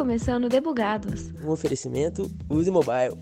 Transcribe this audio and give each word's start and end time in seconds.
começando 0.00 0.48
Debugados. 0.48 1.30
Um 1.44 1.50
oferecimento 1.50 2.30
Use 2.48 2.70
Mobile. 2.70 3.18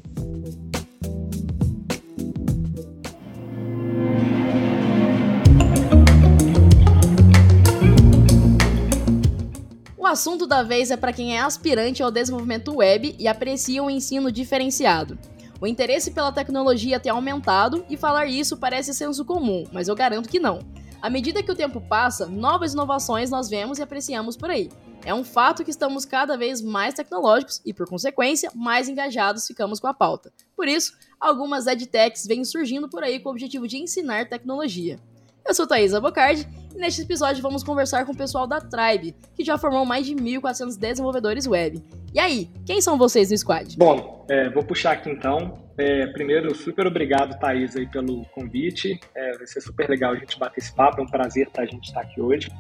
O 9.96 10.06
assunto 10.06 10.46
da 10.46 10.62
vez 10.62 10.92
é 10.92 10.96
para 10.96 11.12
quem 11.12 11.36
é 11.36 11.40
aspirante 11.40 12.00
ao 12.00 12.12
desenvolvimento 12.12 12.76
web 12.76 13.16
e 13.18 13.26
aprecia 13.26 13.82
um 13.82 13.90
ensino 13.90 14.30
diferenciado. 14.30 15.18
O 15.60 15.66
interesse 15.66 16.12
pela 16.12 16.30
tecnologia 16.30 17.00
tem 17.00 17.10
aumentado 17.10 17.84
e 17.90 17.96
falar 17.96 18.26
isso 18.26 18.56
parece 18.56 18.94
senso 18.94 19.24
comum, 19.24 19.64
mas 19.72 19.88
eu 19.88 19.96
garanto 19.96 20.28
que 20.28 20.38
não. 20.38 20.60
À 21.00 21.08
medida 21.08 21.42
que 21.42 21.52
o 21.52 21.54
tempo 21.54 21.80
passa, 21.80 22.26
novas 22.26 22.72
inovações 22.72 23.30
nós 23.30 23.48
vemos 23.48 23.78
e 23.78 23.82
apreciamos 23.82 24.36
por 24.36 24.50
aí. 24.50 24.68
É 25.04 25.14
um 25.14 25.22
fato 25.22 25.64
que 25.64 25.70
estamos 25.70 26.04
cada 26.04 26.36
vez 26.36 26.60
mais 26.60 26.92
tecnológicos 26.92 27.62
e, 27.64 27.72
por 27.72 27.88
consequência, 27.88 28.50
mais 28.52 28.88
engajados 28.88 29.46
ficamos 29.46 29.78
com 29.78 29.86
a 29.86 29.94
pauta. 29.94 30.32
Por 30.56 30.66
isso, 30.66 30.92
algumas 31.20 31.68
edtechs 31.68 32.26
vêm 32.26 32.44
surgindo 32.44 32.88
por 32.88 33.04
aí 33.04 33.20
com 33.20 33.28
o 33.28 33.32
objetivo 33.32 33.68
de 33.68 33.78
ensinar 33.78 34.28
tecnologia. 34.28 34.98
Eu 35.46 35.54
sou 35.54 35.68
Thaís 35.68 35.94
Abocardi 35.94 36.48
neste 36.78 37.02
episódio 37.02 37.42
vamos 37.42 37.62
conversar 37.62 38.06
com 38.06 38.12
o 38.12 38.16
pessoal 38.16 38.46
da 38.46 38.60
Tribe, 38.60 39.14
que 39.34 39.44
já 39.44 39.58
formou 39.58 39.84
mais 39.84 40.06
de 40.06 40.14
1.400 40.14 40.78
desenvolvedores 40.78 41.46
web. 41.46 41.82
E 42.14 42.18
aí, 42.18 42.50
quem 42.64 42.80
são 42.80 42.96
vocês 42.96 43.30
no 43.30 43.36
squad? 43.36 43.76
Bom, 43.76 44.24
é, 44.28 44.48
vou 44.48 44.64
puxar 44.64 44.92
aqui 44.92 45.10
então. 45.10 45.66
É, 45.76 46.06
primeiro, 46.08 46.54
super 46.54 46.86
obrigado, 46.86 47.38
Thaís, 47.38 47.76
aí, 47.76 47.86
pelo 47.86 48.24
convite. 48.26 48.98
É, 49.14 49.36
vai 49.36 49.46
ser 49.46 49.60
super 49.60 49.88
legal 49.88 50.12
a 50.12 50.16
gente 50.16 50.38
bater 50.38 50.58
esse 50.58 50.72
papo, 50.72 51.00
é 51.00 51.04
um 51.04 51.06
prazer 51.06 51.48
a 51.56 51.64
gente 51.64 51.88
estar 51.88 52.00
aqui 52.00 52.20
hoje. 52.20 52.50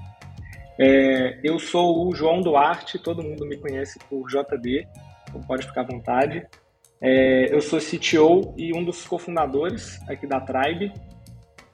É, 0.78 1.40
eu 1.42 1.58
sou 1.58 2.06
o 2.06 2.14
João 2.14 2.40
Duarte, 2.40 2.98
todo 2.98 3.22
mundo 3.22 3.44
me 3.44 3.56
conhece 3.56 3.98
por 4.08 4.28
JD, 4.28 4.86
então 5.28 5.40
pode 5.42 5.66
ficar 5.66 5.80
à 5.80 5.84
vontade. 5.84 6.46
É, 7.00 7.52
eu 7.52 7.60
sou 7.60 7.80
CTO 7.80 8.54
e 8.56 8.76
um 8.76 8.84
dos 8.84 9.06
cofundadores 9.06 10.00
aqui 10.08 10.26
da 10.26 10.40
Tribe. 10.40 10.92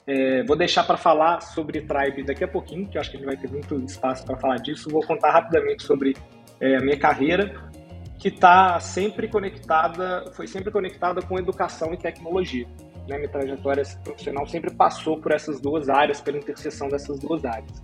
É, 0.06 0.42
vou 0.42 0.56
deixar 0.56 0.84
para 0.84 0.98
falar 0.98 1.40
sobre 1.40 1.80
Tribe 1.80 2.24
daqui 2.24 2.44
a 2.44 2.48
pouquinho, 2.48 2.86
que 2.86 2.98
eu 2.98 3.00
acho 3.00 3.10
que 3.10 3.16
a 3.16 3.20
gente 3.20 3.26
vai 3.26 3.36
ter 3.36 3.50
muito 3.50 3.74
espaço 3.84 4.24
para 4.24 4.36
falar 4.36 4.56
disso. 4.56 4.90
Vou 4.90 5.02
contar 5.02 5.30
rapidamente 5.30 5.82
sobre 5.82 6.14
é, 6.60 6.76
a 6.76 6.80
minha 6.80 6.98
carreira, 6.98 7.70
que 8.18 8.28
está 8.28 8.78
sempre 8.80 9.28
conectada, 9.28 10.30
foi 10.32 10.46
sempre 10.46 10.70
conectada 10.70 11.22
com 11.22 11.38
educação 11.38 11.92
e 11.94 11.96
tecnologia. 11.96 12.66
Né? 13.08 13.16
Minha 13.16 13.28
trajetória 13.28 13.82
profissional 14.02 14.46
sempre 14.46 14.74
passou 14.74 15.20
por 15.20 15.32
essas 15.32 15.60
duas 15.60 15.88
áreas, 15.88 16.20
pela 16.20 16.36
interseção 16.36 16.88
dessas 16.88 17.18
duas 17.18 17.44
áreas. 17.44 17.82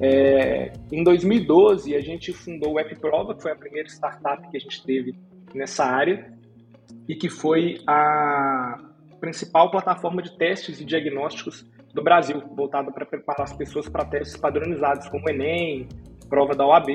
É, 0.00 0.72
em 0.92 1.02
2012, 1.02 1.94
a 1.94 2.00
gente 2.00 2.32
fundou 2.32 2.74
o 2.74 2.78
AppProva, 2.78 3.34
que 3.34 3.42
foi 3.42 3.52
a 3.52 3.56
primeira 3.56 3.88
startup 3.88 4.48
que 4.50 4.56
a 4.56 4.60
gente 4.60 4.84
teve 4.84 5.14
nessa 5.54 5.84
área 5.84 6.32
e 7.08 7.14
que 7.14 7.28
foi 7.28 7.80
a 7.86 8.78
principal 9.20 9.70
plataforma 9.70 10.22
de 10.22 10.36
testes 10.36 10.80
e 10.80 10.84
diagnósticos 10.84 11.64
do 11.92 12.02
Brasil, 12.02 12.42
voltada 12.54 12.92
para 12.92 13.06
preparar 13.06 13.42
as 13.42 13.52
pessoas 13.52 13.88
para 13.88 14.04
testes 14.04 14.36
padronizados, 14.36 15.08
como 15.08 15.28
Enem, 15.28 15.88
prova 16.28 16.54
da 16.54 16.66
OAB. 16.66 16.90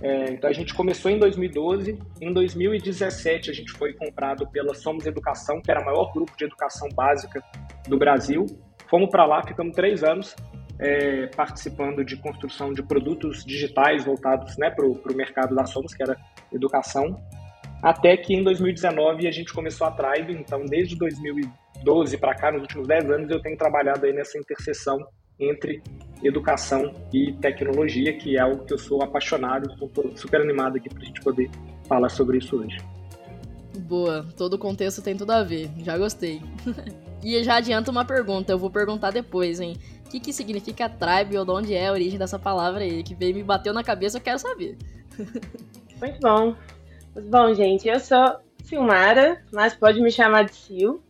É, 0.00 0.32
então 0.32 0.50
a 0.50 0.52
gente 0.52 0.74
começou 0.74 1.10
em 1.10 1.18
2012, 1.18 1.98
em 2.20 2.32
2017 2.32 3.50
a 3.50 3.52
gente 3.54 3.70
foi 3.72 3.92
comprado 3.92 4.46
pela 4.48 4.74
Somos 4.74 5.06
Educação, 5.06 5.60
que 5.62 5.70
era 5.70 5.80
o 5.80 5.84
maior 5.84 6.12
grupo 6.12 6.36
de 6.36 6.44
educação 6.44 6.88
básica 6.94 7.42
do 7.88 7.96
Brasil. 7.96 8.46
Fomos 8.88 9.08
para 9.10 9.24
lá, 9.24 9.42
ficamos 9.46 9.74
três 9.74 10.02
anos 10.02 10.34
é, 10.78 11.28
participando 11.28 12.04
de 12.04 12.16
construção 12.16 12.72
de 12.72 12.82
produtos 12.82 13.44
digitais 13.44 14.04
voltados 14.04 14.58
né, 14.58 14.68
para 14.70 14.84
o 14.84 15.14
mercado 15.14 15.54
da 15.54 15.64
Somos, 15.64 15.94
que 15.94 16.02
era 16.02 16.16
educação. 16.52 17.22
Até 17.82 18.16
que 18.16 18.32
em 18.32 18.44
2019 18.44 19.26
a 19.26 19.32
gente 19.32 19.52
começou 19.52 19.86
a 19.88 19.90
Tribe, 19.90 20.32
então 20.32 20.64
desde 20.64 20.96
2012 20.96 22.16
para 22.16 22.32
cá, 22.32 22.52
nos 22.52 22.62
últimos 22.62 22.86
10 22.86 23.10
anos, 23.10 23.30
eu 23.30 23.42
tenho 23.42 23.58
trabalhado 23.58 24.06
aí 24.06 24.12
nessa 24.12 24.38
interseção 24.38 25.04
entre 25.40 25.82
educação 26.22 26.94
e 27.12 27.32
tecnologia, 27.32 28.16
que 28.16 28.36
é 28.36 28.40
algo 28.40 28.64
que 28.64 28.72
eu 28.72 28.78
sou 28.78 29.02
apaixonado, 29.02 29.68
estou 29.72 30.16
super 30.16 30.40
animado 30.40 30.76
aqui 30.76 30.88
para 30.88 31.02
a 31.02 31.06
gente 31.06 31.20
poder 31.20 31.50
falar 31.88 32.08
sobre 32.08 32.38
isso 32.38 32.56
hoje. 32.56 32.76
Boa, 33.80 34.24
todo 34.36 34.54
o 34.54 34.58
contexto 34.58 35.02
tem 35.02 35.16
tudo 35.16 35.32
a 35.32 35.42
ver, 35.42 35.68
já 35.78 35.98
gostei. 35.98 36.40
e 37.24 37.42
já 37.42 37.56
adianta 37.56 37.90
uma 37.90 38.04
pergunta, 38.04 38.52
eu 38.52 38.58
vou 38.58 38.70
perguntar 38.70 39.10
depois, 39.10 39.58
hein? 39.58 39.76
O 40.06 40.10
que, 40.10 40.20
que 40.20 40.32
significa 40.32 40.88
tribe 40.88 41.36
ou 41.36 41.44
de 41.44 41.50
onde 41.50 41.74
é 41.74 41.88
a 41.88 41.92
origem 41.92 42.18
dessa 42.18 42.38
palavra 42.38 42.82
aí? 42.82 43.02
Que 43.02 43.14
veio 43.14 43.34
me 43.34 43.42
bateu 43.42 43.72
na 43.72 43.82
cabeça, 43.82 44.18
eu 44.18 44.22
quero 44.22 44.38
saber. 44.38 44.76
Muito 45.98 46.20
bom. 47.20 47.52
Gente, 47.54 47.88
eu 47.88 48.00
sou 48.00 48.36
Silmara, 48.64 49.42
mas 49.52 49.74
pode 49.74 50.00
me 50.00 50.10
chamar 50.10 50.44
de 50.44 50.54
Sil. 50.56 51.02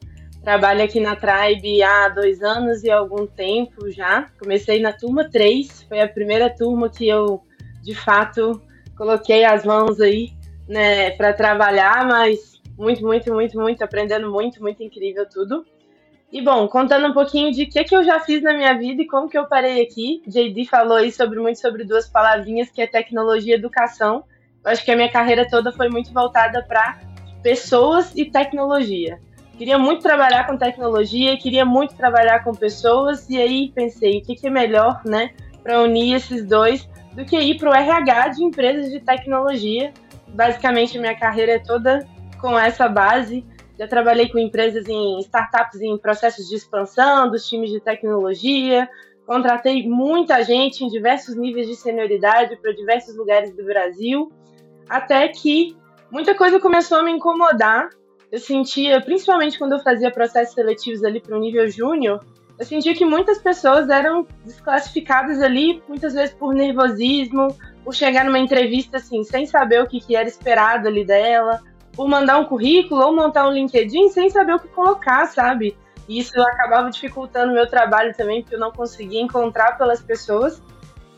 Trabalho 0.43 0.83
aqui 0.83 0.99
na 0.99 1.15
Tribe 1.15 1.83
há 1.83 2.09
dois 2.09 2.43
anos 2.43 2.83
e 2.83 2.91
algum 2.91 3.27
tempo 3.27 3.91
já. 3.91 4.29
Comecei 4.39 4.81
na 4.81 4.93
turma 4.93 5.31
3, 5.31 5.85
foi 5.85 6.01
a 6.01 6.09
primeira 6.09 6.51
turma 6.51 6.91
que 6.91 7.09
eu, 7.09 7.41
de 7.81 7.95
fato, 7.95 8.61
coloquei 8.97 9.45
as 9.45 9.65
mãos 9.65 10.01
aí 10.01 10.33
né, 10.69 11.11
para 11.13 11.33
trabalhar, 11.33 12.05
mas 12.07 12.61
muito, 12.77 13.05
muito, 13.05 13.33
muito, 13.33 13.61
muito, 13.61 13.83
aprendendo 13.85 14.33
muito, 14.33 14.61
muito 14.61 14.83
incrível 14.83 15.29
tudo. 15.29 15.65
E 16.33 16.41
bom, 16.41 16.67
contando 16.67 17.07
um 17.07 17.13
pouquinho 17.13 17.53
de 17.53 17.65
o 17.65 17.69
que, 17.69 17.85
que 17.85 17.95
eu 17.95 18.03
já 18.03 18.19
fiz 18.19 18.43
na 18.43 18.55
minha 18.55 18.77
vida 18.77 19.03
e 19.03 19.07
como 19.07 19.29
que 19.29 19.37
eu 19.37 19.47
parei 19.47 19.83
aqui. 19.83 20.23
JD 20.27 20.65
falou 20.65 20.97
aí 20.97 21.13
sobre 21.13 21.39
muito 21.39 21.61
sobre 21.61 21.85
duas 21.85 22.09
palavrinhas 22.09 22.71
que 22.71 22.81
é 22.81 22.87
tecnologia 22.87 23.55
e 23.55 23.59
educação. 23.59 24.25
Acho 24.65 24.85
que 24.85 24.93
a 24.93 24.97
minha 24.97 25.11
carreira 25.11 25.47
toda 25.49 25.73
foi 25.73 25.89
muito 25.89 26.13
voltada 26.13 26.63
para 26.63 27.01
pessoas 27.43 28.13
e 28.15 28.25
tecnologia. 28.25 29.19
Queria 29.59 29.79
muito 29.79 30.03
trabalhar 30.03 30.47
com 30.47 30.57
tecnologia, 30.57 31.37
queria 31.37 31.65
muito 31.65 31.95
trabalhar 31.95 32.43
com 32.45 32.53
pessoas, 32.53 33.29
e 33.29 33.41
aí 33.41 33.73
pensei, 33.75 34.19
o 34.19 34.23
que, 34.23 34.35
que 34.35 34.47
é 34.47 34.51
melhor, 34.51 35.03
né, 35.05 35.31
para 35.63 35.83
unir 35.83 36.15
esses 36.15 36.45
dois 36.45 36.89
do 37.13 37.25
que 37.25 37.39
ir 37.39 37.59
para 37.59 37.71
o 37.71 37.75
RH 37.75 38.29
de 38.29 38.45
empresas 38.45 38.91
de 38.91 39.01
tecnologia. 39.01 39.93
Basicamente, 40.29 40.99
minha 40.99 41.17
carreira 41.17 41.53
é 41.53 41.59
toda 41.59 42.07
com 42.41 42.59
essa 42.59 42.89
base. 42.89 43.45
Já 43.79 43.87
trabalhei 43.87 44.29
com 44.29 44.39
empresas 44.39 44.89
em 44.89 45.19
startups 45.21 45.81
em 45.81 45.99
processos 45.99 46.49
de 46.49 46.57
expansão 46.57 47.31
dos 47.31 47.47
times 47.49 47.71
de 47.71 47.81
tecnologia, 47.81 48.89
contratei 49.27 49.87
muita 49.89 50.43
gente 50.43 50.85
em 50.85 50.89
diversos 50.89 51.37
níveis 51.37 51.67
de 51.67 51.77
senioridade 51.77 52.57
para 52.57 52.73
diversos 52.73 53.17
lugares 53.17 53.55
do 53.55 53.65
Brasil 53.65 54.33
até 54.93 55.27
que 55.29 55.75
muita 56.11 56.35
coisa 56.35 56.61
começou 56.61 56.99
a 56.99 57.03
me 57.03 57.11
incomodar. 57.11 57.89
Eu 58.31 58.39
sentia, 58.39 59.01
principalmente 59.01 59.59
quando 59.59 59.73
eu 59.73 59.81
fazia 59.81 60.11
processos 60.11 60.55
seletivos 60.55 61.03
ali 61.03 61.19
para 61.19 61.35
o 61.35 61.41
nível 61.41 61.67
júnior, 61.69 62.23
eu 62.59 62.67
sentia 62.67 62.95
que 62.95 63.05
muitas 63.05 63.39
pessoas 63.39 63.89
eram 63.89 64.27
desclassificadas 64.45 65.41
ali, 65.41 65.83
muitas 65.89 66.13
vezes 66.13 66.35
por 66.35 66.55
nervosismo, 66.55 67.57
por 67.83 67.95
chegar 67.95 68.25
numa 68.25 68.39
entrevista 68.39 68.99
assim, 68.99 69.25
sem 69.25 69.47
saber 69.47 69.83
o 69.83 69.87
que, 69.87 69.99
que 69.99 70.15
era 70.15 70.29
esperado 70.29 70.87
ali 70.87 71.07
dela, 71.07 71.63
por 71.95 72.07
mandar 72.07 72.39
um 72.39 72.45
currículo 72.45 73.03
ou 73.03 73.17
montar 73.17 73.49
um 73.49 73.53
LinkedIn 73.53 74.11
sem 74.11 74.29
saber 74.29 74.55
o 74.55 74.61
que 74.61 74.69
colocar, 74.69 75.27
sabe? 75.27 75.77
E 76.07 76.19
isso 76.19 76.39
acabava 76.41 76.91
dificultando 76.91 77.53
o 77.53 77.55
meu 77.55 77.67
trabalho 77.67 78.15
também, 78.15 78.43
porque 78.43 78.57
eu 78.57 78.61
não 78.61 78.71
conseguia 78.71 79.23
encontrar 79.23 79.79
pelas 79.79 80.03
pessoas. 80.03 80.63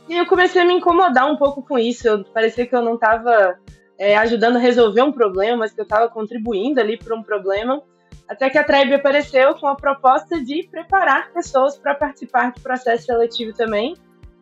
E 0.09 0.17
eu 0.17 0.27
comecei 0.27 0.61
a 0.61 0.65
me 0.65 0.75
incomodar 0.75 1.31
um 1.31 1.37
pouco 1.37 1.63
com 1.63 1.79
isso. 1.79 2.07
Eu, 2.07 2.25
parecia 2.25 2.67
que 2.67 2.75
eu 2.75 2.83
não 2.83 2.95
estava 2.95 3.59
é, 3.99 4.17
ajudando 4.17 4.57
a 4.57 4.61
resolver 4.61 5.03
um 5.03 5.13
problema, 5.13 5.59
mas 5.59 5.73
que 5.73 5.81
eu 5.81 5.85
estava 5.85 6.09
contribuindo 6.09 6.81
ali 6.81 6.99
para 6.99 7.15
um 7.15 7.23
problema. 7.23 7.83
Até 8.29 8.49
que 8.49 8.59
a 8.59 8.65
Tribe 8.65 8.95
apareceu 8.95 9.55
com 9.55 9.67
a 9.67 9.75
proposta 9.75 10.43
de 10.43 10.67
preparar 10.71 11.33
pessoas 11.33 11.77
para 11.77 11.95
participar 11.95 12.53
do 12.53 12.61
processo 12.61 13.07
seletivo 13.07 13.53
também. 13.53 13.95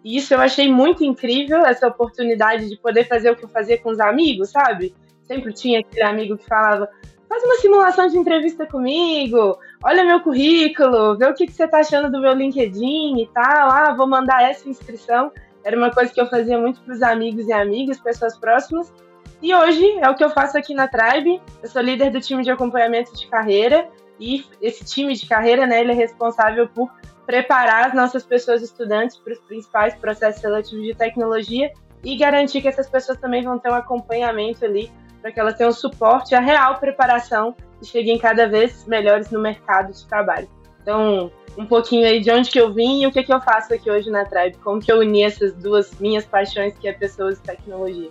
E 0.05 0.17
isso 0.17 0.35
eu 0.35 0.41
achei 0.41 0.71
muito 0.71 1.05
incrível, 1.05 1.65
essa 1.65 1.87
oportunidade 1.87 2.69
de 2.69 2.77
poder 2.77 3.05
fazer 3.05 3.31
o 3.31 3.37
que 3.37 3.45
eu 3.45 3.49
fazia 3.49 3.79
com 3.79 3.91
os 3.91 4.01
amigos, 4.01 4.51
sabe? 4.51 4.95
Sempre 5.23 5.53
tinha 5.53 5.81
aquele 5.81 6.03
amigo 6.03 6.37
que 6.37 6.45
falava: 6.45 6.89
faz 7.29 7.43
uma 7.45 7.57
simulação 7.57 8.09
de 8.09 8.19
entrevista 8.19 8.67
comigo, 8.67 9.59
olha 9.83 10.05
meu 10.05 10.21
currículo, 10.21 11.17
vê 11.17 11.27
o 11.27 11.35
que, 11.35 11.47
que 11.47 11.53
você 11.53 11.65
está 11.65 11.79
achando 11.79 12.11
do 12.11 12.21
meu 12.21 12.35
LinkedIn 12.35 13.21
e 13.21 13.29
tal, 13.33 13.71
ah, 13.71 13.95
vou 13.97 14.09
mandar 14.09 14.43
essa 14.43 14.69
inscrição. 14.69 15.31
Era 15.65 15.77
uma 15.77 15.91
coisa 15.91 16.13
que 16.13 16.21
eu 16.21 16.27
fazia 16.27 16.59
muito 16.59 16.81
para 16.81 16.95
os 16.95 17.03
amigos 17.03 17.47
e 17.47 17.53
amigas, 17.53 17.99
pessoas 17.99 18.37
próximas. 18.37 18.93
E 19.41 19.55
hoje 19.55 19.85
é 19.99 20.09
o 20.09 20.15
que 20.15 20.23
eu 20.23 20.31
faço 20.31 20.57
aqui 20.57 20.75
na 20.75 20.89
Tribe. 20.89 21.41
Eu 21.63 21.69
sou 21.69 21.83
líder 21.83 22.11
do 22.11 22.21
time 22.21 22.43
de 22.43 22.51
acompanhamento 22.51 23.15
de 23.15 23.27
carreira 23.27 23.89
e 24.19 24.45
esse 24.61 24.85
time 24.85 25.15
de 25.15 25.27
carreira, 25.27 25.67
né, 25.67 25.81
ele 25.81 25.93
é 25.93 25.95
responsável 25.95 26.69
por 26.69 26.91
preparar 27.27 27.87
as 27.87 27.95
nossas 27.95 28.25
pessoas 28.25 28.63
estudantes 28.63 29.17
para 29.17 29.33
os 29.33 29.39
principais 29.41 29.95
processos 29.95 30.41
seletivos 30.41 30.85
de 30.85 30.95
tecnologia 30.95 31.73
e 32.05 32.17
garantir 32.17 32.61
que 32.61 32.69
essas 32.69 32.89
pessoas 32.89 33.19
também 33.19 33.43
vão 33.43 33.59
ter 33.59 33.71
um 33.71 33.75
acompanhamento 33.75 34.65
ali 34.65 34.91
para 35.21 35.31
que 35.31 35.39
elas 35.39 35.55
tenham 35.55 35.73
suporte, 35.73 36.35
a 36.35 36.41
real 36.41 36.79
preparação 36.79 37.55
e 37.81 37.87
cheguem 37.87 38.19
cada 38.19 38.49
vez 38.49 38.85
melhores 38.87 39.31
no 39.31 39.41
mercado 39.41 39.93
de 39.93 40.07
trabalho. 40.07 40.49
Então, 40.83 41.31
um 41.57 41.67
pouquinho 41.67 42.07
aí 42.07 42.21
de 42.21 42.31
onde 42.31 42.51
que 42.51 42.61
eu 42.61 42.73
vim 42.73 43.03
e 43.03 43.07
o 43.07 43.13
que, 43.13 43.23
que 43.23 43.33
eu 43.33 43.41
faço 43.41 43.73
aqui 43.75 43.91
hoje 43.91 44.11
na 44.11 44.25
Tribe, 44.25 44.57
como 44.59 44.81
que 44.81 44.91
eu 44.91 44.99
uni 44.99 45.23
essas 45.23 45.53
duas 45.55 45.99
minhas 46.01 46.25
paixões, 46.25 46.77
que 46.79 46.89
é 46.89 46.93
pessoas 46.93 47.39
e 47.39 47.43
tecnologia. 47.43 48.11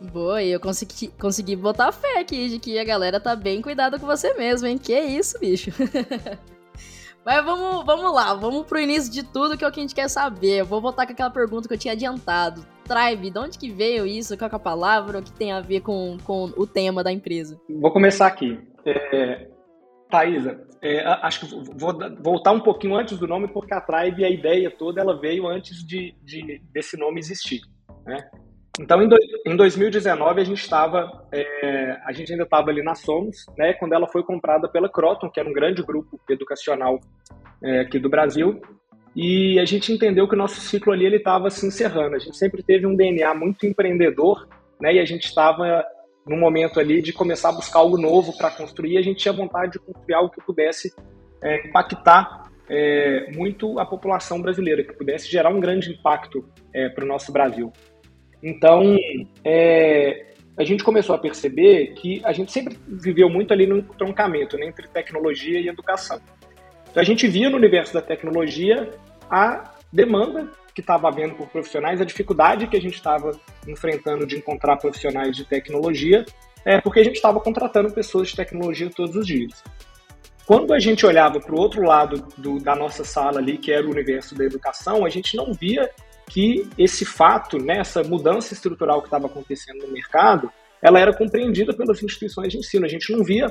Boa, 0.00 0.42
e 0.42 0.50
eu 0.50 0.58
consegui, 0.58 1.08
consegui 1.20 1.54
botar 1.54 1.92
fé 1.92 2.20
aqui 2.20 2.48
de 2.48 2.58
que 2.58 2.78
a 2.78 2.84
galera 2.84 3.20
tá 3.20 3.36
bem 3.36 3.60
cuidada 3.60 3.98
com 3.98 4.06
você 4.06 4.32
mesmo, 4.34 4.66
hein? 4.66 4.78
Que 4.78 4.98
isso, 4.98 5.38
bicho. 5.38 5.70
Mas 7.22 7.44
vamos, 7.44 7.84
vamos 7.84 8.14
lá, 8.14 8.32
vamos 8.32 8.66
pro 8.66 8.80
início 8.80 9.12
de 9.12 9.22
tudo 9.22 9.56
que 9.56 9.62
é 9.62 9.68
o 9.68 9.70
que 9.70 9.78
a 9.78 9.82
gente 9.82 9.94
quer 9.94 10.08
saber. 10.08 10.60
Eu 10.60 10.64
vou 10.64 10.80
voltar 10.80 11.04
com 11.04 11.12
aquela 11.12 11.30
pergunta 11.30 11.68
que 11.68 11.74
eu 11.74 11.78
tinha 11.78 11.92
adiantado. 11.92 12.64
Tribe, 12.84 13.30
de 13.30 13.38
onde 13.38 13.58
que 13.58 13.70
veio 13.70 14.06
isso? 14.06 14.36
Qual 14.38 14.50
é 14.50 14.54
a 14.54 14.58
palavra? 14.58 15.18
O 15.18 15.22
que 15.22 15.30
tem 15.30 15.52
a 15.52 15.60
ver 15.60 15.80
com, 15.80 16.16
com 16.24 16.44
o 16.56 16.66
tema 16.66 17.04
da 17.04 17.12
empresa? 17.12 17.60
Vou 17.68 17.92
começar 17.92 18.26
aqui. 18.26 18.58
É, 18.86 19.48
Thaisa, 20.10 20.66
é, 20.82 21.06
acho 21.22 21.40
que 21.40 21.54
vou 21.74 21.96
voltar 22.20 22.52
um 22.52 22.60
pouquinho 22.60 22.96
antes 22.96 23.18
do 23.18 23.26
nome, 23.26 23.48
porque 23.48 23.72
a 23.72 23.80
Tribe, 23.80 24.24
a 24.24 24.30
ideia 24.30 24.70
toda, 24.70 25.00
ela 25.00 25.18
veio 25.18 25.46
antes 25.46 25.86
de, 25.86 26.14
de 26.22 26.60
desse 26.72 26.96
nome 26.96 27.20
existir. 27.20 27.60
Né? 28.04 28.28
Então, 28.78 29.02
em, 29.02 29.08
do, 29.08 29.16
em 29.46 29.56
2019, 29.56 30.40
a 30.40 30.44
gente 30.44 30.60
estava, 30.60 31.26
é, 31.32 31.98
a 32.04 32.12
gente 32.12 32.32
ainda 32.32 32.44
estava 32.44 32.70
ali 32.70 32.82
na 32.82 32.94
Somos, 32.94 33.44
né, 33.58 33.74
quando 33.74 33.92
ela 33.92 34.08
foi 34.08 34.22
comprada 34.22 34.68
pela 34.68 34.88
Croton, 34.88 35.28
que 35.28 35.38
era 35.38 35.48
um 35.48 35.52
grande 35.52 35.82
grupo 35.82 36.18
educacional 36.30 36.98
é, 37.62 37.80
aqui 37.80 37.98
do 37.98 38.08
Brasil, 38.08 38.60
e 39.14 39.58
a 39.58 39.66
gente 39.66 39.92
entendeu 39.92 40.26
que 40.26 40.34
o 40.34 40.38
nosso 40.38 40.60
ciclo 40.60 40.92
ali 40.92 41.04
ele 41.04 41.16
estava 41.16 41.50
se 41.50 41.66
encerrando. 41.66 42.16
A 42.16 42.18
gente 42.18 42.38
sempre 42.38 42.62
teve 42.62 42.86
um 42.86 42.94
DNA 42.94 43.34
muito 43.34 43.66
empreendedor, 43.66 44.48
né, 44.80 44.94
e 44.94 44.98
a 44.98 45.04
gente 45.04 45.24
estava 45.24 45.84
no 46.26 46.36
momento 46.36 46.78
ali 46.78 47.02
de 47.02 47.12
começar 47.12 47.48
a 47.48 47.52
buscar 47.52 47.80
algo 47.80 47.96
novo 47.96 48.36
para 48.36 48.50
construir. 48.50 48.98
A 48.98 49.02
gente 49.02 49.18
tinha 49.18 49.32
vontade 49.32 49.72
de 49.72 49.78
construir 49.78 50.14
algo 50.14 50.30
que 50.30 50.40
pudesse 50.40 50.94
é, 51.42 51.66
impactar 51.66 52.50
é, 52.68 53.30
muito 53.32 53.78
a 53.78 53.86
população 53.86 54.40
brasileira, 54.40 54.84
que 54.84 54.92
pudesse 54.92 55.28
gerar 55.28 55.50
um 55.50 55.60
grande 55.60 55.90
impacto 55.90 56.48
é, 56.72 56.88
para 56.88 57.04
o 57.04 57.08
nosso 57.08 57.32
Brasil. 57.32 57.72
Então, 58.42 58.96
é, 59.44 60.34
a 60.56 60.64
gente 60.64 60.84
começou 60.84 61.14
a 61.14 61.18
perceber 61.18 61.94
que 61.94 62.20
a 62.24 62.32
gente 62.32 62.52
sempre 62.52 62.78
viveu 62.86 63.28
muito 63.28 63.52
ali 63.52 63.66
no 63.66 63.82
troncamento 63.82 64.56
né, 64.56 64.66
entre 64.66 64.86
tecnologia 64.88 65.58
e 65.58 65.68
educação. 65.68 66.20
Então, 66.90 67.00
a 67.00 67.04
gente 67.04 67.26
via 67.26 67.50
no 67.50 67.56
universo 67.56 67.94
da 67.94 68.02
tecnologia 68.02 68.88
a 69.28 69.74
demanda 69.92 70.50
que 70.74 70.80
estava 70.80 71.08
havendo 71.08 71.34
por 71.34 71.48
profissionais, 71.48 72.00
a 72.00 72.04
dificuldade 72.04 72.66
que 72.66 72.76
a 72.76 72.80
gente 72.80 72.94
estava 72.94 73.32
enfrentando 73.66 74.26
de 74.26 74.36
encontrar 74.36 74.76
profissionais 74.76 75.36
de 75.36 75.44
tecnologia, 75.44 76.24
é 76.64 76.80
porque 76.80 77.00
a 77.00 77.04
gente 77.04 77.16
estava 77.16 77.40
contratando 77.40 77.92
pessoas 77.92 78.28
de 78.28 78.36
tecnologia 78.36 78.90
todos 78.94 79.16
os 79.16 79.26
dias. 79.26 79.62
Quando 80.46 80.74
a 80.74 80.80
gente 80.80 81.06
olhava 81.06 81.38
para 81.40 81.54
o 81.54 81.58
outro 81.58 81.82
lado 81.82 82.26
do, 82.36 82.58
da 82.58 82.74
nossa 82.74 83.04
sala 83.04 83.38
ali, 83.38 83.56
que 83.56 83.72
era 83.72 83.86
o 83.86 83.90
universo 83.90 84.34
da 84.34 84.44
educação, 84.44 85.04
a 85.04 85.08
gente 85.08 85.36
não 85.36 85.52
via 85.52 85.90
que 86.28 86.68
esse 86.78 87.04
fato, 87.04 87.58
né, 87.58 87.78
essa 87.78 88.02
mudança 88.02 88.54
estrutural 88.54 89.00
que 89.00 89.08
estava 89.08 89.26
acontecendo 89.26 89.86
no 89.86 89.92
mercado, 89.92 90.50
ela 90.82 90.98
era 90.98 91.16
compreendida 91.16 91.74
pelas 91.76 92.02
instituições 92.02 92.52
de 92.52 92.58
ensino. 92.58 92.86
A 92.86 92.88
gente 92.88 93.12
não 93.12 93.24
via 93.24 93.46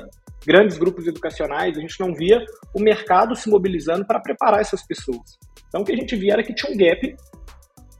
grandes 0.46 0.78
grupos 0.78 1.06
educacionais, 1.06 1.76
a 1.76 1.80
gente 1.80 1.98
não 2.00 2.12
via 2.14 2.44
o 2.74 2.80
mercado 2.80 3.36
se 3.36 3.48
mobilizando 3.48 4.04
para 4.04 4.20
preparar 4.20 4.60
essas 4.60 4.86
pessoas. 4.86 5.38
Então, 5.68 5.82
o 5.82 5.84
que 5.84 5.92
a 5.92 5.96
gente 5.96 6.16
via 6.16 6.34
era 6.34 6.42
que 6.42 6.54
tinha 6.54 6.72
um 6.72 6.76
gap 6.76 7.16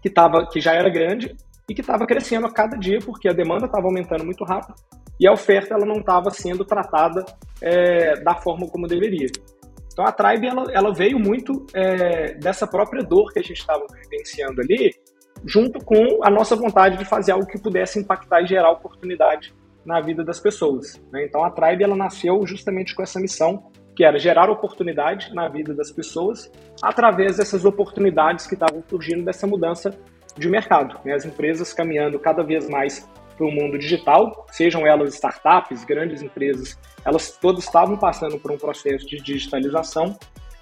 que, 0.02 0.10
tava, 0.10 0.46
que 0.50 0.60
já 0.60 0.72
era 0.72 0.88
grande 0.88 1.36
e 1.68 1.74
que 1.74 1.80
estava 1.80 2.06
crescendo 2.06 2.46
a 2.46 2.52
cada 2.52 2.76
dia, 2.76 2.98
porque 2.98 3.28
a 3.28 3.32
demanda 3.32 3.66
estava 3.66 3.86
aumentando 3.86 4.24
muito 4.24 4.44
rápido 4.44 4.74
e 5.20 5.28
a 5.28 5.32
oferta 5.32 5.74
ela 5.74 5.84
não 5.84 6.00
estava 6.00 6.30
sendo 6.30 6.64
tratada 6.64 7.24
é, 7.60 8.20
da 8.22 8.34
forma 8.36 8.66
como 8.66 8.86
deveria. 8.86 9.28
Então 9.92 10.04
a 10.04 10.12
Tribe 10.12 10.46
ela, 10.46 10.64
ela 10.72 10.94
veio 10.94 11.18
muito 11.18 11.66
é, 11.74 12.34
dessa 12.34 12.66
própria 12.66 13.02
dor 13.02 13.30
que 13.32 13.38
a 13.38 13.42
gente 13.42 13.58
estava 13.58 13.84
vivenciando 14.02 14.62
ali, 14.62 14.90
junto 15.44 15.84
com 15.84 16.20
a 16.22 16.30
nossa 16.30 16.54
vontade 16.54 16.96
de 16.96 17.04
fazer 17.04 17.32
algo 17.32 17.46
que 17.46 17.60
pudesse 17.60 17.98
impactar 17.98 18.42
e 18.42 18.46
gerar 18.46 18.70
oportunidade 18.70 19.54
na 19.84 20.00
vida 20.00 20.22
das 20.22 20.38
pessoas. 20.38 21.00
Né? 21.12 21.24
Então 21.24 21.44
a 21.44 21.50
Tribe 21.50 21.84
ela 21.84 21.96
nasceu 21.96 22.46
justamente 22.46 22.94
com 22.94 23.02
essa 23.02 23.18
missão 23.18 23.70
que 23.94 24.04
era 24.04 24.18
gerar 24.18 24.50
oportunidade 24.50 25.34
na 25.34 25.48
vida 25.48 25.74
das 25.74 25.90
pessoas 25.90 26.50
através 26.82 27.36
dessas 27.36 27.64
oportunidades 27.64 28.46
que 28.46 28.54
estavam 28.54 28.82
surgindo 28.88 29.24
dessa 29.24 29.46
mudança 29.46 29.94
de 30.36 30.48
mercado. 30.48 30.98
Né? 31.04 31.14
As 31.14 31.24
empresas 31.24 31.72
caminhando 31.72 32.18
cada 32.18 32.42
vez 32.42 32.68
mais 32.68 33.08
para 33.36 33.46
o 33.46 33.50
mundo 33.50 33.78
digital, 33.78 34.46
sejam 34.50 34.86
elas 34.86 35.14
startups, 35.14 35.82
grandes 35.84 36.20
empresas, 36.22 36.78
elas 37.04 37.30
todas 37.38 37.64
estavam 37.64 37.96
passando 37.96 38.38
por 38.38 38.52
um 38.52 38.58
processo 38.58 39.06
de 39.06 39.16
digitalização 39.16 40.16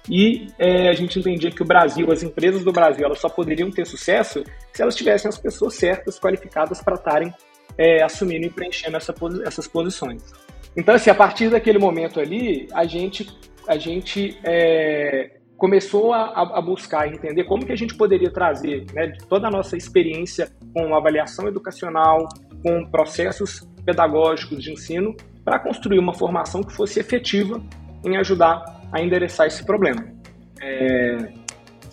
e 0.09 0.47
é, 0.57 0.89
a 0.89 0.93
gente 0.93 1.19
entendia 1.19 1.51
que 1.51 1.61
o 1.61 1.65
Brasil, 1.65 2.11
as 2.11 2.23
empresas 2.23 2.63
do 2.63 2.71
Brasil, 2.71 3.05
elas 3.05 3.19
só 3.19 3.29
poderiam 3.29 3.69
ter 3.69 3.85
sucesso 3.85 4.43
se 4.73 4.81
elas 4.81 4.95
tivessem 4.95 5.29
as 5.29 5.37
pessoas 5.37 5.75
certas, 5.75 6.19
qualificadas 6.19 6.81
para 6.81 6.95
estarem 6.95 7.33
é, 7.77 8.01
assumindo 8.01 8.47
e 8.47 8.49
preenchendo 8.49 8.97
essa, 8.97 9.13
essas 9.45 9.67
posições. 9.67 10.23
Então, 10.75 10.95
assim, 10.95 11.09
a 11.09 11.15
partir 11.15 11.49
daquele 11.49 11.77
momento 11.77 12.19
ali, 12.19 12.67
a 12.73 12.85
gente, 12.85 13.29
a 13.67 13.77
gente 13.77 14.37
é, 14.43 15.37
começou 15.57 16.13
a, 16.13 16.57
a, 16.57 16.61
buscar 16.61 17.07
entender 17.07 17.43
como 17.43 17.65
que 17.65 17.71
a 17.71 17.77
gente 17.77 17.95
poderia 17.95 18.31
trazer 18.31 18.85
né, 18.93 19.13
toda 19.27 19.47
a 19.47 19.51
nossa 19.51 19.77
experiência 19.77 20.51
com 20.73 20.95
avaliação 20.95 21.47
educacional, 21.47 22.27
com 22.63 22.89
processos 22.89 23.67
pedagógicos 23.85 24.63
de 24.63 24.71
ensino 24.71 25.15
para 25.43 25.59
construir 25.59 25.99
uma 25.99 26.13
formação 26.13 26.63
que 26.63 26.73
fosse 26.73 26.99
efetiva 26.99 27.61
em 28.05 28.17
ajudar 28.17 28.78
a 28.91 29.01
endereçar 29.01 29.47
esse 29.47 29.63
problema. 29.65 30.05
É, 30.61 31.31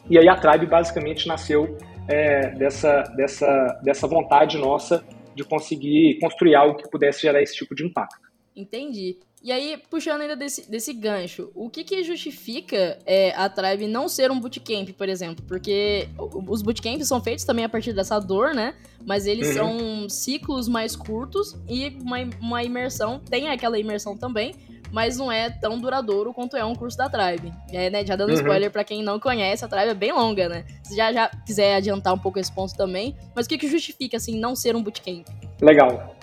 e 0.08 0.18
aí 0.18 0.28
a 0.28 0.36
Tribe 0.36 0.66
basicamente 0.66 1.26
nasceu 1.26 1.76
é, 2.08 2.50
dessa, 2.50 3.02
dessa, 3.16 3.80
dessa 3.82 4.06
vontade 4.06 4.56
nossa 4.58 5.04
de 5.34 5.44
conseguir 5.44 6.18
construir 6.20 6.54
algo 6.54 6.76
que 6.76 6.88
pudesse 6.88 7.22
gerar 7.22 7.42
esse 7.42 7.54
tipo 7.54 7.74
de 7.74 7.84
impacto. 7.84 8.26
Entendi. 8.54 9.18
E 9.42 9.52
aí, 9.52 9.80
puxando 9.90 10.22
ainda 10.22 10.34
desse, 10.34 10.68
desse 10.68 10.92
gancho, 10.92 11.52
o 11.54 11.68
que 11.68 11.84
que 11.84 12.02
justifica 12.02 12.98
é, 13.04 13.32
a 13.36 13.48
Tribe 13.48 13.86
não 13.86 14.08
ser 14.08 14.30
um 14.30 14.40
bootcamp, 14.40 14.88
por 14.96 15.08
exemplo? 15.08 15.44
Porque 15.46 16.08
os 16.18 16.62
bootcamps 16.62 17.06
são 17.06 17.22
feitos 17.22 17.44
também 17.44 17.64
a 17.64 17.68
partir 17.68 17.92
dessa 17.92 18.18
dor, 18.18 18.54
né? 18.54 18.74
Mas 19.04 19.26
eles 19.26 19.48
uhum. 19.48 19.54
são 19.54 20.08
ciclos 20.08 20.68
mais 20.68 20.96
curtos 20.96 21.54
e 21.68 21.96
uma, 22.00 22.16
uma 22.40 22.64
imersão, 22.64 23.20
tem 23.20 23.48
aquela 23.48 23.78
imersão 23.78 24.16
também, 24.16 24.54
mas 24.96 25.18
não 25.18 25.30
é 25.30 25.50
tão 25.50 25.78
duradouro 25.78 26.32
quanto 26.32 26.56
é 26.56 26.64
um 26.64 26.74
curso 26.74 26.96
da 26.96 27.06
Tribe. 27.06 27.52
É, 27.70 27.90
né, 27.90 28.02
já 28.02 28.16
dando 28.16 28.30
uhum. 28.30 28.36
spoiler 28.36 28.70
para 28.70 28.82
quem 28.82 29.02
não 29.02 29.20
conhece, 29.20 29.62
a 29.62 29.68
Tribe 29.68 29.90
é 29.90 29.94
bem 29.94 30.10
longa, 30.10 30.48
né? 30.48 30.64
Se 30.82 30.96
já, 30.96 31.12
já 31.12 31.28
quiser 31.44 31.74
adiantar 31.74 32.14
um 32.14 32.18
pouco 32.18 32.38
esse 32.38 32.50
ponto 32.50 32.74
também, 32.74 33.14
mas 33.34 33.44
o 33.44 33.48
que 33.50 33.58
que 33.58 33.68
justifica, 33.68 34.16
assim, 34.16 34.40
não 34.40 34.56
ser 34.56 34.74
um 34.74 34.82
bootcamp? 34.82 35.26
Legal. 35.60 36.16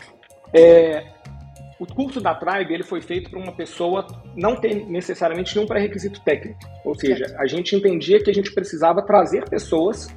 É, 0.52 1.06
o 1.80 1.86
curso 1.86 2.20
da 2.20 2.34
Tribe 2.34 2.74
ele 2.74 2.82
foi 2.82 3.00
feito 3.00 3.30
para 3.30 3.38
uma 3.38 3.52
pessoa 3.52 4.08
não 4.36 4.56
ter 4.56 4.74
necessariamente 4.88 5.56
nenhum 5.56 5.68
pré-requisito 5.68 6.20
técnico. 6.22 6.58
Ou 6.84 6.96
seja, 6.96 7.28
certo. 7.28 7.40
a 7.40 7.46
gente 7.46 7.76
entendia 7.76 8.24
que 8.24 8.32
a 8.32 8.34
gente 8.34 8.52
precisava 8.56 9.06
trazer 9.06 9.48
pessoas 9.48 10.08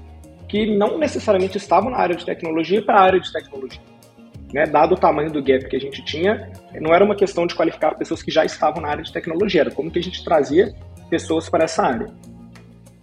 que 0.48 0.78
não 0.78 0.96
necessariamente 0.96 1.58
estavam 1.58 1.90
na 1.90 1.98
área 1.98 2.16
de 2.16 2.24
tecnologia 2.24 2.82
para 2.82 3.00
a 3.00 3.02
área 3.02 3.20
de 3.20 3.30
tecnologia. 3.30 3.82
Né? 4.52 4.64
Dado 4.66 4.94
o 4.94 4.98
tamanho 4.98 5.30
do 5.30 5.42
gap 5.42 5.68
que 5.68 5.76
a 5.76 5.80
gente 5.80 6.04
tinha, 6.04 6.52
não 6.80 6.94
era 6.94 7.04
uma 7.04 7.16
questão 7.16 7.46
de 7.46 7.54
qualificar 7.54 7.94
pessoas 7.96 8.22
que 8.22 8.30
já 8.30 8.44
estavam 8.44 8.80
na 8.80 8.88
área 8.88 9.02
de 9.02 9.12
tecnologia, 9.12 9.62
era 9.62 9.70
como 9.70 9.90
que 9.90 9.98
a 9.98 10.02
gente 10.02 10.24
trazia 10.24 10.74
pessoas 11.10 11.48
para 11.48 11.64
essa 11.64 11.82
área. 11.82 12.06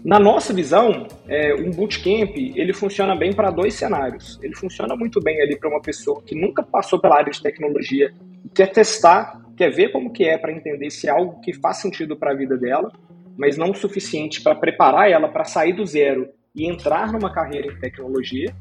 Na 0.03 0.19
nossa 0.19 0.53
visão, 0.53 1.07
é, 1.27 1.53
um 1.55 1.71
bootcamp 1.71 2.35
ele 2.35 2.73
funciona 2.73 3.15
bem 3.15 3.31
para 3.31 3.50
dois 3.50 3.73
cenários. 3.73 4.38
Ele 4.43 4.53
funciona 4.53 4.97
muito 4.97 5.21
bem 5.21 5.41
ali 5.41 5.57
para 5.57 5.69
uma 5.69 5.81
pessoa 5.81 6.21
que 6.21 6.35
nunca 6.35 6.62
passou 6.62 7.00
pela 7.00 7.17
área 7.17 7.31
de 7.31 7.41
tecnologia 7.41 8.13
quer 8.53 8.67
testar, 8.67 9.41
quer 9.55 9.69
ver 9.69 9.91
como 9.91 10.12
que 10.12 10.25
é 10.25 10.38
para 10.38 10.51
entender 10.51 10.89
se 10.89 11.07
é 11.07 11.12
algo 11.12 11.39
que 11.41 11.53
faz 11.53 11.77
sentido 11.77 12.15
para 12.17 12.31
a 12.31 12.35
vida 12.35 12.57
dela, 12.57 12.91
mas 13.38 13.57
não 13.57 13.71
o 13.71 13.75
suficiente 13.75 14.41
para 14.41 14.55
preparar 14.55 15.09
ela 15.09 15.27
para 15.27 15.43
sair 15.43 15.73
do 15.73 15.85
zero 15.85 16.29
e 16.55 16.69
entrar 16.69 17.12
numa 17.12 17.33
carreira 17.33 17.67
em 17.67 17.79
tecnologia, 17.79 18.53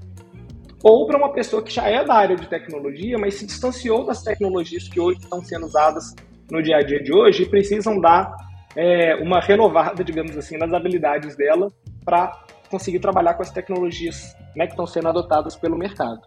ou 0.83 1.07
para 1.07 1.17
uma 1.17 1.33
pessoa 1.33 1.63
que 1.63 1.73
já 1.73 1.89
é 1.89 2.05
da 2.05 2.15
área 2.15 2.37
de 2.37 2.47
tecnologia, 2.47 3.19
mas 3.19 3.35
se 3.35 3.47
distanciou 3.47 4.05
das 4.05 4.23
tecnologias 4.23 4.89
que 4.89 5.01
hoje 5.01 5.21
estão 5.21 5.43
sendo 5.43 5.67
usadas 5.67 6.15
no 6.51 6.63
dia 6.63 6.77
a 6.77 6.83
dia 6.83 7.03
de 7.03 7.15
hoje 7.15 7.45
e 7.45 7.49
precisam 7.49 8.01
dar 8.01 8.35
é, 8.75 9.15
uma 9.17 9.41
renovada, 9.41 10.03
digamos 10.05 10.37
assim, 10.37 10.57
nas 10.57 10.73
habilidades 10.73 11.37
dela 11.37 11.69
para 12.05 12.45
conseguir 12.69 12.99
trabalhar 12.99 13.35
com 13.35 13.43
as 13.43 13.51
tecnologias 13.51 14.35
né, 14.57 14.67
que 14.67 14.73
estão 14.73 14.87
sendo 14.87 15.09
adotadas 15.09 15.55
pelo 15.55 15.77
mercado. 15.77 16.21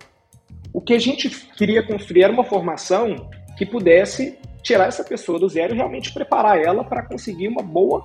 O 0.72 0.80
que 0.80 0.94
a 0.94 1.00
gente 1.00 1.30
queria 1.58 1.86
construir 1.86 2.24
era 2.24 2.34
uma 2.34 2.44
formação 2.44 3.30
que 3.58 3.66
pudesse 3.66 4.38
tirar 4.62 4.88
essa 4.88 5.04
pessoa 5.04 5.40
do 5.40 5.48
zero 5.48 5.74
e 5.74 5.78
realmente 5.78 6.14
preparar 6.14 6.58
ela 6.62 6.84
para 6.84 7.06
conseguir 7.06 7.48
uma 7.48 7.62
boa 7.62 8.04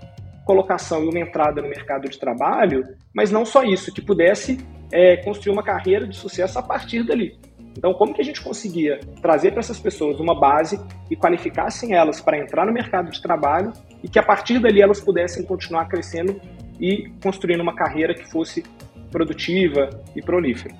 colocação 0.51 1.05
e 1.05 1.09
uma 1.09 1.21
entrada 1.21 1.63
no 1.63 1.69
mercado 1.69 2.11
de 2.11 2.19
trabalho, 2.19 2.83
mas 3.15 3.31
não 3.31 3.45
só 3.45 3.63
isso, 3.63 3.95
que 3.95 4.03
pudesse 4.03 4.59
é, 4.91 5.17
construir 5.19 5.53
uma 5.53 5.63
carreira 5.63 6.09
de 6.09 6.17
sucesso 6.17 6.59
a 6.59 6.63
partir 6.63 7.07
dali. 7.07 7.39
Então, 7.79 7.95
como 7.95 8.13
que 8.13 8.21
a 8.21 8.25
gente 8.25 8.43
conseguia 8.43 8.99
trazer 9.23 9.53
para 9.53 9.61
essas 9.61 9.79
pessoas 9.79 10.19
uma 10.19 10.35
base 10.35 10.81
e 11.09 11.15
qualificassem 11.15 11.95
elas 11.95 12.21
para 12.21 12.37
entrar 12.37 12.67
no 12.67 12.73
mercado 12.73 13.13
de 13.13 13.23
trabalho 13.23 13.73
e 14.03 14.09
que 14.09 14.19
a 14.19 14.25
partir 14.25 14.59
dali 14.59 14.83
elas 14.83 15.01
pudessem 15.01 15.45
continuar 15.45 15.87
crescendo 15.87 16.41
e 16.81 17.09
construindo 17.23 17.61
uma 17.61 17.77
carreira 17.77 18.13
que 18.13 18.29
fosse 18.29 18.65
produtiva 19.13 19.89
e 20.17 20.21
prolífera. 20.21 20.75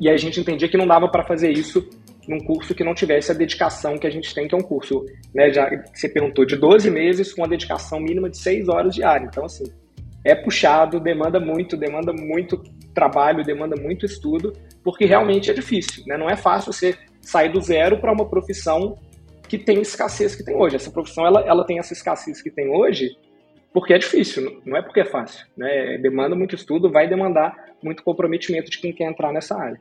e 0.00 0.08
a 0.08 0.16
gente 0.16 0.40
entendia 0.40 0.68
que 0.68 0.78
não 0.78 0.86
dava 0.86 1.08
para 1.08 1.24
fazer 1.24 1.50
isso 1.50 1.86
num 2.28 2.38
curso 2.38 2.74
que 2.74 2.84
não 2.84 2.94
tivesse 2.94 3.30
a 3.30 3.34
dedicação 3.34 3.98
que 3.98 4.06
a 4.06 4.10
gente 4.10 4.34
tem, 4.34 4.46
que 4.46 4.54
é 4.54 4.58
um 4.58 4.62
curso, 4.62 5.04
né, 5.34 5.52
já 5.52 5.68
você 5.92 6.08
perguntou, 6.08 6.44
de 6.44 6.56
12 6.56 6.90
meses 6.90 7.32
com 7.32 7.42
uma 7.42 7.48
dedicação 7.48 8.00
mínima 8.00 8.30
de 8.30 8.38
6 8.38 8.68
horas 8.68 8.94
diárias. 8.94 9.28
Então, 9.28 9.44
assim, 9.44 9.64
é 10.24 10.34
puxado, 10.34 11.00
demanda 11.00 11.40
muito, 11.40 11.76
demanda 11.76 12.12
muito 12.12 12.62
trabalho, 12.94 13.44
demanda 13.44 13.74
muito 13.76 14.06
estudo, 14.06 14.52
porque 14.84 15.04
realmente 15.04 15.50
é 15.50 15.54
difícil, 15.54 16.04
né? 16.06 16.16
Não 16.16 16.28
é 16.28 16.36
fácil 16.36 16.72
você 16.72 16.96
sair 17.20 17.50
do 17.50 17.60
zero 17.60 17.98
para 17.98 18.12
uma 18.12 18.28
profissão 18.28 18.98
que 19.48 19.58
tem 19.58 19.80
escassez 19.80 20.34
que 20.34 20.44
tem 20.44 20.54
hoje. 20.54 20.76
Essa 20.76 20.90
profissão, 20.90 21.26
ela, 21.26 21.40
ela 21.40 21.64
tem 21.64 21.78
essa 21.78 21.92
escassez 21.92 22.40
que 22.40 22.50
tem 22.50 22.68
hoje 22.68 23.10
porque 23.72 23.94
é 23.94 23.98
difícil, 23.98 24.60
não 24.66 24.76
é 24.76 24.82
porque 24.82 25.00
é 25.00 25.04
fácil, 25.04 25.46
né? 25.56 25.96
Demanda 25.98 26.36
muito 26.36 26.54
estudo, 26.54 26.90
vai 26.90 27.08
demandar 27.08 27.54
muito 27.82 28.02
comprometimento 28.02 28.70
de 28.70 28.78
quem 28.78 28.92
quer 28.92 29.04
entrar 29.04 29.32
nessa 29.32 29.56
área. 29.56 29.80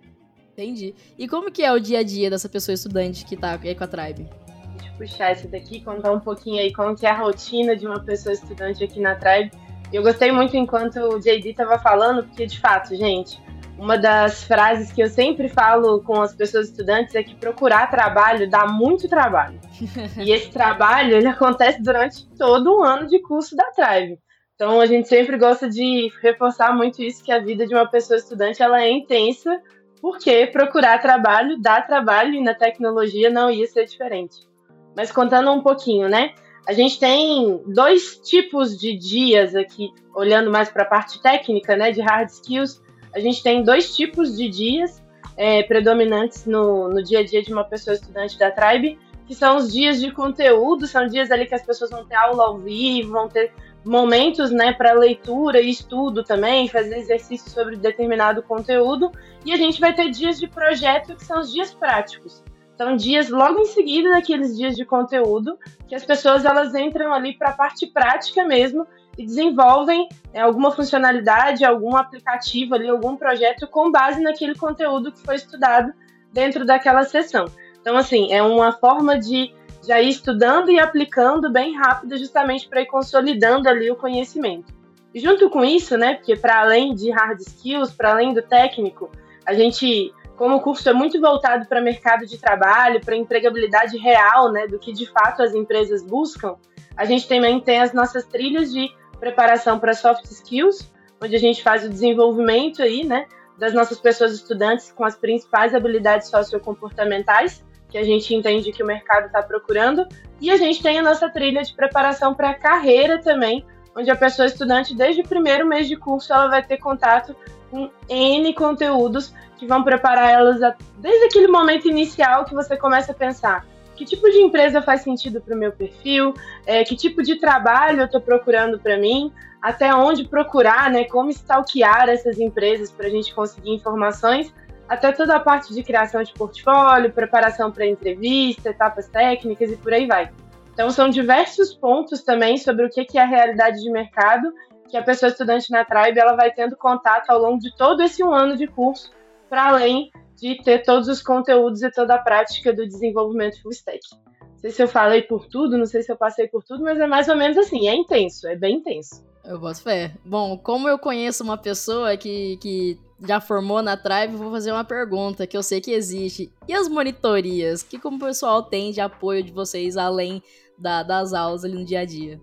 Entendi. 0.62 0.94
E 1.18 1.28
como 1.28 1.52
que 1.52 1.64
é 1.64 1.72
o 1.72 1.80
dia 1.80 2.00
a 2.00 2.04
dia 2.04 2.30
dessa 2.30 2.48
pessoa 2.48 2.76
estudante 2.76 3.26
que 3.26 3.36
tá 3.36 3.60
aí 3.62 3.74
com 3.74 3.84
a 3.84 3.88
Tribe? 3.88 4.30
Deixa 4.78 4.92
eu 4.92 4.98
puxar 4.98 5.32
esse 5.32 5.48
daqui, 5.48 5.82
contar 5.82 6.12
um 6.12 6.20
pouquinho 6.20 6.62
aí 6.62 6.72
como 6.72 6.96
que 6.96 7.06
é 7.06 7.10
a 7.10 7.18
rotina 7.18 7.76
de 7.76 7.88
uma 7.88 8.00
pessoa 8.00 8.34
estudante 8.34 8.84
aqui 8.84 9.00
na 9.00 9.16
Tribe. 9.16 9.52
Eu 9.92 10.04
gostei 10.04 10.32
muito 10.32 10.56
enquanto 10.56 10.98
o 10.98 11.20
JD 11.20 11.50
estava 11.50 11.80
falando, 11.80 12.24
porque 12.24 12.46
de 12.46 12.60
fato, 12.60 12.96
gente, 12.96 13.42
uma 13.76 13.98
das 13.98 14.44
frases 14.44 14.92
que 14.92 15.02
eu 15.02 15.10
sempre 15.10 15.50
falo 15.50 16.02
com 16.04 16.22
as 16.22 16.36
pessoas 16.36 16.70
estudantes 16.70 17.16
é 17.16 17.24
que 17.24 17.34
procurar 17.34 17.90
trabalho 17.90 18.48
dá 18.48 18.68
muito 18.68 19.10
trabalho. 19.10 19.60
e 20.24 20.32
esse 20.32 20.52
trabalho 20.52 21.18
ele 21.18 21.28
acontece 21.28 21.82
durante 21.82 22.30
todo 22.38 22.78
o 22.78 22.84
ano 22.84 23.08
de 23.08 23.20
curso 23.20 23.56
da 23.56 23.66
Tribe. 23.72 24.20
Então 24.54 24.80
a 24.80 24.86
gente 24.86 25.08
sempre 25.08 25.40
gosta 25.40 25.68
de 25.68 26.12
reforçar 26.22 26.72
muito 26.72 27.02
isso 27.02 27.24
que 27.24 27.32
a 27.32 27.40
vida 27.40 27.66
de 27.66 27.74
uma 27.74 27.90
pessoa 27.90 28.20
estudante 28.20 28.62
ela 28.62 28.80
é 28.80 28.92
intensa, 28.92 29.60
porque 30.02 30.48
procurar 30.48 31.00
trabalho 31.00 31.62
dá 31.62 31.82
trabalho 31.82 32.34
e 32.34 32.42
na 32.42 32.54
tecnologia 32.54 33.30
não 33.30 33.52
ia 33.52 33.68
ser 33.68 33.86
diferente. 33.86 34.48
Mas 34.96 35.12
contando 35.12 35.52
um 35.52 35.62
pouquinho, 35.62 36.10
né? 36.10 36.34
A 36.68 36.74
gente 36.74 37.00
tem 37.00 37.62
dois 37.68 38.18
tipos 38.18 38.78
de 38.78 38.96
dias 38.96 39.56
aqui, 39.56 39.92
olhando 40.14 40.52
mais 40.52 40.70
para 40.70 40.84
a 40.84 40.86
parte 40.86 41.22
técnica, 41.22 41.76
né, 41.76 41.92
de 41.92 42.02
hard 42.02 42.30
skills. 42.30 42.82
A 43.14 43.20
gente 43.20 43.42
tem 43.42 43.64
dois 43.64 43.96
tipos 43.96 44.38
de 44.38 44.48
dias 44.48 45.02
é, 45.38 45.64
predominantes 45.64 46.46
no, 46.46 46.88
no 46.90 47.04
dia 47.04 47.20
a 47.20 47.26
dia 47.26 47.42
de 47.42 47.52
uma 47.52 47.64
pessoa 47.64 47.96
estudante 47.96 48.38
da 48.38 48.52
Tribe, 48.52 49.00
que 49.26 49.34
são 49.34 49.58
os 49.58 49.72
dias 49.72 50.00
de 50.00 50.12
conteúdo, 50.12 50.86
são 50.86 51.08
dias 51.08 51.32
ali 51.32 51.46
que 51.46 51.56
as 51.56 51.66
pessoas 51.66 51.90
vão 51.90 52.06
ter 52.06 52.16
aula 52.16 52.46
ao 52.46 52.58
vivo, 52.58 53.14
vão 53.14 53.28
ter 53.28 53.52
momentos 53.84 54.52
né, 54.52 54.74
para 54.74 54.94
leitura 54.94 55.60
e 55.60 55.70
estudo 55.70 56.24
também, 56.24 56.68
fazer 56.68 56.98
exercício 56.98 57.50
sobre 57.50 57.76
determinado 57.76 58.44
conteúdo, 58.44 59.12
e 59.46 59.52
a 59.52 59.58
gente 59.58 59.80
vai 59.80 59.94
ter 59.94 60.10
dias 60.10 60.40
de 60.40 60.48
projeto, 60.48 61.16
que 61.16 61.26
são 61.26 61.40
os 61.40 61.52
dias 61.52 61.74
práticos. 61.74 62.44
São 62.78 62.96
dias 62.96 63.30
logo 63.30 63.60
em 63.60 63.66
seguida 63.66 64.12
daqueles 64.12 64.58
dias 64.58 64.76
de 64.76 64.86
conteúdo, 64.86 65.58
que 65.88 65.96
as 65.96 66.06
pessoas 66.06 66.46
elas 66.46 66.74
entram 66.74 67.14
ali 67.14 67.38
para 67.38 67.50
a 67.50 67.54
parte 67.54 67.86
prática 67.88 68.44
mesmo 68.44 68.88
e 69.18 69.26
desenvolvem 69.26 70.08
é, 70.34 70.42
alguma 70.42 70.72
funcionalidade, 70.72 71.66
algum 71.66 71.96
aplicativo 71.96 72.76
ali, 72.76 72.90
algum 72.90 73.16
projeto 73.16 73.68
com 73.68 73.92
base 73.92 74.22
naquele 74.22 74.56
conteúdo 74.56 75.12
que 75.12 75.22
foi 75.22 75.36
estudado 75.36 75.94
dentro 76.32 76.66
daquela 76.66 77.04
sessão. 77.04 77.46
Então, 77.82 77.98
assim, 77.98 78.32
é 78.32 78.42
uma 78.42 78.72
forma 78.72 79.20
de 79.20 79.54
já 79.86 80.02
ir 80.02 80.10
estudando 80.10 80.70
e 80.70 80.80
aplicando 80.80 81.52
bem 81.52 81.76
rápido, 81.76 82.18
justamente 82.18 82.68
para 82.68 82.82
ir 82.82 82.86
consolidando 82.86 83.68
ali 83.68 83.90
o 83.90 83.96
conhecimento. 83.96 84.74
E 85.14 85.20
junto 85.20 85.50
com 85.50 85.64
isso, 85.66 85.98
né, 85.98 86.16
porque 86.16 86.36
para 86.36 86.62
além 86.62 86.96
de 86.96 87.12
hard 87.12 87.40
skills, 87.40 87.92
para 87.92 88.12
além 88.12 88.34
do 88.34 88.42
técnico, 88.42 89.10
a 89.46 89.54
gente 89.54 90.14
como 90.42 90.56
o 90.56 90.60
curso 90.60 90.90
é 90.90 90.94
muito 90.94 91.22
voltado 91.22 91.68
para 91.68 91.80
mercado 91.80 92.26
de 92.26 92.36
trabalho, 92.40 93.00
para 93.00 93.16
empregabilidade 93.16 93.96
real, 93.96 94.52
né, 94.52 94.66
do 94.66 94.80
que 94.80 94.92
de 94.92 95.06
fato 95.06 95.44
as 95.44 95.54
empresas 95.54 96.02
buscam, 96.02 96.56
a 96.98 97.06
gente 97.06 97.28
também 97.28 97.60
tem 97.60 97.80
as 97.80 97.94
nossas 97.94 98.26
trilhas 98.26 98.74
de 98.74 98.90
preparação 99.20 99.78
para 99.78 99.94
soft 99.94 100.26
skills, 100.26 100.92
onde 101.22 101.36
a 101.36 101.40
gente 101.40 101.62
faz 101.62 101.86
o 101.86 101.90
desenvolvimento 101.90 102.82
aí, 102.82 103.04
né, 103.04 103.28
das 103.56 103.72
nossas 103.72 104.00
pessoas 104.00 104.34
estudantes 104.34 104.92
com 104.92 105.04
as 105.04 105.16
principais 105.16 105.76
habilidades 105.76 106.30
sociocomportamentais 106.30 107.64
que 107.92 107.98
a 107.98 108.04
gente 108.04 108.34
entende 108.34 108.72
que 108.72 108.82
o 108.82 108.86
mercado 108.86 109.28
está 109.28 109.44
procurando, 109.44 110.08
e 110.40 110.50
a 110.50 110.58
gente 110.58 110.82
tem 110.82 110.98
a 110.98 111.04
nossa 111.04 111.30
trilha 111.30 111.62
de 111.62 111.74
preparação 111.74 112.34
para 112.34 112.52
a 112.52 112.54
carreira 112.54 113.20
também, 113.22 113.66
onde 113.96 114.10
a 114.10 114.16
pessoa 114.16 114.46
estudante, 114.46 114.96
desde 114.96 115.22
o 115.22 115.28
primeiro 115.28 115.68
mês 115.68 115.88
de 115.88 115.98
curso, 115.98 116.34
ela 116.34 116.48
vai 116.48 116.64
ter 116.64 116.78
contato 116.78 117.36
com 117.70 117.90
N 118.10 118.54
conteúdos 118.54 119.34
que 119.58 119.68
vão 119.68 119.84
preparar 119.84 120.32
elas 120.32 120.64
a, 120.64 120.76
desde 120.98 121.26
aquele 121.26 121.48
momento 121.48 121.88
inicial 121.88 122.46
que 122.46 122.56
você 122.56 122.76
começa 122.78 123.12
a 123.12 123.16
pensar 123.16 123.66
que 124.02 124.06
tipo 124.06 124.30
de 124.32 124.40
empresa 124.40 124.82
faz 124.82 125.02
sentido 125.02 125.40
para 125.40 125.56
o 125.56 125.58
meu 125.58 125.72
perfil, 125.72 126.34
é, 126.66 126.84
que 126.84 126.96
tipo 126.96 127.22
de 127.22 127.36
trabalho 127.36 128.02
eu 128.02 128.06
estou 128.06 128.20
procurando 128.20 128.80
para 128.80 128.98
mim, 128.98 129.32
até 129.62 129.94
onde 129.94 130.28
procurar, 130.28 130.90
né, 130.90 131.04
como 131.04 131.30
stalkear 131.30 132.10
essas 132.10 132.40
empresas 132.40 132.92
para 132.92 133.06
a 133.06 133.10
gente 133.12 133.32
conseguir 133.32 133.70
informações, 133.70 134.52
até 134.92 135.14
toda 135.14 135.38
a 135.38 135.40
parte 135.40 135.74
de 135.74 135.84
criação 135.84 136.22
de 136.22 136.34
portfólio, 136.34 137.14
preparação 137.14 137.72
para 137.72 137.88
entrevista, 137.88 138.72
etapas 138.72 139.08
técnicas 139.08 139.72
e 139.72 139.78
por 139.78 139.94
aí 139.94 140.06
vai. 140.06 140.30
Então 140.74 140.92
são 140.92 141.08
diversos 141.08 141.74
pontos 141.74 142.22
também 142.24 142.58
sobre 142.58 142.86
o 142.86 142.90
que 142.90 143.18
é 143.18 143.22
a 143.22 143.26
realidade 143.26 143.82
de 143.82 143.90
mercado 143.90 144.52
que 144.90 144.98
a 144.98 145.02
pessoa 145.02 145.30
estudante 145.30 145.72
na 145.72 145.86
Tribe 145.86 146.20
ela 146.20 146.36
vai 146.36 146.52
tendo 146.52 146.76
contato 146.76 147.30
ao 147.30 147.40
longo 147.40 147.60
de 147.60 147.74
todo 147.78 148.04
esse 148.04 148.22
um 148.22 148.34
ano 148.34 148.58
de 148.58 148.68
curso, 148.68 149.10
para 149.50 149.70
além 149.70 150.12
de 150.36 150.62
ter 150.62 150.84
todos 150.84 151.08
os 151.08 151.22
conteúdos 151.22 151.82
e 151.82 151.90
toda 151.90 152.16
a 152.16 152.20
prática 152.20 152.74
do 152.74 152.86
desenvolvimento 152.86 153.62
full 153.62 153.72
stack. 153.72 154.02
Não 154.42 154.58
sei 154.58 154.72
se 154.72 154.84
eu 154.84 154.90
falei 154.90 155.22
por 155.22 155.48
tudo, 155.48 155.78
não 155.78 155.86
sei 155.86 156.04
se 156.04 156.12
eu 156.12 156.18
passei 156.18 156.50
por 156.50 156.66
tudo, 156.66 156.84
mas 156.84 157.00
é 157.00 157.08
mais 157.08 157.30
ou 157.30 157.38
menos 157.38 157.58
assim, 157.58 157.88
é 157.88 157.96
intenso, 157.96 158.46
é 158.46 158.58
bem 158.58 158.76
intenso. 158.76 159.26
Eu 159.46 159.58
boto 159.58 159.82
fé. 159.82 160.12
Bom, 160.26 160.58
como 160.58 160.90
eu 160.90 161.00
conheço 161.00 161.46
uma 161.46 161.58
pessoa 161.58 162.18
que, 162.18 162.58
que 162.58 163.00
já 163.26 163.40
formou 163.40 163.82
na 163.82 163.96
Tribe, 163.96 164.36
vou 164.36 164.52
fazer 164.52 164.72
uma 164.72 164.84
pergunta 164.84 165.46
que 165.46 165.56
eu 165.56 165.64
sei 165.64 165.80
que 165.80 165.92
existe. 165.92 166.52
E 166.68 166.74
as 166.74 166.90
monitorias? 166.90 167.84
Que 167.84 168.00
como 168.00 168.18
o 168.18 168.20
pessoal 168.20 168.64
tem 168.64 168.92
de 168.92 169.00
apoio 169.00 169.44
de 169.44 169.52
vocês 169.52 169.96
além 169.96 170.42
da, 170.78 171.04
das 171.04 171.34
aulas 171.34 171.64
ali 171.64 171.76
no 171.76 171.86
dia 171.86 172.02
a 172.02 172.06
dia? 172.06 172.40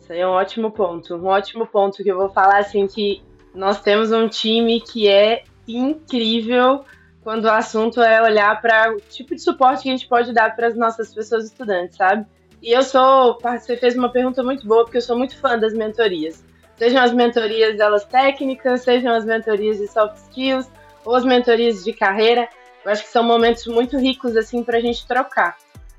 Isso 0.00 0.12
aí 0.12 0.20
é 0.20 0.26
um 0.26 0.30
ótimo 0.30 0.70
ponto. 0.70 1.14
Um 1.14 1.26
ótimo 1.26 1.66
ponto 1.66 2.02
que 2.02 2.08
eu 2.10 2.16
vou 2.16 2.30
falar 2.30 2.58
assim 2.58 2.86
que 2.86 3.22
nós 3.54 3.80
temos 3.80 4.10
um 4.10 4.28
time 4.28 4.80
que 4.80 5.08
é 5.08 5.44
incrível 5.68 6.84
quando 7.22 7.44
o 7.44 7.50
assunto 7.50 8.02
é 8.02 8.22
olhar 8.22 8.60
para 8.60 8.92
o 8.94 9.00
tipo 9.00 9.34
de 9.34 9.40
suporte 9.40 9.82
que 9.82 9.88
a 9.88 9.92
gente 9.92 10.08
pode 10.08 10.32
dar 10.32 10.54
para 10.54 10.66
as 10.66 10.76
nossas 10.76 11.14
pessoas 11.14 11.46
estudantes, 11.46 11.96
sabe? 11.96 12.26
E 12.62 12.70
eu 12.72 12.82
sou, 12.82 13.38
você 13.40 13.76
fez 13.76 13.96
uma 13.96 14.10
pergunta 14.10 14.42
muito 14.42 14.66
boa, 14.66 14.84
porque 14.84 14.98
eu 14.98 15.02
sou 15.02 15.16
muito 15.16 15.36
fã 15.38 15.58
das 15.58 15.72
mentorias. 15.72 16.44
Sejam 16.76 17.02
as 17.02 17.12
mentorias 17.12 17.76
delas 17.76 18.04
técnicas, 18.04 18.82
sejam 18.82 19.14
as 19.14 19.24
mentorias 19.24 19.78
de 19.78 19.86
soft 19.86 20.16
skills, 20.16 20.68
ou 21.04 21.14
as 21.14 21.24
mentorias 21.24 21.84
de 21.84 21.92
carreira. 21.92 22.48
Eu 22.84 22.90
acho 22.90 23.02
que 23.02 23.10
são 23.10 23.22
momentos 23.22 23.66
muito 23.66 23.96
ricos 23.98 24.36
assim 24.36 24.62
para 24.62 24.78
a 24.78 24.80
gente 24.80 25.06
trocar. 25.06 25.56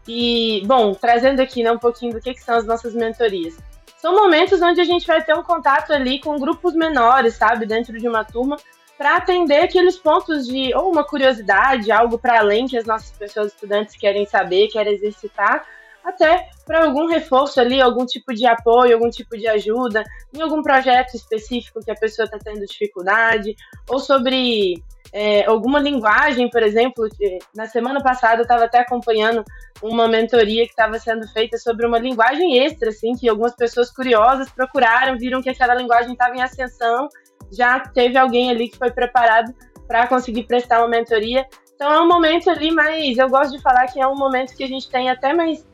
E, 0.08 0.62
bom, 0.66 0.94
trazendo 0.94 1.42
aqui 1.42 1.64
né, 1.64 1.72
um 1.72 1.80
pouquinho 1.80 2.14
do 2.14 2.22
que, 2.22 2.34
que 2.34 2.42
são 2.42 2.56
as 2.56 2.66
nossas 2.66 2.94
mentorias 2.94 3.58
são 4.06 4.14
momentos 4.14 4.62
onde 4.62 4.80
a 4.80 4.84
gente 4.84 5.08
vai 5.08 5.20
ter 5.24 5.34
um 5.34 5.42
contato 5.42 5.92
ali 5.92 6.20
com 6.20 6.38
grupos 6.38 6.76
menores, 6.76 7.34
sabe, 7.34 7.66
dentro 7.66 7.98
de 8.00 8.08
uma 8.08 8.24
turma, 8.24 8.56
para 8.96 9.16
atender 9.16 9.64
aqueles 9.64 9.98
pontos 9.98 10.46
de 10.46 10.76
ou 10.76 10.92
uma 10.92 11.04
curiosidade, 11.04 11.92
algo 11.92 12.16
para 12.20 12.38
além 12.38 12.68
que 12.68 12.78
as 12.78 12.86
nossas 12.86 13.10
pessoas 13.18 13.48
estudantes 13.48 13.96
querem 13.96 14.24
saber, 14.28 14.68
querem 14.68 14.94
exercitar, 14.94 15.66
até 16.06 16.50
para 16.66 16.86
algum 16.86 17.08
reforço 17.08 17.60
ali, 17.60 17.82
algum 17.82 18.06
tipo 18.06 18.34
de 18.34 18.46
apoio, 18.46 18.94
algum 18.94 19.10
tipo 19.10 19.36
de 19.36 19.48
ajuda, 19.48 20.04
em 20.34 20.42
algum 20.42 20.62
projeto 20.62 21.16
específico 21.16 21.80
que 21.84 21.90
a 21.90 21.96
pessoa 21.96 22.26
está 22.26 22.38
tendo 22.38 22.66
dificuldade, 22.66 23.56
ou 23.90 24.00
sobre 24.00 24.84
é, 25.12 25.46
alguma 25.46 25.80
linguagem, 25.80 26.48
por 26.50 26.62
exemplo. 26.62 27.08
Na 27.56 27.66
semana 27.66 28.02
passada 28.04 28.38
eu 28.38 28.44
estava 28.44 28.66
até 28.66 28.80
acompanhando 28.80 29.44
uma 29.82 30.08
mentoria 30.08 30.66
que 30.66 30.72
estava 30.72 31.00
sendo 31.00 31.28
feita 31.34 31.58
sobre 31.58 31.88
uma 31.88 31.98
linguagem 31.98 32.60
extra, 32.60 32.90
assim, 32.90 33.14
que 33.14 33.28
algumas 33.28 33.56
pessoas 33.56 33.92
curiosas 33.92 34.50
procuraram, 34.50 35.18
viram 35.18 35.42
que 35.42 35.50
aquela 35.50 35.74
linguagem 35.74 36.14
estava 36.14 36.36
em 36.36 36.42
ascensão, 36.42 37.10
já 37.52 37.80
teve 37.80 38.18
alguém 38.18 38.52
ali 38.52 38.70
que 38.70 38.78
foi 38.78 38.92
preparado 38.92 39.54
para 39.88 40.08
conseguir 40.08 40.44
prestar 40.44 40.80
uma 40.80 40.88
mentoria. 40.88 41.46
Então 41.74 41.92
é 41.92 42.00
um 42.00 42.08
momento 42.08 42.50
ali, 42.50 42.72
mas 42.72 43.18
eu 43.18 43.28
gosto 43.28 43.52
de 43.52 43.62
falar 43.62 43.88
que 43.88 44.00
é 44.00 44.08
um 44.08 44.16
momento 44.16 44.56
que 44.56 44.64
a 44.64 44.68
gente 44.68 44.90
tem 44.90 45.10
até 45.10 45.34
mais 45.34 45.66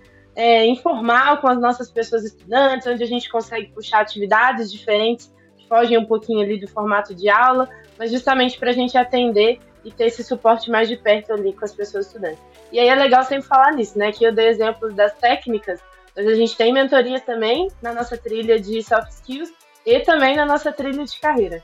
é, 0.42 0.66
informal 0.66 1.38
com 1.38 1.48
as 1.48 1.62
nossas 1.62 1.92
pessoas 1.92 2.24
estudantes, 2.24 2.88
onde 2.88 3.04
a 3.04 3.06
gente 3.06 3.30
consegue 3.30 3.68
puxar 3.68 4.02
atividades 4.02 4.72
diferentes 4.72 5.32
que 5.56 5.68
fogem 5.68 6.00
um 6.00 6.06
pouquinho 6.06 6.42
ali 6.42 6.60
do 6.60 6.68
formato 6.68 7.14
de 7.14 7.30
aula, 7.30 7.70
mas 7.96 8.10
justamente 8.10 8.58
para 8.58 8.72
a 8.72 8.74
gente 8.74 8.98
atender 8.98 9.60
e 9.86 9.92
ter 9.92 10.06
esse 10.06 10.24
suporte 10.24 10.72
mais 10.72 10.90
de 10.90 10.98
perto 10.98 11.32
ali 11.32 11.54
com 11.54 11.64
as 11.64 11.76
pessoas 11.76 12.08
estudantes. 12.08 12.42
E 12.72 12.80
aí 12.80 12.88
é 12.88 12.96
legal 12.96 13.24
sempre 13.24 13.48
falar 13.48 13.72
nisso, 13.74 13.96
né? 14.00 14.12
Que 14.12 14.24
eu 14.24 14.34
dei 14.34 14.48
exemplos 14.48 14.96
das 14.96 15.14
técnicas, 15.14 15.80
mas 16.16 16.26
a 16.26 16.34
gente 16.34 16.58
tem 16.58 16.74
mentorias 16.74 17.22
também 17.22 17.68
na 17.80 17.94
nossa 17.94 18.18
trilha 18.18 18.60
de 18.60 18.82
soft 18.82 19.12
skills 19.12 19.54
e 19.86 20.00
também 20.00 20.36
na 20.36 20.46
nossa 20.46 20.72
trilha 20.72 21.06
de 21.06 21.20
carreira. 21.20 21.64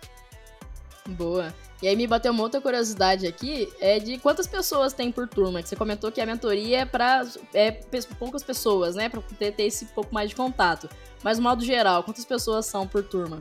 Boa. 1.08 1.52
E 1.82 1.88
aí 1.88 1.96
me 1.96 2.08
bateu 2.08 2.32
uma 2.32 2.42
outra 2.42 2.60
curiosidade 2.60 3.28
aqui, 3.28 3.72
é 3.80 4.00
de 4.00 4.18
quantas 4.18 4.48
pessoas 4.48 4.94
tem 4.94 5.12
por 5.12 5.28
turma? 5.28 5.62
Que 5.62 5.70
você 5.70 5.76
comentou 5.76 6.12
que 6.12 6.20
a 6.20 6.26
mentoria 6.26 6.80
é 6.80 6.86
para 6.86 7.24
é, 7.54 7.72
poucas 8.18 8.44
pessoas, 8.44 8.96
né? 8.96 9.10
Para 9.10 9.22
ter, 9.38 9.52
ter 9.52 9.64
esse 9.64 9.86
pouco 9.86 10.12
mais 10.12 10.30
de 10.30 10.36
contato. 10.36 10.90
Mas, 11.24 11.38
no 11.38 11.44
modo 11.44 11.64
geral, 11.64 12.04
quantas 12.04 12.26
pessoas 12.26 12.66
são 12.66 12.88
por 12.88 13.04
turma? 13.04 13.38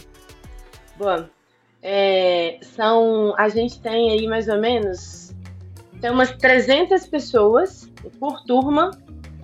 Boa. 0.99 1.31
É, 1.83 2.59
são, 2.63 3.35
a 3.39 3.49
gente 3.49 3.81
tem 3.81 4.11
aí 4.11 4.27
mais 4.27 4.49
ou 4.49 4.59
menos, 4.59 5.35
tem 6.01 6.11
umas 6.11 6.33
300 6.33 7.07
pessoas 7.07 7.91
por 8.19 8.43
turma, 8.45 8.91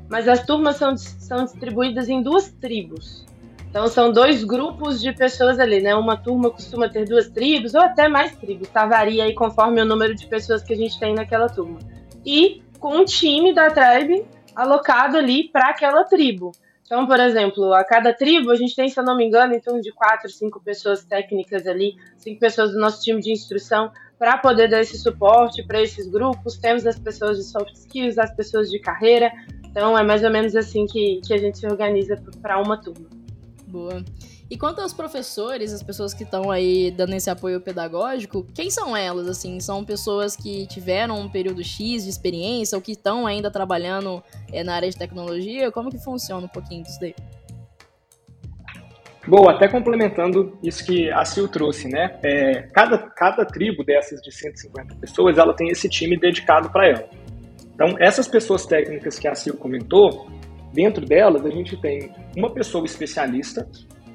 mas 0.09 0.29
as 0.29 0.45
turmas 0.45 0.77
são, 0.77 0.97
são 0.97 1.45
distribuídas 1.45 2.09
em 2.09 2.23
duas 2.23 2.51
tribos. 2.51 3.25
Então 3.73 3.89
são 3.89 4.13
dois 4.13 4.45
grupos 4.45 5.01
de 5.01 5.15
pessoas 5.15 5.59
ali, 5.59 5.81
né? 5.81 5.95
Uma 5.95 6.15
turma 6.15 6.51
costuma 6.51 6.91
ter 6.91 7.07
duas 7.07 7.31
tribos 7.31 7.73
ou 7.73 7.81
até 7.81 8.07
mais 8.07 8.37
tribos, 8.37 8.69
tá? 8.69 8.85
Varia 8.85 9.25
aí 9.25 9.35
conforme 9.35 9.81
o 9.81 9.87
número 9.87 10.15
de 10.15 10.27
pessoas 10.27 10.63
que 10.63 10.75
a 10.75 10.77
gente 10.77 11.01
tem 11.01 11.15
naquela 11.15 11.49
turma. 11.49 11.79
E 12.23 12.63
com 12.79 12.99
um 12.99 13.05
time 13.07 13.55
da 13.55 13.71
tribe 13.71 14.27
alocado 14.55 15.17
ali 15.17 15.49
para 15.49 15.71
aquela 15.71 16.05
tribo. 16.05 16.53
Então, 16.85 17.07
por 17.07 17.19
exemplo, 17.19 17.73
a 17.73 17.83
cada 17.83 18.13
tribo 18.13 18.51
a 18.51 18.57
gente 18.57 18.77
tem, 18.77 18.91
se 18.91 19.01
eu 19.01 19.05
não 19.05 19.17
me 19.17 19.25
engano, 19.25 19.55
em 19.55 19.61
torno 19.61 19.81
de 19.81 19.91
quatro, 19.91 20.29
cinco 20.29 20.61
pessoas 20.61 21.03
técnicas 21.03 21.67
ali, 21.67 21.97
cinco 22.19 22.39
pessoas 22.39 22.73
do 22.73 22.79
nosso 22.79 23.03
time 23.03 23.23
de 23.23 23.33
instrução 23.33 23.91
para 24.19 24.37
poder 24.37 24.69
dar 24.69 24.83
esse 24.83 24.99
suporte 24.99 25.63
para 25.63 25.81
esses 25.81 26.07
grupos. 26.07 26.59
Temos 26.59 26.87
as 26.87 26.99
pessoas 26.99 27.39
de 27.39 27.45
soft 27.45 27.73
skills, 27.73 28.19
as 28.19 28.37
pessoas 28.37 28.69
de 28.69 28.79
carreira. 28.79 29.33
Então, 29.65 29.97
é 29.97 30.05
mais 30.05 30.23
ou 30.23 30.31
menos 30.31 30.55
assim 30.55 30.85
que, 30.85 31.23
que 31.27 31.33
a 31.33 31.39
gente 31.39 31.57
se 31.57 31.67
organiza 31.67 32.23
para 32.43 32.61
uma 32.61 32.77
turma. 32.77 33.22
Boa. 33.73 34.05
E 34.51 34.59
quanto 34.59 34.83
aos 34.83 34.93
professores, 34.93 35.73
as 35.73 35.83
pessoas 35.83 36.13
que 36.13 36.25
estão 36.25 36.51
aí 36.51 36.91
dando 36.91 37.15
esse 37.15 37.31
apoio 37.31 37.59
pedagógico, 37.59 38.47
quem 38.55 38.71
são 38.71 38.95
elas, 38.95 39.27
assim? 39.27 39.59
São 39.61 39.83
pessoas 39.83 40.37
que 40.37 40.67
tiveram 40.67 41.19
um 41.19 41.27
período 41.27 41.65
X 41.65 42.05
de 42.05 42.11
experiência 42.11 42.77
ou 42.77 42.83
que 42.83 42.93
estão 42.93 43.27
ainda 43.27 43.51
trabalhando 43.51 44.23
é, 44.53 44.63
na 44.63 44.75
área 44.75 44.91
de 44.91 44.97
tecnologia? 44.99 45.73
Como 45.73 45.89
que 45.89 45.97
funciona 45.97 46.45
um 46.45 46.49
pouquinho 46.49 46.83
disso 46.83 47.01
daí? 47.01 47.15
Bom, 49.27 49.49
até 49.49 49.69
complementando 49.69 50.59
isso 50.63 50.85
que 50.85 51.11
a 51.11 51.25
Sil 51.25 51.49
trouxe, 51.49 51.89
né? 51.89 52.19
É, 52.23 52.69
cada, 52.75 52.99
cada 52.99 53.47
tribo 53.47 53.83
dessas 53.83 54.21
de 54.21 54.31
150 54.31 54.97
pessoas, 54.97 55.39
ela 55.39 55.55
tem 55.55 55.71
esse 55.71 55.89
time 55.89 56.15
dedicado 56.15 56.69
para 56.69 56.89
ela. 56.89 57.09
Então, 57.75 57.97
essas 57.99 58.29
pessoas 58.29 58.67
técnicas 58.67 59.19
que 59.19 59.27
a 59.27 59.35
Sil 59.35 59.57
comentou, 59.57 60.29
dentro 60.73 61.05
delas 61.05 61.45
a 61.45 61.51
gente 61.51 61.77
tem 61.77 62.11
uma 62.37 62.51
pessoa 62.51 62.85
especialista, 62.85 63.69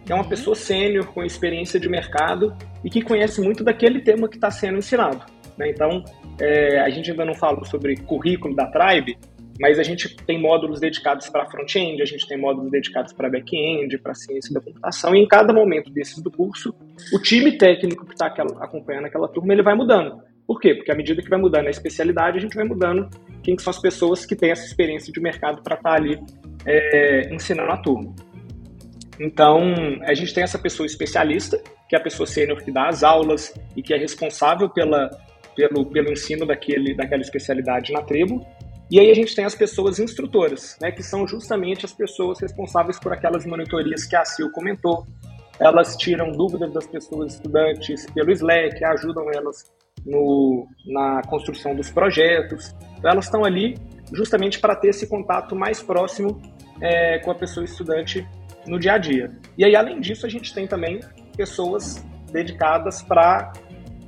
que 0.05 0.11
é 0.11 0.15
uma 0.15 0.27
pessoa 0.27 0.55
sênior 0.55 1.07
com 1.07 1.23
experiência 1.23 1.79
de 1.79 1.89
mercado 1.89 2.55
e 2.83 2.89
que 2.89 3.01
conhece 3.01 3.41
muito 3.41 3.63
daquele 3.63 4.01
tema 4.01 4.27
que 4.27 4.35
está 4.35 4.49
sendo 4.49 4.77
ensinado. 4.77 5.21
Né? 5.57 5.69
Então, 5.69 6.03
é, 6.39 6.79
a 6.79 6.89
gente 6.89 7.11
ainda 7.11 7.25
não 7.25 7.33
falou 7.33 7.65
sobre 7.65 7.97
currículo 7.97 8.55
da 8.55 8.67
Tribe, 8.67 9.17
mas 9.59 9.79
a 9.79 9.83
gente 9.83 10.15
tem 10.15 10.39
módulos 10.39 10.79
dedicados 10.79 11.29
para 11.29 11.49
front-end, 11.49 12.01
a 12.01 12.05
gente 12.05 12.27
tem 12.27 12.37
módulos 12.37 12.71
dedicados 12.71 13.11
para 13.11 13.29
back-end, 13.29 13.97
para 13.97 14.13
ciência 14.13 14.53
da 14.53 14.61
computação, 14.61 15.15
e 15.15 15.19
em 15.19 15.27
cada 15.27 15.51
momento 15.51 15.89
desses 15.89 16.21
do 16.21 16.29
curso, 16.29 16.75
o 17.11 17.19
time 17.19 17.57
técnico 17.57 18.05
que 18.05 18.13
está 18.13 18.27
acompanhando 18.27 19.05
aquela 19.05 19.27
turma, 19.27 19.53
ele 19.53 19.63
vai 19.63 19.73
mudando. 19.73 20.21
Por 20.47 20.61
quê? 20.61 20.73
Porque 20.73 20.91
à 20.91 20.95
medida 20.95 21.21
que 21.21 21.29
vai 21.29 21.39
mudando 21.39 21.67
a 21.67 21.69
especialidade, 21.69 22.37
a 22.37 22.41
gente 22.41 22.55
vai 22.55 22.65
mudando 22.65 23.09
quem 23.43 23.57
são 23.59 23.69
as 23.69 23.81
pessoas 23.81 24.25
que 24.25 24.35
têm 24.35 24.51
essa 24.51 24.65
experiência 24.65 25.11
de 25.11 25.19
mercado 25.19 25.61
para 25.61 25.75
estar 25.75 25.89
tá 25.89 25.95
ali 25.95 26.17
é, 26.65 27.33
ensinando 27.33 27.69
a 27.69 27.77
turma. 27.77 28.15
Então, 29.19 29.59
a 30.03 30.13
gente 30.13 30.33
tem 30.33 30.43
essa 30.43 30.57
pessoa 30.57 30.85
especialista, 30.85 31.61
que 31.89 31.95
é 31.95 31.99
a 31.99 32.01
pessoa 32.01 32.25
sênior 32.25 32.63
que 32.63 32.71
dá 32.71 32.87
as 32.87 33.03
aulas 33.03 33.53
e 33.75 33.81
que 33.81 33.93
é 33.93 33.97
responsável 33.97 34.69
pela, 34.69 35.09
pelo, 35.55 35.85
pelo 35.87 36.11
ensino 36.11 36.45
daquele, 36.45 36.95
daquela 36.95 37.21
especialidade 37.21 37.91
na 37.91 38.01
tribo. 38.01 38.45
E 38.89 38.99
aí 38.99 39.11
a 39.11 39.13
gente 39.13 39.35
tem 39.35 39.43
as 39.43 39.55
pessoas 39.55 39.99
instrutoras, 39.99 40.77
né, 40.81 40.91
que 40.91 41.03
são 41.03 41.27
justamente 41.27 41.83
as 41.83 41.91
pessoas 41.91 42.39
responsáveis 42.39 42.97
por 42.97 43.11
aquelas 43.11 43.45
monitorias 43.45 44.05
que 44.05 44.15
a 44.15 44.23
Sil 44.23 44.47
comentou. 44.53 45.05
Elas 45.59 45.97
tiram 45.97 46.31
dúvidas 46.31 46.71
das 46.71 46.87
pessoas 46.87 47.33
estudantes 47.33 48.05
pelo 48.11 48.31
Slack, 48.31 48.81
ajudam 48.85 49.25
elas 49.33 49.65
no, 50.07 50.67
na 50.85 51.21
construção 51.23 51.75
dos 51.75 51.91
projetos. 51.91 52.73
Então, 52.97 53.11
elas 53.11 53.25
estão 53.25 53.43
ali 53.43 53.77
justamente 54.13 54.59
para 54.59 54.75
ter 54.75 54.89
esse 54.89 55.07
contato 55.07 55.55
mais 55.55 55.83
próximo 55.83 56.41
é, 56.81 57.19
com 57.19 57.31
a 57.31 57.35
pessoa 57.35 57.63
estudante 57.65 58.27
no 58.65 58.79
dia 58.79 58.93
a 58.93 58.97
dia. 58.97 59.31
E 59.57 59.65
aí, 59.65 59.75
além 59.75 59.99
disso, 59.99 60.25
a 60.25 60.29
gente 60.29 60.53
tem 60.53 60.65
também 60.65 60.99
pessoas 61.35 62.03
dedicadas 62.31 63.01
para 63.01 63.51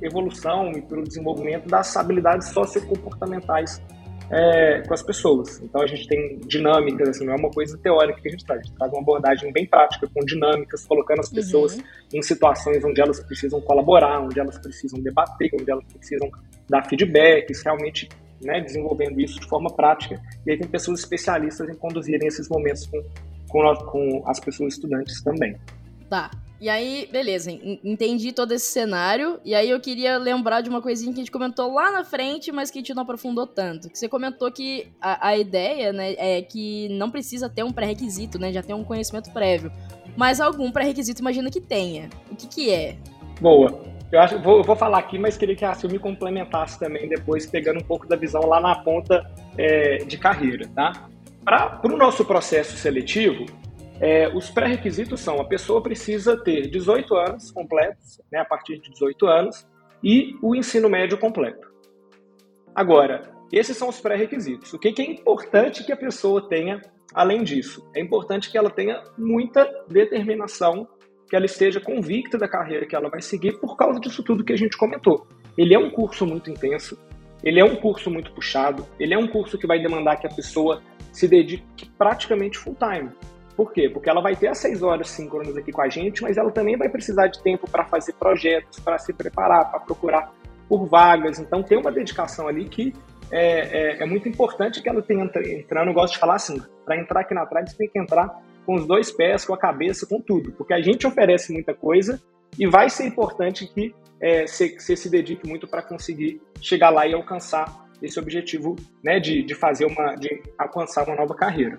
evolução 0.02 0.72
e 0.72 0.80
para 0.80 0.98
o 0.98 1.04
desenvolvimento 1.04 1.68
das 1.68 1.94
habilidades 1.96 2.48
sociocomportamentais 2.48 3.82
é, 4.30 4.82
com 4.86 4.94
as 4.94 5.02
pessoas. 5.02 5.60
Então 5.60 5.82
a 5.82 5.86
gente 5.86 6.06
tem 6.06 6.38
dinâmicas, 6.46 7.08
assim, 7.08 7.24
não 7.24 7.34
é 7.34 7.36
uma 7.36 7.50
coisa 7.50 7.76
teórica 7.78 8.20
que 8.20 8.28
a 8.28 8.30
gente 8.30 8.44
traz, 8.44 8.60
a 8.60 8.64
gente 8.64 8.76
traz 8.76 8.92
uma 8.92 9.00
abordagem 9.00 9.52
bem 9.52 9.66
prática, 9.66 10.08
com 10.12 10.24
dinâmicas, 10.24 10.84
colocando 10.86 11.20
as 11.20 11.28
pessoas 11.28 11.76
uhum. 11.76 11.82
em 12.14 12.22
situações 12.22 12.84
onde 12.84 13.00
elas 13.00 13.20
precisam 13.20 13.60
colaborar, 13.60 14.20
onde 14.20 14.38
elas 14.38 14.58
precisam 14.58 15.00
debater, 15.00 15.50
onde 15.60 15.70
elas 15.70 15.84
precisam 15.92 16.30
dar 16.68 16.84
feedbacks, 16.88 17.62
realmente 17.64 18.08
né, 18.40 18.60
desenvolvendo 18.60 19.20
isso 19.20 19.40
de 19.40 19.48
forma 19.48 19.68
prática. 19.74 20.20
E 20.46 20.52
aí 20.52 20.58
tem 20.58 20.68
pessoas 20.68 21.00
especialistas 21.00 21.68
em 21.68 21.74
conduzirem 21.74 22.28
esses 22.28 22.48
momentos 22.48 22.86
com, 22.86 23.02
com, 23.48 23.74
com 23.86 24.22
as 24.26 24.38
pessoas 24.38 24.74
estudantes 24.74 25.22
também. 25.22 25.56
Tá. 26.08 26.30
E 26.60 26.68
aí, 26.68 27.08
beleza, 27.10 27.50
entendi 27.82 28.32
todo 28.32 28.52
esse 28.52 28.66
cenário. 28.66 29.40
E 29.42 29.54
aí 29.54 29.70
eu 29.70 29.80
queria 29.80 30.18
lembrar 30.18 30.60
de 30.60 30.68
uma 30.68 30.82
coisinha 30.82 31.10
que 31.10 31.18
a 31.18 31.22
gente 31.22 31.30
comentou 31.30 31.72
lá 31.72 31.90
na 31.90 32.04
frente, 32.04 32.52
mas 32.52 32.70
que 32.70 32.78
a 32.78 32.82
gente 32.82 32.92
não 32.92 33.02
aprofundou 33.02 33.46
tanto. 33.46 33.88
Você 33.92 34.08
comentou 34.10 34.52
que 34.52 34.88
a, 35.00 35.28
a 35.28 35.38
ideia, 35.38 35.90
né, 35.90 36.14
é 36.18 36.42
que 36.42 36.90
não 36.90 37.10
precisa 37.10 37.48
ter 37.48 37.64
um 37.64 37.72
pré-requisito, 37.72 38.38
né? 38.38 38.52
Já 38.52 38.62
tem 38.62 38.74
um 38.76 38.84
conhecimento 38.84 39.32
prévio. 39.32 39.72
Mas 40.18 40.38
algum 40.38 40.70
pré-requisito 40.70 41.22
imagina 41.22 41.50
que 41.50 41.62
tenha. 41.62 42.10
O 42.30 42.36
que, 42.36 42.46
que 42.46 42.70
é? 42.70 42.98
Boa. 43.40 43.80
Eu 44.12 44.20
acho, 44.20 44.38
vou, 44.40 44.62
vou 44.62 44.76
falar 44.76 44.98
aqui, 44.98 45.18
mas 45.18 45.38
queria 45.38 45.56
que 45.56 45.64
a 45.64 45.72
Sil 45.72 45.88
me 45.88 45.98
complementasse 45.98 46.78
também 46.78 47.08
depois, 47.08 47.46
pegando 47.46 47.78
um 47.80 47.84
pouco 47.84 48.06
da 48.06 48.16
visão 48.16 48.42
lá 48.42 48.60
na 48.60 48.74
ponta 48.74 49.24
é, 49.56 49.98
de 49.98 50.18
carreira, 50.18 50.68
tá? 50.74 51.08
Para 51.42 51.80
o 51.84 51.96
nosso 51.96 52.24
processo 52.24 52.76
seletivo, 52.76 53.46
é, 54.00 54.28
os 54.34 54.50
pré-requisitos 54.50 55.20
são: 55.20 55.40
a 55.40 55.44
pessoa 55.44 55.82
precisa 55.82 56.36
ter 56.42 56.68
18 56.68 57.14
anos 57.14 57.50
completos, 57.50 58.20
né, 58.32 58.40
a 58.40 58.44
partir 58.44 58.80
de 58.80 58.90
18 58.90 59.26
anos, 59.26 59.66
e 60.02 60.34
o 60.42 60.54
ensino 60.56 60.88
médio 60.88 61.18
completo. 61.18 61.68
Agora, 62.74 63.30
esses 63.52 63.76
são 63.76 63.88
os 63.88 64.00
pré-requisitos. 64.00 64.72
O 64.72 64.78
que, 64.78 64.92
que 64.92 65.02
é 65.02 65.10
importante 65.10 65.84
que 65.84 65.92
a 65.92 65.96
pessoa 65.96 66.48
tenha 66.48 66.80
além 67.12 67.42
disso? 67.42 67.86
É 67.94 68.00
importante 68.00 68.50
que 68.50 68.56
ela 68.56 68.70
tenha 68.70 69.02
muita 69.18 69.68
determinação 69.88 70.88
que 71.28 71.36
ela 71.36 71.46
esteja 71.46 71.80
convicta 71.80 72.38
da 72.38 72.48
carreira 72.48 72.86
que 72.86 72.96
ela 72.96 73.08
vai 73.08 73.20
seguir 73.20 73.60
por 73.60 73.76
causa 73.76 74.00
disso 74.00 74.22
tudo 74.22 74.44
que 74.44 74.52
a 74.52 74.56
gente 74.56 74.76
comentou. 74.76 75.26
Ele 75.56 75.74
é 75.74 75.78
um 75.78 75.90
curso 75.90 76.26
muito 76.26 76.50
intenso, 76.50 76.98
ele 77.42 77.60
é 77.60 77.64
um 77.64 77.76
curso 77.76 78.10
muito 78.10 78.32
puxado, 78.32 78.86
ele 78.98 79.14
é 79.14 79.18
um 79.18 79.28
curso 79.28 79.58
que 79.58 79.66
vai 79.66 79.80
demandar 79.80 80.16
que 80.16 80.26
a 80.26 80.30
pessoa 80.30 80.82
se 81.12 81.28
dedique 81.28 81.90
praticamente 81.98 82.58
full 82.58 82.76
time. 82.76 83.10
Por 83.60 83.74
quê? 83.74 83.90
Porque 83.90 84.08
ela 84.08 84.22
vai 84.22 84.34
ter 84.34 84.48
as 84.48 84.56
seis 84.56 84.82
horas 84.82 85.10
síncronas 85.10 85.54
aqui 85.54 85.70
com 85.70 85.82
a 85.82 85.88
gente, 85.90 86.22
mas 86.22 86.38
ela 86.38 86.50
também 86.50 86.78
vai 86.78 86.88
precisar 86.88 87.26
de 87.26 87.42
tempo 87.42 87.70
para 87.70 87.84
fazer 87.84 88.14
projetos, 88.14 88.80
para 88.80 88.96
se 88.96 89.12
preparar, 89.12 89.70
para 89.70 89.80
procurar 89.80 90.32
por 90.66 90.86
vagas. 90.86 91.38
Então 91.38 91.62
tem 91.62 91.76
uma 91.76 91.92
dedicação 91.92 92.48
ali 92.48 92.66
que 92.70 92.94
é, 93.30 93.98
é, 93.98 94.02
é 94.02 94.06
muito 94.06 94.26
importante 94.26 94.80
que 94.80 94.88
ela 94.88 95.02
tenha 95.02 95.22
entrando. 95.22 95.88
Eu 95.88 95.92
gosto 95.92 96.14
de 96.14 96.18
falar 96.18 96.36
assim: 96.36 96.58
para 96.86 96.98
entrar 96.98 97.20
aqui 97.20 97.34
na 97.34 97.44
Tribe, 97.44 97.70
você 97.70 97.76
tem 97.76 97.88
que 97.90 97.98
entrar 97.98 98.34
com 98.64 98.76
os 98.76 98.86
dois 98.86 99.12
pés, 99.12 99.44
com 99.44 99.52
a 99.52 99.58
cabeça, 99.58 100.06
com 100.06 100.22
tudo, 100.22 100.52
porque 100.52 100.72
a 100.72 100.80
gente 100.80 101.06
oferece 101.06 101.52
muita 101.52 101.74
coisa 101.74 102.18
e 102.58 102.66
vai 102.66 102.88
ser 102.88 103.04
importante 103.04 103.66
que 103.66 103.94
é, 104.22 104.46
você, 104.46 104.70
você 104.70 104.96
se 104.96 105.10
dedique 105.10 105.46
muito 105.46 105.68
para 105.68 105.82
conseguir 105.82 106.40
chegar 106.62 106.88
lá 106.88 107.06
e 107.06 107.12
alcançar 107.12 107.90
esse 108.00 108.18
objetivo 108.18 108.74
né, 109.04 109.20
de, 109.20 109.42
de 109.42 109.54
fazer 109.54 109.84
uma, 109.84 110.14
de 110.14 110.42
alcançar 110.58 111.06
uma 111.06 111.14
nova 111.14 111.34
carreira. 111.34 111.78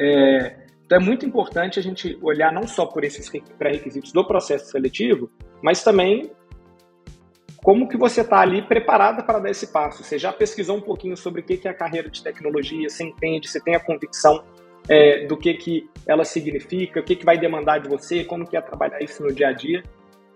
É, 0.00 0.67
então 0.88 0.96
é 0.96 1.00
muito 1.02 1.26
importante 1.26 1.78
a 1.78 1.82
gente 1.82 2.18
olhar 2.22 2.50
não 2.50 2.66
só 2.66 2.86
por 2.86 3.04
esses 3.04 3.30
pré-requisitos 3.58 4.10
do 4.10 4.26
processo 4.26 4.70
seletivo, 4.70 5.30
mas 5.62 5.84
também 5.84 6.32
como 7.62 7.86
que 7.86 7.98
você 7.98 8.22
está 8.22 8.40
ali 8.40 8.62
preparada 8.62 9.22
para 9.22 9.38
dar 9.38 9.50
esse 9.50 9.66
passo. 9.66 10.02
Você 10.02 10.18
já 10.18 10.32
pesquisou 10.32 10.78
um 10.78 10.80
pouquinho 10.80 11.14
sobre 11.14 11.42
o 11.42 11.44
que 11.44 11.60
é 11.68 11.70
a 11.70 11.74
carreira 11.74 12.08
de 12.08 12.22
tecnologia, 12.22 12.88
você 12.88 13.04
entende, 13.04 13.48
você 13.48 13.60
tem 13.60 13.74
a 13.74 13.80
convicção 13.80 14.42
é, 14.88 15.26
do 15.26 15.36
que, 15.36 15.52
que 15.52 15.90
ela 16.06 16.24
significa, 16.24 17.00
o 17.00 17.02
que, 17.02 17.16
que 17.16 17.24
vai 17.26 17.36
demandar 17.36 17.80
de 17.80 17.88
você, 17.90 18.24
como 18.24 18.48
que 18.48 18.56
é 18.56 18.60
trabalhar 18.62 19.02
isso 19.02 19.22
no 19.22 19.30
dia 19.30 19.48
a 19.48 19.52
dia. 19.52 19.82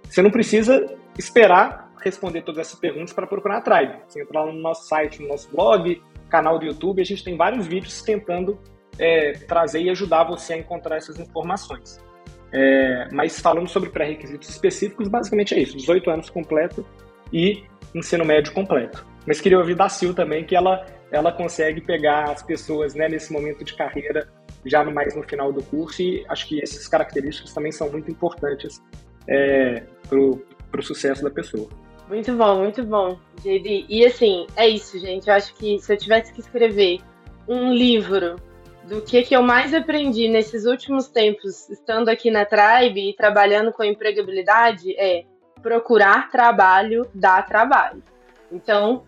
Você 0.02 0.20
não 0.20 0.30
precisa 0.30 0.84
esperar 1.18 1.90
responder 2.02 2.42
todas 2.42 2.66
essas 2.66 2.78
perguntas 2.78 3.14
para 3.14 3.26
procurar 3.26 3.56
a 3.56 3.60
Tribe. 3.62 4.02
Você 4.06 4.20
entra 4.20 4.40
lá 4.40 4.52
no 4.52 4.60
nosso 4.60 4.86
site, 4.86 5.22
no 5.22 5.28
nosso 5.28 5.50
blog, 5.50 6.02
canal 6.28 6.58
do 6.58 6.66
YouTube, 6.66 7.00
a 7.00 7.04
gente 7.06 7.24
tem 7.24 7.38
vários 7.38 7.66
vídeos 7.66 8.02
tentando 8.02 8.58
é, 8.98 9.32
trazer 9.32 9.82
e 9.82 9.90
ajudar 9.90 10.24
você 10.24 10.54
a 10.54 10.58
encontrar 10.58 10.96
essas 10.96 11.18
informações. 11.18 12.00
É, 12.52 13.08
mas 13.10 13.40
falando 13.40 13.68
sobre 13.68 13.88
pré-requisitos 13.88 14.48
específicos, 14.48 15.08
basicamente 15.08 15.54
é 15.54 15.60
isso: 15.60 15.76
18 15.76 16.10
anos 16.10 16.30
completo 16.30 16.84
e 17.32 17.64
ensino 17.94 18.24
médio 18.24 18.52
completo. 18.52 19.06
Mas 19.26 19.40
queria 19.40 19.58
ouvir 19.58 19.74
da 19.74 19.88
Sil 19.88 20.12
também, 20.12 20.44
que 20.44 20.54
ela, 20.54 20.84
ela 21.10 21.32
consegue 21.32 21.80
pegar 21.80 22.30
as 22.30 22.42
pessoas 22.42 22.94
né, 22.94 23.08
nesse 23.08 23.32
momento 23.32 23.64
de 23.64 23.74
carreira, 23.74 24.28
já 24.64 24.84
mais 24.84 25.14
no 25.16 25.22
final 25.22 25.52
do 25.52 25.62
curso, 25.62 26.02
e 26.02 26.24
acho 26.28 26.46
que 26.46 26.62
essas 26.62 26.86
características 26.88 27.52
também 27.54 27.72
são 27.72 27.90
muito 27.90 28.10
importantes 28.10 28.82
é, 29.28 29.82
para 30.08 30.18
o 30.18 30.82
sucesso 30.82 31.22
da 31.22 31.30
pessoa. 31.30 31.68
Muito 32.08 32.32
bom, 32.36 32.58
muito 32.58 32.84
bom, 32.84 33.18
JD. 33.40 33.86
E 33.88 34.04
assim, 34.04 34.46
é 34.56 34.68
isso, 34.68 34.98
gente. 34.98 35.28
Eu 35.28 35.34
acho 35.34 35.54
que 35.54 35.78
se 35.78 35.92
eu 35.92 35.96
tivesse 35.96 36.32
que 36.32 36.40
escrever 36.40 37.00
um 37.48 37.72
livro 37.72 38.36
do 38.88 39.00
que, 39.02 39.22
que 39.22 39.34
eu 39.34 39.42
mais 39.42 39.72
aprendi 39.72 40.28
nesses 40.28 40.64
últimos 40.64 41.08
tempos, 41.08 41.68
estando 41.68 42.08
aqui 42.08 42.30
na 42.30 42.44
Tribe 42.44 43.10
e 43.10 43.16
trabalhando 43.16 43.72
com 43.72 43.84
empregabilidade, 43.84 44.94
é 44.98 45.24
procurar 45.62 46.30
trabalho 46.30 47.08
dá 47.14 47.40
trabalho. 47.42 48.02
Então, 48.50 49.04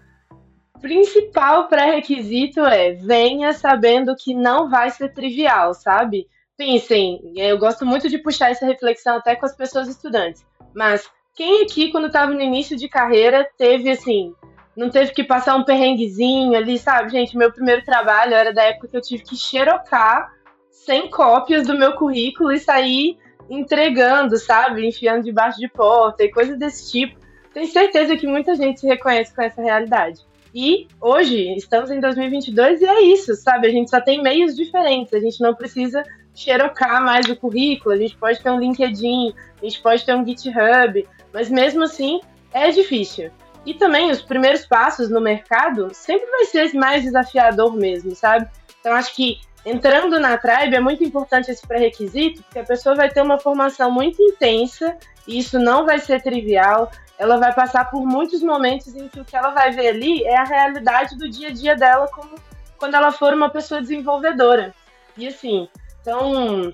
principal 0.81 1.69
pré-requisito 1.69 2.61
é 2.61 2.93
venha 2.93 3.53
sabendo 3.53 4.15
que 4.17 4.35
não 4.35 4.71
vai 4.71 4.91
ser 4.91 5.13
trivial, 5.13 5.75
sabe? 5.75 6.29
Pensem, 6.57 7.33
eu 7.37 7.59
gosto 7.59 7.85
muito 7.85 8.09
de 8.09 8.19
puxar 8.19 8.51
essa 8.51 8.65
reflexão 8.65 9.17
até 9.17 9.35
com 9.35 9.45
as 9.45 9.57
pessoas 9.57 9.89
estudantes, 9.89 10.47
mas 10.75 11.11
quem 11.35 11.63
aqui, 11.63 11.91
quando 11.91 12.07
estava 12.07 12.33
no 12.33 12.41
início 12.41 12.77
de 12.77 12.89
carreira, 12.89 13.49
teve 13.59 13.91
assim, 13.91 14.33
não 14.77 14.91
teve 14.91 15.13
que 15.13 15.23
passar 15.23 15.57
um 15.57 15.65
perrenguezinho 15.65 16.57
ali, 16.57 16.79
sabe? 16.79 17.11
Gente, 17.11 17.37
meu 17.37 17.53
primeiro 17.53 17.85
trabalho 17.85 18.35
era 18.35 18.53
da 18.53 18.63
época 18.63 18.89
que 18.89 18.97
eu 18.97 19.01
tive 19.01 19.23
que 19.23 19.37
xerocar 19.37 20.33
100 20.71 21.11
cópias 21.11 21.67
do 21.67 21.79
meu 21.79 21.93
currículo 21.93 22.53
e 22.53 22.59
sair 22.59 23.17
entregando, 23.49 24.37
sabe? 24.37 24.87
Enfiando 24.87 25.25
debaixo 25.25 25.59
de 25.59 25.69
porta 25.69 26.25
e 26.25 26.31
coisas 26.31 26.59
desse 26.59 26.91
tipo. 26.91 27.19
Tenho 27.53 27.67
certeza 27.69 28.17
que 28.17 28.27
muita 28.27 28.55
gente 28.55 28.81
se 28.81 28.87
reconhece 28.87 29.35
com 29.35 29.43
essa 29.43 29.63
realidade. 29.63 30.21
E 30.55 30.87
hoje, 31.01 31.53
estamos 31.57 31.91
em 31.91 32.01
2022 32.01 32.81
e 32.81 32.85
é 32.85 33.03
isso, 33.03 33.35
sabe? 33.35 33.67
A 33.67 33.71
gente 33.71 33.91
só 33.91 34.01
tem 34.01 34.23
meios 34.23 34.55
diferentes, 34.55 35.13
a 35.13 35.21
gente 35.21 35.41
não 35.41 35.55
precisa 35.55 36.05
xerocar 36.35 37.03
mais 37.03 37.27
o 37.27 37.37
currículo, 37.37 37.95
a 37.95 37.99
gente 37.99 38.17
pode 38.17 38.41
ter 38.41 38.51
um 38.51 38.59
LinkedIn, 38.59 39.35
a 39.61 39.65
gente 39.65 39.81
pode 39.81 40.05
ter 40.05 40.15
um 40.15 40.27
GitHub, 40.27 41.07
mas 41.33 41.49
mesmo 41.49 41.85
assim 41.85 42.21
é 42.53 42.71
difícil. 42.71 43.31
E 43.65 43.75
também 43.75 44.11
os 44.11 44.21
primeiros 44.21 44.67
passos 44.67 45.09
no 45.09 45.21
mercado 45.21 45.89
sempre 45.93 46.31
vai 46.31 46.45
ser 46.45 46.73
mais 46.75 47.03
desafiador 47.03 47.75
mesmo, 47.75 48.15
sabe? 48.15 48.49
Então 48.81 48.93
acho 48.93 49.15
que 49.15 49.41
entrando 49.65 50.21
na 50.21 50.37
Tribe 50.37 50.77
é 50.77 50.81
muito 50.81 51.03
importante 51.03 51.51
esse 51.51 51.67
pré-requisito, 51.67 52.43
porque 52.43 52.59
a 52.59 52.65
pessoa 52.65 52.95
vai 52.95 53.11
ter 53.11 53.23
uma 53.23 53.39
formação 53.39 53.91
muito 53.91 54.23
intensa, 54.23 54.97
e 55.27 55.39
isso 55.39 55.59
não 55.59 55.87
vai 55.87 55.99
ser 55.99 56.23
trivial 56.23 56.91
ela 57.19 57.37
vai 57.37 57.55
passar 57.55 57.91
por 57.91 58.05
muitos 58.05 58.43
momentos 58.43 58.95
em 58.95 59.09
que 59.09 59.21
o 59.21 59.25
que 59.25 59.37
ela 59.37 59.51
vai 59.51 59.71
ver 59.71 59.89
ali 59.89 60.25
é 60.25 60.37
a 60.37 60.45
realidade 60.45 61.17
do 61.17 61.29
dia 61.29 61.49
a 61.49 61.53
dia 61.53 61.77
dela 61.77 62.09
como 62.09 62.35
quando 62.77 62.95
ela 62.95 63.13
for 63.13 63.33
uma 63.33 63.49
pessoa 63.49 63.81
desenvolvedora. 63.81 64.75
E 65.17 65.29
assim, 65.29 65.69
então 66.01 66.73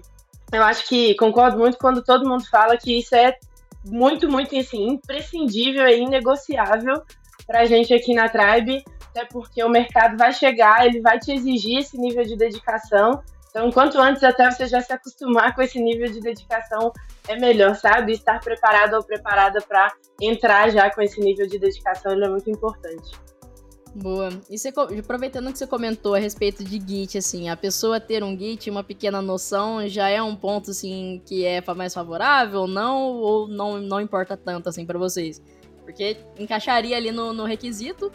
eu 0.50 0.62
acho 0.62 0.88
que 0.88 1.14
concordo 1.16 1.58
muito 1.58 1.78
quando 1.78 2.02
todo 2.02 2.28
mundo 2.28 2.48
fala 2.48 2.76
que 2.76 2.98
isso 2.98 3.14
é 3.14 3.36
muito, 3.84 4.28
muito 4.28 4.56
assim, 4.56 4.88
imprescindível 4.88 5.86
e 5.88 6.00
inegociável 6.00 7.02
para 7.46 7.60
a 7.60 7.64
gente 7.64 7.92
aqui 7.92 8.14
na 8.14 8.28
Tribe, 8.28 8.84
até 9.10 9.24
porque 9.24 9.62
o 9.64 9.68
mercado 9.68 10.16
vai 10.16 10.32
chegar, 10.32 10.86
ele 10.86 11.00
vai 11.00 11.18
te 11.18 11.32
exigir 11.32 11.78
esse 11.78 11.98
nível 11.98 12.24
de 12.24 12.36
dedicação 12.36 13.22
então, 13.50 13.70
quanto 13.70 14.00
antes 14.00 14.22
até 14.22 14.48
você 14.48 14.66
já 14.66 14.80
se 14.80 14.92
acostumar 14.92 15.54
com 15.54 15.62
esse 15.62 15.80
nível 15.80 16.10
de 16.10 16.20
dedicação, 16.20 16.92
é 17.26 17.36
melhor, 17.36 17.74
sabe? 17.74 18.12
Estar 18.12 18.38
preparado 18.38 18.94
ou 18.94 19.02
preparada 19.02 19.60
para 19.60 19.92
entrar 20.20 20.70
já 20.70 20.88
com 20.88 21.02
esse 21.02 21.20
nível 21.20 21.46
de 21.48 21.58
dedicação, 21.58 22.12
é 22.12 22.28
muito 22.28 22.48
importante. 22.48 23.10
Boa. 23.94 24.28
E 24.48 24.56
você, 24.56 24.68
aproveitando 24.68 25.52
que 25.52 25.58
você 25.58 25.66
comentou 25.66 26.14
a 26.14 26.18
respeito 26.18 26.62
de 26.62 26.80
Git, 26.80 27.18
assim, 27.18 27.48
a 27.48 27.56
pessoa 27.56 27.98
ter 27.98 28.22
um 28.22 28.38
Git, 28.38 28.70
uma 28.70 28.84
pequena 28.84 29.20
noção, 29.20 29.86
já 29.88 30.08
é 30.08 30.22
um 30.22 30.36
ponto, 30.36 30.70
assim, 30.70 31.20
que 31.26 31.44
é 31.44 31.62
mais 31.74 31.92
favorável, 31.92 32.66
não, 32.66 33.12
ou 33.14 33.48
não, 33.48 33.78
não 33.78 34.00
importa 34.00 34.36
tanto, 34.36 34.68
assim, 34.68 34.86
para 34.86 34.98
vocês? 34.98 35.42
Porque 35.84 36.16
encaixaria 36.38 36.96
ali 36.96 37.10
no, 37.10 37.32
no 37.32 37.44
requisito, 37.44 38.12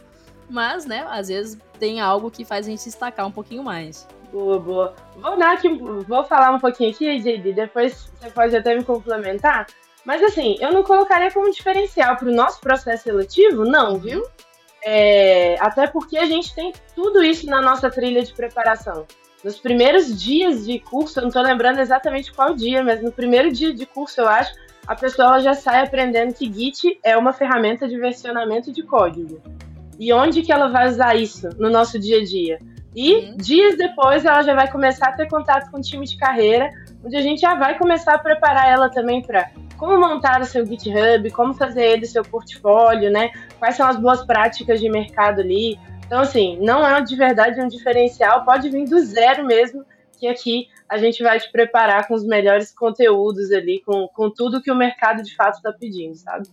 mas, 0.49 0.85
né, 0.85 1.05
às 1.09 1.27
vezes 1.27 1.57
tem 1.77 1.99
algo 1.99 2.31
que 2.31 2.45
faz 2.45 2.65
a 2.65 2.69
gente 2.69 2.85
destacar 2.85 3.27
um 3.27 3.31
pouquinho 3.31 3.63
mais. 3.63 4.07
Boa, 4.31 4.59
boa. 4.59 4.95
Vou 5.17 5.37
dar 5.37 5.53
aqui, 5.53 5.67
vou 5.69 6.23
falar 6.23 6.51
um 6.51 6.59
pouquinho 6.59 6.91
aqui, 6.91 7.19
JD, 7.19 7.53
depois 7.53 8.09
você 8.19 8.29
pode 8.29 8.55
até 8.55 8.75
me 8.75 8.83
complementar. 8.83 9.67
Mas 10.05 10.21
assim, 10.21 10.55
eu 10.59 10.71
não 10.71 10.83
colocaria 10.83 11.31
como 11.31 11.51
diferencial 11.51 12.15
para 12.15 12.29
o 12.29 12.33
nosso 12.33 12.61
processo 12.61 13.03
seletivo, 13.03 13.65
não, 13.65 13.97
viu? 13.97 14.23
É, 14.87 15.57
até 15.59 15.87
porque 15.87 16.15
a 16.15 16.25
gente 16.25 16.53
tem 16.53 16.71
tudo 16.93 17.23
isso 17.23 17.47
na 17.47 17.59
nossa 17.59 17.89
trilha 17.89 18.21
de 18.21 18.31
preparação. 18.33 19.07
Nos 19.43 19.57
primeiros 19.57 20.21
dias 20.21 20.63
de 20.63 20.79
curso, 20.79 21.17
eu 21.17 21.23
não 21.23 21.29
estou 21.29 21.41
lembrando 21.41 21.79
exatamente 21.79 22.31
qual 22.31 22.53
dia, 22.53 22.83
mas 22.83 23.01
no 23.01 23.11
primeiro 23.11 23.51
dia 23.51 23.73
de 23.73 23.85
curso, 23.87 24.21
eu 24.21 24.27
acho, 24.27 24.53
a 24.85 24.95
pessoa 24.95 25.39
já 25.39 25.55
sai 25.55 25.83
aprendendo 25.83 26.35
que 26.35 26.51
Git 26.51 26.99
é 27.03 27.17
uma 27.17 27.33
ferramenta 27.33 27.87
de 27.87 27.97
versionamento 27.97 28.71
de 28.71 28.83
código. 28.83 29.41
E 29.99 30.13
onde 30.13 30.43
que 30.43 30.51
ela 30.51 30.67
vai 30.67 30.87
usar 30.87 31.15
isso 31.15 31.49
no 31.57 31.69
nosso 31.69 31.97
dia 31.99 32.19
a 32.19 32.23
dia? 32.23 32.59
E 32.95 33.13
uhum. 33.15 33.37
dias 33.37 33.77
depois 33.77 34.23
ela 34.23 34.41
já 34.43 34.53
vai 34.53 34.71
começar 34.71 35.09
a 35.09 35.13
ter 35.13 35.27
contato 35.27 35.71
com 35.71 35.77
o 35.77 35.81
time 35.81 36.05
de 36.05 36.17
carreira, 36.17 36.69
onde 37.03 37.15
a 37.15 37.21
gente 37.21 37.41
já 37.41 37.55
vai 37.55 37.77
começar 37.77 38.15
a 38.15 38.19
preparar 38.19 38.69
ela 38.69 38.89
também 38.89 39.21
para 39.21 39.49
como 39.77 39.99
montar 39.99 40.41
o 40.41 40.45
seu 40.45 40.65
GitHub, 40.65 41.29
como 41.31 41.53
fazer 41.53 41.83
ele 41.83 42.05
seu 42.05 42.23
portfólio, 42.23 43.11
né? 43.11 43.31
Quais 43.59 43.75
são 43.75 43.87
as 43.87 43.97
boas 43.97 44.23
práticas 44.25 44.79
de 44.79 44.89
mercado 44.89 45.41
ali. 45.41 45.79
Então, 46.05 46.21
assim, 46.21 46.57
não 46.61 46.85
é 46.85 47.01
de 47.01 47.15
verdade 47.15 47.59
um 47.61 47.67
diferencial, 47.67 48.45
pode 48.45 48.69
vir 48.69 48.85
do 48.87 48.99
zero 49.03 49.45
mesmo, 49.45 49.83
que 50.19 50.27
aqui 50.27 50.67
a 50.87 50.97
gente 50.97 51.23
vai 51.23 51.39
te 51.39 51.51
preparar 51.51 52.07
com 52.07 52.13
os 52.13 52.23
melhores 52.23 52.71
conteúdos 52.71 53.51
ali, 53.51 53.81
com, 53.85 54.07
com 54.07 54.29
tudo 54.29 54.61
que 54.61 54.71
o 54.71 54.75
mercado 54.75 55.23
de 55.23 55.35
fato 55.35 55.55
está 55.55 55.73
pedindo, 55.73 56.15
sabe? 56.15 56.47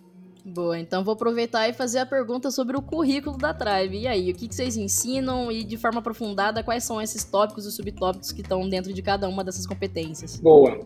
Boa, 0.45 0.77
então 0.77 1.05
vou 1.05 1.15
aproveitar 1.15 1.69
e 1.69 1.73
fazer 1.73 2.01
a 2.01 2.07
pergunta 2.07 2.51
sobre 2.51 2.77
o 2.77 2.83
currículo 2.83 3.39
da 3.39 3.55
Tribe. 3.55 4.01
E 4.01 4.09
aí, 4.09 4.31
o 4.33 4.35
que, 4.35 4.53
vocês 4.53 4.77
ensinam 4.77 5.53
e 5.53 5.63
de 5.63 5.77
forma 5.77 6.01
aprofundada, 6.01 6.65
quais 6.65 6.83
são 6.83 7.01
esses 7.01 7.23
tópicos 7.23 7.65
e 7.65 7.71
subtópicos 7.71 8.33
que 8.33 8.41
estão 8.41 8.69
dentro 8.69 8.93
de 8.93 9.03
cada 9.03 9.29
uma 9.29 9.45
dessas 9.45 9.67
competências? 9.67 10.41
Boa. 10.41 10.81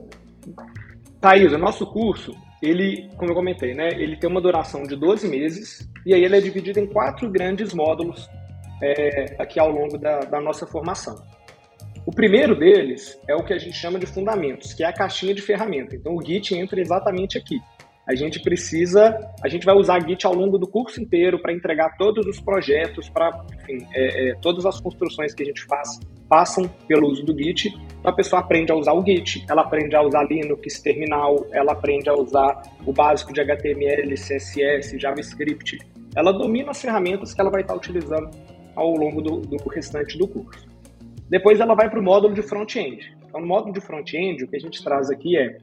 Thaís, 1.21 1.53
o 1.53 1.59
nosso 1.59 1.87
curso, 1.87 2.35
ele, 2.63 3.09
como 3.17 3.31
eu 3.31 3.35
comentei, 3.35 3.75
né, 3.75 3.89
ele 3.93 4.17
tem 4.17 4.31
uma 4.31 4.41
duração 4.41 4.83
de 4.83 4.97
12 4.97 5.29
meses 5.29 5.89
e 6.05 6.15
aí 6.15 6.25
ele 6.25 6.37
é 6.37 6.41
dividido 6.41 6.79
em 6.81 6.87
quatro 6.87 7.31
grandes 7.31 7.73
módulos 7.73 8.29
é, 8.83 9.37
aqui 9.39 9.59
ao 9.59 9.71
longo 9.71 9.99
da, 9.99 10.21
da 10.21 10.41
nossa 10.41 10.67
formação. 10.67 11.17
O 12.05 12.13
primeiro 12.13 12.57
deles 12.57 13.19
é 13.29 13.35
o 13.35 13.43
que 13.43 13.53
a 13.53 13.59
gente 13.59 13.77
chama 13.77 13.99
de 13.99 14.07
fundamentos, 14.07 14.73
que 14.73 14.85
é 14.85 14.87
a 14.87 14.93
caixinha 14.93 15.35
de 15.35 15.43
ferramenta. 15.43 15.97
Então 15.97 16.15
o 16.15 16.23
Git 16.23 16.55
entra 16.55 16.81
exatamente 16.81 17.37
aqui 17.37 17.59
a 18.07 18.15
gente 18.15 18.41
precisa, 18.41 19.19
a 19.43 19.49
gente 19.49 19.67
vai 19.67 19.75
usar 19.75 20.01
Git 20.07 20.25
ao 20.25 20.33
longo 20.33 20.57
do 20.57 20.69
curso 20.69 21.03
inteiro 21.03 21.43
para 21.43 21.53
entregar 21.53 21.97
todos 21.97 22.25
os 22.25 22.41
projetos, 22.41 23.09
para, 23.09 23.45
é, 23.69 24.31
é, 24.31 24.35
todas 24.37 24.65
as 24.65 24.81
construções 24.81 25.35
que 25.35 25.43
a 25.43 25.47
gente 25.47 25.65
faz 25.65 25.99
passam 26.29 26.69
pelo 26.87 27.09
uso 27.09 27.25
do 27.25 27.37
Git. 27.37 27.75
A 28.05 28.13
pessoa 28.13 28.41
aprende 28.41 28.71
a 28.71 28.77
usar 28.77 28.93
o 28.93 29.05
Git, 29.05 29.45
ela 29.49 29.63
aprende 29.63 29.97
a 29.97 30.03
usar 30.03 30.25
Linux, 30.25 30.81
terminal, 30.81 31.47
ela 31.51 31.73
aprende 31.73 32.09
a 32.09 32.15
usar 32.15 32.63
o 32.85 32.93
básico 32.93 33.33
de 33.33 33.41
HTML, 33.41 34.15
CSS, 34.15 34.99
JavaScript. 34.99 35.79
Ela 36.15 36.33
domina 36.33 36.71
as 36.71 36.81
ferramentas 36.81 37.35
que 37.35 37.41
ela 37.41 37.51
vai 37.51 37.63
estar 37.63 37.75
utilizando 37.75 38.31
ao 38.75 38.95
longo 38.95 39.21
do, 39.21 39.41
do 39.41 39.57
restante 39.69 40.17
do 40.17 40.29
curso. 40.29 40.67
Depois 41.29 41.59
ela 41.59 41.75
vai 41.75 41.91
para 41.91 41.99
o 41.99 42.03
módulo 42.03 42.35
de 42.35 42.43
front-end. 42.43 43.17
Então, 43.27 43.41
no 43.41 43.47
módulo 43.47 43.73
de 43.73 43.81
front-end, 43.81 44.45
o 44.45 44.49
que 44.49 44.57
a 44.57 44.61
gente 44.61 44.83
traz 44.83 45.11
aqui 45.11 45.37
é 45.37 45.59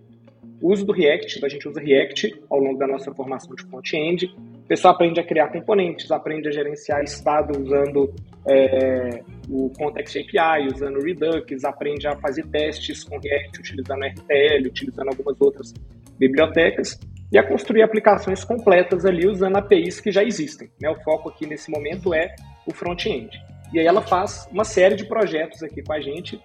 uso 0.61 0.85
do 0.85 0.93
React, 0.93 1.37
então 1.37 1.47
a 1.47 1.49
gente 1.49 1.67
usa 1.67 1.79
React 1.79 2.41
ao 2.49 2.59
longo 2.59 2.77
da 2.77 2.87
nossa 2.87 3.13
formação 3.13 3.55
de 3.55 3.63
front-end. 3.63 4.25
O 4.63 4.67
pessoal 4.67 4.93
aprende 4.93 5.19
a 5.19 5.23
criar 5.23 5.47
componentes, 5.49 6.11
aprende 6.11 6.47
a 6.47 6.51
gerenciar 6.51 7.03
estado 7.03 7.59
usando 7.61 8.13
é, 8.47 9.23
o 9.49 9.69
Context 9.71 10.15
API, 10.15 10.67
usando 10.67 10.97
o 10.97 11.03
Redux, 11.03 11.63
aprende 11.63 12.07
a 12.07 12.15
fazer 12.17 12.45
testes 12.47 13.03
com 13.03 13.19
React 13.19 13.59
utilizando 13.59 14.05
RTL, 14.05 14.67
utilizando 14.67 15.09
algumas 15.09 15.39
outras 15.39 15.73
bibliotecas 16.17 16.99
e 17.31 17.37
a 17.37 17.43
construir 17.43 17.81
aplicações 17.81 18.43
completas 18.43 19.05
ali 19.05 19.27
usando 19.27 19.57
APIs 19.57 19.99
que 19.99 20.11
já 20.11 20.23
existem. 20.23 20.69
Né? 20.79 20.89
O 20.89 21.01
foco 21.03 21.29
aqui 21.29 21.45
nesse 21.45 21.71
momento 21.71 22.13
é 22.13 22.33
o 22.65 22.73
front-end. 22.73 23.29
E 23.73 23.79
aí 23.79 23.85
ela 23.85 24.01
faz 24.01 24.47
uma 24.51 24.63
série 24.63 24.95
de 24.95 25.05
projetos 25.05 25.63
aqui 25.63 25.81
com 25.81 25.93
a 25.93 25.99
gente 25.99 26.39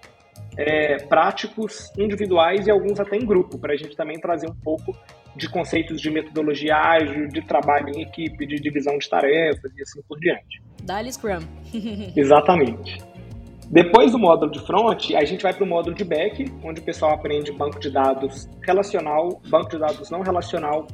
é, 0.57 0.97
práticos 0.97 1.91
individuais 1.97 2.67
e 2.67 2.71
alguns 2.71 2.99
até 2.99 3.15
em 3.15 3.25
grupo, 3.25 3.57
para 3.57 3.73
a 3.73 3.77
gente 3.77 3.95
também 3.95 4.19
trazer 4.19 4.49
um 4.49 4.55
pouco 4.55 4.97
de 5.35 5.49
conceitos 5.49 6.01
de 6.01 6.09
metodologia 6.09 6.75
ágil, 6.75 7.27
de 7.27 7.41
trabalho 7.41 7.89
em 7.89 8.01
equipe, 8.01 8.45
de 8.45 8.55
divisão 8.55 8.97
de 8.97 9.09
tarefas 9.09 9.71
e 9.77 9.81
assim 9.81 10.01
por 10.07 10.19
diante. 10.19 10.61
Dali 10.83 11.11
Scrum. 11.11 11.39
Exatamente. 12.15 12.97
Depois 13.69 14.11
do 14.11 14.17
módulo 14.17 14.51
de 14.51 14.59
front, 14.65 15.11
a 15.15 15.23
gente 15.23 15.43
vai 15.43 15.53
para 15.53 15.63
o 15.63 15.67
módulo 15.67 15.95
de 15.95 16.03
back, 16.03 16.51
onde 16.63 16.81
o 16.81 16.83
pessoal 16.83 17.13
aprende 17.13 17.51
banco 17.51 17.79
de 17.79 17.91
dados 17.91 18.49
relacional, 18.65 19.39
banco 19.47 19.69
de 19.69 19.77
dados 19.77 20.09
não 20.09 20.21
relacional, 20.21 20.87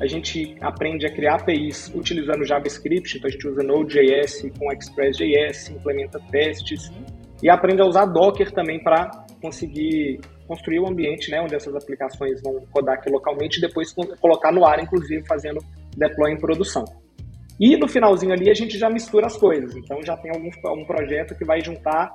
a 0.00 0.06
gente 0.06 0.56
aprende 0.62 1.04
a 1.06 1.12
criar 1.12 1.34
APIs 1.34 1.92
utilizando 1.94 2.42
JavaScript, 2.42 3.18
então 3.18 3.28
a 3.28 3.30
gente 3.30 3.46
usa 3.46 3.62
Node.js 3.62 4.50
com 4.58 4.72
Express.js, 4.72 5.70
implementa 5.70 6.18
testes 6.30 6.90
e 7.42 7.50
aprende 7.50 7.82
a 7.82 7.84
usar 7.84 8.06
Docker 8.06 8.50
também 8.50 8.82
para 8.82 9.10
conseguir 9.42 10.20
construir 10.50 10.80
o 10.80 10.88
ambiente 10.88 11.30
né, 11.30 11.40
onde 11.40 11.54
essas 11.54 11.76
aplicações 11.76 12.42
vão 12.42 12.66
rodar 12.74 12.96
aqui 12.96 13.08
localmente 13.08 13.58
e 13.58 13.60
depois 13.60 13.94
colocar 14.20 14.50
no 14.50 14.64
ar, 14.64 14.82
inclusive 14.82 15.24
fazendo 15.24 15.60
deploy 15.96 16.32
em 16.32 16.36
produção. 16.36 16.84
E 17.60 17.76
no 17.76 17.86
finalzinho 17.86 18.32
ali 18.32 18.50
a 18.50 18.54
gente 18.54 18.76
já 18.76 18.90
mistura 18.90 19.26
as 19.26 19.36
coisas. 19.36 19.76
Então 19.76 20.02
já 20.02 20.16
tem 20.16 20.32
algum 20.32 20.50
um 20.76 20.84
projeto 20.84 21.36
que 21.36 21.44
vai 21.44 21.60
juntar 21.60 22.10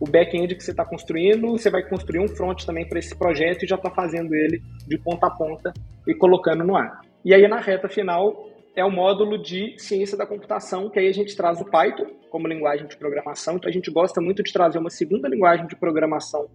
o 0.00 0.10
back-end 0.10 0.56
que 0.56 0.64
você 0.64 0.72
está 0.72 0.84
construindo, 0.84 1.52
você 1.52 1.70
vai 1.70 1.88
construir 1.88 2.18
um 2.18 2.26
front 2.26 2.64
também 2.64 2.88
para 2.88 2.98
esse 2.98 3.16
projeto 3.16 3.62
e 3.62 3.68
já 3.68 3.76
está 3.76 3.90
fazendo 3.90 4.34
ele 4.34 4.60
de 4.88 4.98
ponta 4.98 5.28
a 5.28 5.30
ponta 5.30 5.72
e 6.08 6.12
colocando 6.12 6.64
no 6.64 6.74
ar. 6.74 7.02
E 7.24 7.32
aí 7.32 7.46
na 7.46 7.60
reta 7.60 7.88
final 7.88 8.48
é 8.74 8.84
o 8.84 8.90
módulo 8.90 9.40
de 9.40 9.78
ciência 9.78 10.18
da 10.18 10.26
computação, 10.26 10.90
que 10.90 10.98
aí 10.98 11.06
a 11.06 11.12
gente 11.12 11.36
traz 11.36 11.60
o 11.60 11.64
Python 11.66 12.06
como 12.30 12.48
linguagem 12.48 12.88
de 12.88 12.96
programação. 12.96 13.56
Então 13.56 13.68
a 13.68 13.72
gente 13.72 13.92
gosta 13.92 14.20
muito 14.20 14.42
de 14.42 14.52
trazer 14.52 14.78
uma 14.78 14.90
segunda 14.90 15.28
linguagem 15.28 15.68
de 15.68 15.76
programação 15.76 16.48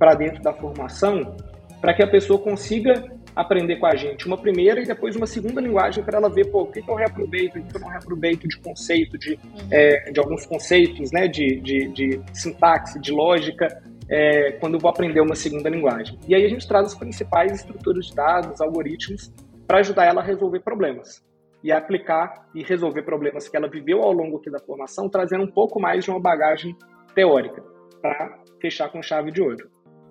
para 0.00 0.14
dentro 0.14 0.42
da 0.42 0.54
formação, 0.54 1.36
para 1.78 1.92
que 1.92 2.02
a 2.02 2.10
pessoa 2.10 2.40
consiga 2.40 2.94
aprender 3.36 3.76
com 3.76 3.86
a 3.86 3.94
gente 3.94 4.26
uma 4.26 4.38
primeira 4.38 4.80
e 4.80 4.86
depois 4.86 5.14
uma 5.14 5.26
segunda 5.26 5.60
linguagem 5.60 6.02
para 6.02 6.16
ela 6.16 6.30
ver, 6.30 6.46
pô, 6.50 6.62
o 6.62 6.66
que, 6.66 6.80
que 6.80 6.90
eu 6.90 6.94
reaproveito, 6.94 7.58
o 7.58 7.62
que, 7.62 7.76
eu 7.76 7.80
não 7.80 7.88
reaproveito 7.88 8.48
de 8.48 8.58
conceito, 8.58 9.18
de, 9.18 9.34
uhum. 9.34 9.68
é, 9.70 10.10
de 10.10 10.18
alguns 10.18 10.46
conceitos, 10.46 11.12
né, 11.12 11.28
de, 11.28 11.60
de, 11.60 11.88
de 11.88 12.20
sintaxe, 12.32 12.98
de 12.98 13.12
lógica, 13.12 13.68
é, 14.08 14.52
quando 14.52 14.74
eu 14.74 14.80
vou 14.80 14.90
aprender 14.90 15.20
uma 15.20 15.34
segunda 15.34 15.68
linguagem. 15.68 16.18
E 16.26 16.34
aí 16.34 16.46
a 16.46 16.48
gente 16.48 16.66
traz 16.66 16.86
as 16.86 16.94
principais 16.94 17.52
estruturas 17.52 18.06
de 18.06 18.14
dados, 18.14 18.58
algoritmos, 18.60 19.30
para 19.66 19.80
ajudar 19.80 20.06
ela 20.06 20.22
a 20.22 20.24
resolver 20.24 20.60
problemas 20.60 21.22
e 21.62 21.70
aplicar 21.70 22.48
e 22.54 22.62
resolver 22.62 23.02
problemas 23.02 23.48
que 23.48 23.56
ela 23.56 23.68
viveu 23.68 24.02
ao 24.02 24.12
longo 24.12 24.38
aqui 24.38 24.50
da 24.50 24.58
formação, 24.58 25.10
trazendo 25.10 25.44
um 25.44 25.50
pouco 25.50 25.78
mais 25.78 26.04
de 26.04 26.10
uma 26.10 26.18
bagagem 26.18 26.74
teórica 27.14 27.62
para 28.00 28.38
fechar 28.60 28.90
com 28.90 29.02
chave 29.02 29.30
de 29.30 29.42
ouro. 29.42 29.70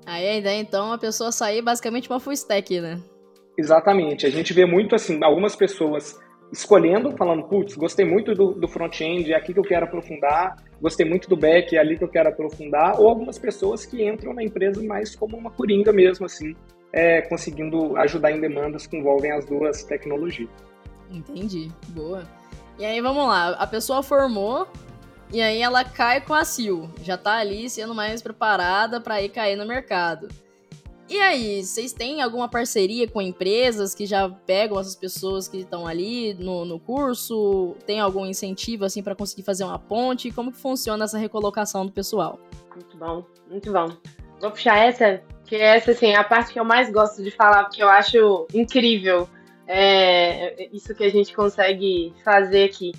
Aí 0.09 0.27
a 0.27 0.37
ideia 0.37 0.59
então 0.59 0.91
é 0.91 0.95
a 0.95 0.97
pessoa 0.97 1.31
sair 1.31 1.61
basicamente 1.61 2.09
uma 2.09 2.19
full 2.19 2.33
stack, 2.33 2.81
né? 2.81 2.99
Exatamente. 3.55 4.25
A 4.25 4.29
gente 4.31 4.51
vê 4.53 4.65
muito 4.65 4.95
assim, 4.95 5.23
algumas 5.23 5.55
pessoas 5.55 6.19
escolhendo, 6.51 7.15
falando, 7.15 7.43
putz, 7.43 7.75
gostei 7.75 8.03
muito 8.03 8.33
do, 8.33 8.53
do 8.53 8.67
front-end, 8.67 9.31
é 9.31 9.35
aqui 9.35 9.53
que 9.53 9.59
eu 9.59 9.63
quero 9.63 9.85
aprofundar, 9.85 10.55
gostei 10.81 11.07
muito 11.07 11.29
do 11.29 11.37
back, 11.37 11.75
é 11.75 11.79
ali 11.79 11.95
que 11.95 12.03
eu 12.03 12.07
quero 12.07 12.29
aprofundar, 12.29 12.99
ou 12.99 13.07
algumas 13.07 13.37
pessoas 13.37 13.85
que 13.85 14.03
entram 14.03 14.33
na 14.33 14.43
empresa 14.43 14.81
mais 14.83 15.15
como 15.15 15.37
uma 15.37 15.51
coringa 15.51 15.93
mesmo, 15.93 16.25
assim, 16.25 16.55
é, 16.91 17.21
conseguindo 17.21 17.95
ajudar 17.97 18.31
em 18.31 18.41
demandas 18.41 18.87
que 18.87 18.97
envolvem 18.97 19.31
as 19.31 19.45
duas 19.45 19.83
tecnologias. 19.83 20.49
Entendi, 21.11 21.71
boa. 21.89 22.23
E 22.79 22.85
aí 22.85 22.99
vamos 22.99 23.27
lá, 23.27 23.49
a 23.49 23.67
pessoa 23.67 24.01
formou, 24.01 24.67
e 25.31 25.41
aí 25.41 25.61
ela 25.61 25.83
cai 25.83 26.21
com 26.21 26.33
a 26.33 26.43
Sil, 26.43 26.89
já 27.03 27.17
tá 27.17 27.35
ali 27.35 27.69
sendo 27.69 27.93
mais 27.93 28.21
preparada 28.21 28.99
para 28.99 29.21
ir 29.21 29.29
cair 29.29 29.55
no 29.55 29.65
mercado. 29.65 30.27
E 31.09 31.19
aí, 31.19 31.63
vocês 31.63 31.91
têm 31.91 32.21
alguma 32.21 32.47
parceria 32.47 33.07
com 33.07 33.19
empresas 33.19 33.95
que 33.95 34.05
já 34.05 34.29
pegam 34.29 34.79
essas 34.79 34.95
pessoas 34.95 35.47
que 35.47 35.57
estão 35.57 35.87
ali 35.87 36.35
no, 36.35 36.63
no 36.65 36.79
curso? 36.79 37.75
Tem 37.83 37.99
algum 37.99 38.27
incentivo 38.27 38.85
assim 38.85 39.01
para 39.01 39.15
conseguir 39.15 39.41
fazer 39.41 39.63
uma 39.63 39.79
ponte? 39.79 40.29
Como 40.29 40.51
que 40.51 40.59
funciona 40.59 41.05
essa 41.05 41.17
recolocação 41.17 41.83
do 41.83 41.91
pessoal? 41.91 42.39
Muito 42.75 42.95
bom, 42.95 43.25
muito 43.49 43.73
bom. 43.73 43.87
Vou 44.39 44.51
puxar 44.51 44.77
essa, 44.77 45.19
que 45.45 45.55
essa 45.55 45.91
assim, 45.91 46.09
é 46.09 46.15
a 46.15 46.23
parte 46.23 46.53
que 46.53 46.59
eu 46.59 46.63
mais 46.63 46.91
gosto 46.91 47.23
de 47.23 47.31
falar, 47.31 47.63
porque 47.63 47.81
eu 47.81 47.89
acho 47.89 48.45
incrível 48.53 49.27
é, 49.67 50.69
isso 50.71 50.93
que 50.93 51.03
a 51.03 51.09
gente 51.09 51.33
consegue 51.33 52.13
fazer 52.23 52.65
aqui. 52.65 52.91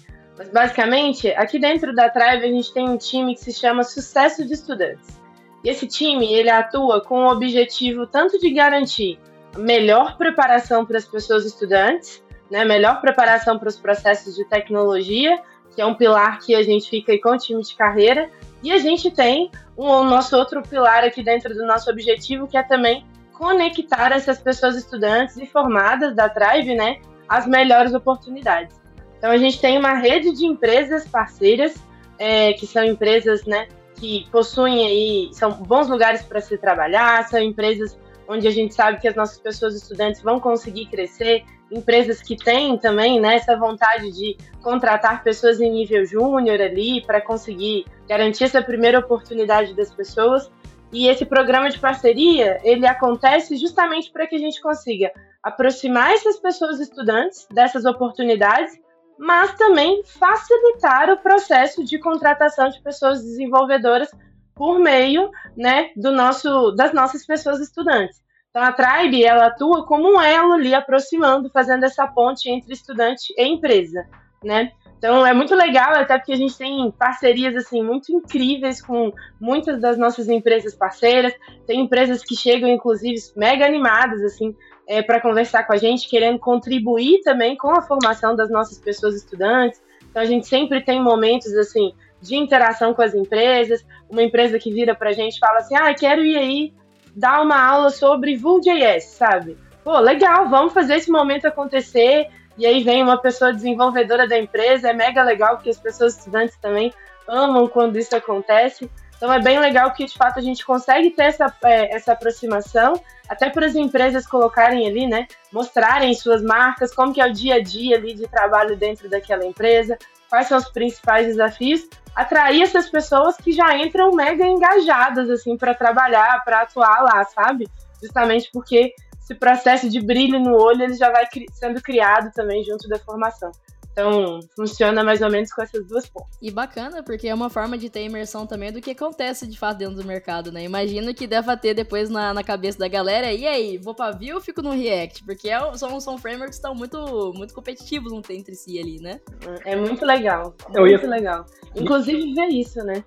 Basicamente, 0.53 1.29
aqui 1.33 1.59
dentro 1.59 1.95
da 1.95 2.09
Tribe 2.09 2.45
a 2.45 2.49
gente 2.49 2.73
tem 2.73 2.89
um 2.89 2.97
time 2.97 3.35
que 3.35 3.41
se 3.41 3.53
chama 3.53 3.83
Sucesso 3.83 4.47
de 4.47 4.55
Estudantes. 4.55 5.21
E 5.63 5.69
esse 5.69 5.87
time, 5.87 6.33
ele 6.33 6.49
atua 6.49 7.03
com 7.03 7.25
o 7.25 7.31
objetivo 7.31 8.07
tanto 8.07 8.39
de 8.39 8.51
garantir 8.51 9.19
melhor 9.57 10.17
preparação 10.17 10.87
para 10.87 10.97
as 10.97 11.05
pessoas 11.05 11.45
estudantes, 11.45 12.23
né, 12.51 12.65
melhor 12.65 13.01
preparação 13.01 13.59
para 13.59 13.69
os 13.69 13.77
processos 13.77 14.35
de 14.35 14.45
tecnologia, 14.45 15.41
que 15.75 15.83
é 15.83 15.87
um 15.87 15.95
pilar 15.95 16.39
que 16.41 16.55
a 16.55 16.63
gente 16.63 16.89
fica 16.89 17.17
com 17.21 17.31
o 17.31 17.39
time 17.39 17.63
de 17.63 17.75
carreira, 17.75 18.31
e 18.63 18.73
a 18.73 18.79
gente 18.79 19.11
tem 19.11 19.51
o 19.77 20.03
nosso 20.03 20.37
outro 20.37 20.63
pilar 20.63 21.05
aqui 21.05 21.23
dentro 21.23 21.55
do 21.55 21.67
nosso 21.67 21.91
objetivo, 21.91 22.47
que 22.47 22.57
é 22.57 22.63
também 22.63 23.05
conectar 23.33 24.13
essas 24.13 24.41
pessoas 24.41 24.77
estudantes 24.77 25.37
e 25.37 25.47
formadas 25.47 26.15
da 26.15 26.29
Tribe, 26.29 26.75
né, 26.75 27.01
às 27.29 27.47
melhores 27.47 27.93
oportunidades. 27.93 28.80
Então 29.21 29.31
a 29.31 29.37
gente 29.37 29.61
tem 29.61 29.77
uma 29.77 29.93
rede 29.93 30.33
de 30.33 30.47
empresas 30.47 31.07
parceiras, 31.07 31.75
é, 32.19 32.55
que 32.55 32.67
são 32.67 32.83
empresas 32.83 33.45
né, 33.45 33.69
que 33.97 34.27
possuem 34.33 34.87
aí, 34.87 35.29
são 35.35 35.53
bons 35.53 35.91
lugares 35.91 36.23
para 36.23 36.41
se 36.41 36.57
trabalhar, 36.57 37.29
são 37.29 37.39
empresas 37.39 37.99
onde 38.27 38.49
a 38.49 38.51
gente 38.51 38.73
sabe 38.73 38.99
que 38.99 39.07
as 39.07 39.15
nossas 39.15 39.39
pessoas 39.39 39.75
estudantes 39.75 40.23
vão 40.23 40.41
conseguir 40.41 40.87
crescer, 40.87 41.45
empresas 41.71 42.23
que 42.23 42.35
têm 42.35 42.79
também 42.79 43.21
né, 43.21 43.35
essa 43.35 43.59
vontade 43.59 44.11
de 44.11 44.39
contratar 44.63 45.23
pessoas 45.23 45.61
em 45.61 45.71
nível 45.71 46.07
júnior 46.07 46.59
ali 46.59 47.05
para 47.05 47.21
conseguir 47.21 47.85
garantir 48.09 48.45
essa 48.45 48.63
primeira 48.63 49.01
oportunidade 49.01 49.75
das 49.75 49.93
pessoas. 49.93 50.51
E 50.91 51.09
esse 51.09 51.27
programa 51.27 51.69
de 51.69 51.79
parceria, 51.79 52.59
ele 52.65 52.87
acontece 52.87 53.55
justamente 53.59 54.11
para 54.11 54.27
que 54.27 54.37
a 54.37 54.39
gente 54.39 54.63
consiga 54.63 55.13
aproximar 55.43 56.11
essas 56.13 56.41
pessoas 56.41 56.81
estudantes 56.81 57.47
dessas 57.53 57.85
oportunidades 57.85 58.81
mas 59.21 59.53
também 59.53 60.03
facilitar 60.03 61.11
o 61.11 61.19
processo 61.19 61.85
de 61.85 61.99
contratação 61.99 62.71
de 62.71 62.81
pessoas 62.81 63.23
desenvolvedoras 63.23 64.11
por 64.55 64.79
meio 64.79 65.31
né, 65.55 65.91
do 65.95 66.11
nosso, 66.11 66.71
das 66.73 66.95
nossas 66.95 67.27
pessoas 67.27 67.61
estudantes. 67.61 68.19
Então, 68.49 68.63
a 68.63 68.73
Tribe 68.73 69.23
ela 69.23 69.49
atua 69.49 69.85
como 69.87 70.17
um 70.17 70.21
elo 70.21 70.55
ali, 70.55 70.75
aproximando, 70.75 71.51
fazendo 71.51 71.85
essa 71.85 72.07
ponte 72.07 72.49
entre 72.49 72.73
estudante 72.73 73.35
e 73.37 73.45
empresa. 73.45 74.07
Né? 74.43 74.73
Então, 74.97 75.25
é 75.27 75.35
muito 75.35 75.55
legal, 75.55 75.93
até 75.95 76.17
porque 76.17 76.33
a 76.33 76.37
gente 76.37 76.57
tem 76.57 76.91
parcerias 76.91 77.55
assim 77.55 77.83
muito 77.83 78.11
incríveis 78.11 78.81
com 78.81 79.13
muitas 79.39 79.79
das 79.83 79.99
nossas 79.99 80.31
empresas 80.31 80.75
parceiras. 80.75 81.35
Tem 81.67 81.79
empresas 81.79 82.25
que 82.25 82.35
chegam, 82.35 82.71
inclusive, 82.71 83.19
mega 83.37 83.67
animadas, 83.67 84.23
assim, 84.23 84.57
é, 84.91 85.01
para 85.01 85.21
conversar 85.21 85.63
com 85.63 85.73
a 85.73 85.77
gente, 85.77 86.09
querendo 86.09 86.41
contribuir 86.41 87.21
também 87.21 87.57
com 87.57 87.71
a 87.71 87.81
formação 87.81 88.35
das 88.35 88.51
nossas 88.51 88.77
pessoas 88.77 89.15
estudantes. 89.15 89.81
Então 90.11 90.21
a 90.21 90.25
gente 90.25 90.49
sempre 90.49 90.81
tem 90.81 91.01
momentos 91.01 91.55
assim 91.55 91.95
de 92.21 92.35
interação 92.35 92.93
com 92.93 93.01
as 93.01 93.15
empresas. 93.15 93.87
Uma 94.11 94.25
empresa 94.25 94.59
que 94.59 94.73
vira 94.73 94.93
para 94.93 95.11
a 95.11 95.13
gente 95.13 95.37
e 95.37 95.39
fala 95.39 95.59
assim: 95.59 95.77
ah, 95.77 95.95
quero 95.95 96.25
ir 96.25 96.37
aí 96.37 96.75
dar 97.15 97.41
uma 97.41 97.65
aula 97.65 97.91
sobre 97.91 98.37
Vue.js, 98.37 99.05
sabe? 99.05 99.57
Pô, 99.85 99.97
legal, 100.01 100.49
vamos 100.49 100.73
fazer 100.73 100.97
esse 100.97 101.09
momento 101.09 101.47
acontecer. 101.47 102.27
E 102.59 102.67
aí 102.67 102.83
vem 102.83 103.01
uma 103.01 103.17
pessoa 103.17 103.53
desenvolvedora 103.53 104.27
da 104.27 104.37
empresa, 104.37 104.91
é 104.91 104.93
mega 104.93 105.23
legal, 105.23 105.55
porque 105.55 105.71
as 105.71 105.79
pessoas 105.79 106.19
estudantes 106.19 106.57
também 106.57 106.93
amam 107.29 107.69
quando 107.69 107.97
isso 107.97 108.17
acontece. 108.17 108.91
Então 109.21 109.31
é 109.31 109.39
bem 109.39 109.61
legal 109.61 109.93
que 109.93 110.07
de 110.07 110.17
fato 110.17 110.39
a 110.39 110.43
gente 110.43 110.65
consegue 110.65 111.11
ter 111.11 111.25
essa, 111.25 111.55
é, 111.63 111.95
essa 111.95 112.13
aproximação, 112.13 112.95
até 113.29 113.51
para 113.51 113.67
as 113.67 113.75
empresas 113.75 114.27
colocarem 114.27 114.89
ali, 114.89 115.07
né, 115.07 115.29
mostrarem 115.53 116.15
suas 116.15 116.43
marcas, 116.43 116.95
como 116.95 117.13
que 117.13 117.21
é 117.21 117.27
o 117.27 117.33
dia 117.33 117.57
a 117.57 117.63
dia 117.63 117.97
ali 117.97 118.15
de 118.15 118.27
trabalho 118.27 118.79
dentro 118.79 119.11
daquela 119.11 119.45
empresa, 119.45 119.99
quais 120.31 120.47
são 120.47 120.57
os 120.57 120.71
principais 120.71 121.27
desafios, 121.27 121.87
atrair 122.17 122.63
essas 122.63 122.89
pessoas 122.89 123.37
que 123.37 123.53
já 123.53 123.77
entram 123.77 124.11
mega 124.13 124.47
engajadas 124.47 125.29
assim 125.29 125.55
para 125.55 125.75
trabalhar, 125.75 126.43
para 126.43 126.63
atuar 126.63 127.03
lá, 127.03 127.23
sabe? 127.25 127.69
Justamente 128.03 128.49
porque 128.51 128.95
esse 129.23 129.35
processo 129.35 129.87
de 129.91 130.01
brilho 130.01 130.41
no 130.41 130.57
olho 130.57 130.85
ele 130.85 130.95
já 130.95 131.11
vai 131.11 131.27
sendo 131.53 131.83
criado 131.83 132.33
também 132.33 132.65
junto 132.65 132.89
da 132.89 132.99
formação. 132.99 133.53
Então, 133.93 134.39
funciona 134.55 135.03
mais 135.03 135.21
ou 135.21 135.31
menos 135.31 135.53
com 135.53 135.63
essas 135.63 135.87
duas 135.87 136.09
pontas. 136.09 136.37
E 136.41 136.51
bacana, 136.51 137.03
porque 137.03 137.29
é 137.29 137.35
uma 137.35 137.51
forma 137.51 137.77
de 137.77 137.91
ter 137.91 138.05
imersão 138.05 138.47
também 138.47 138.73
do 138.73 138.81
que 138.81 138.93
acontece 138.93 139.47
de 139.47 139.59
fato 139.59 139.79
dentro 139.79 139.97
do 139.97 140.05
mercado, 140.05 140.53
né? 140.53 140.63
Imagino 140.63 141.13
que 141.13 141.27
deva 141.27 141.57
ter 141.57 141.75
depois 141.75 142.09
na, 142.09 142.33
na 142.33 142.45
cabeça 142.45 142.79
da 142.79 142.89
galera, 142.89 143.33
e 143.33 143.47
aí, 143.47 143.79
vou 143.79 143.95
pra 143.95 144.13
Vue 144.13 144.33
ou 144.33 144.41
fico 144.41 144.63
no 144.63 144.71
React? 144.71 145.25
Porque 145.25 145.51
é, 145.51 145.59
são, 145.75 146.01
são 146.01 146.17
frameworks 146.19 146.59
que 146.59 146.67
estão 146.67 146.75
muito, 146.75 147.33
muito 147.35 147.53
competitivos 147.53 148.13
entre 148.31 148.55
si 148.55 148.79
ali, 148.79 149.01
né? 149.01 149.21
É 149.65 149.75
muito 149.75 150.05
legal. 150.05 150.55
É 150.75 150.81
muito 150.81 151.05
ia... 151.05 151.11
legal. 151.11 151.45
Inclusive 151.75 152.33
ver 152.35 152.49
isso, 152.49 152.79
né? 152.85 153.05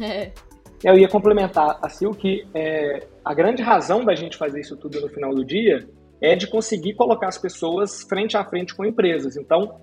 É. 0.00 0.32
Eu 0.82 0.98
ia 0.98 1.08
complementar, 1.08 1.78
assim, 1.82 2.06
o 2.06 2.14
que 2.14 2.46
é, 2.54 3.06
a 3.24 3.32
grande 3.32 3.62
razão 3.62 4.04
da 4.04 4.14
gente 4.14 4.36
fazer 4.36 4.60
isso 4.60 4.76
tudo 4.76 5.00
no 5.00 5.08
final 5.08 5.34
do 5.34 5.44
dia 5.44 5.88
é 6.20 6.36
de 6.36 6.46
conseguir 6.46 6.94
colocar 6.94 7.28
as 7.28 7.38
pessoas 7.38 8.02
frente 8.02 8.36
a 8.36 8.44
frente 8.44 8.74
com 8.74 8.84
empresas. 8.84 9.36
Então, 9.36 9.80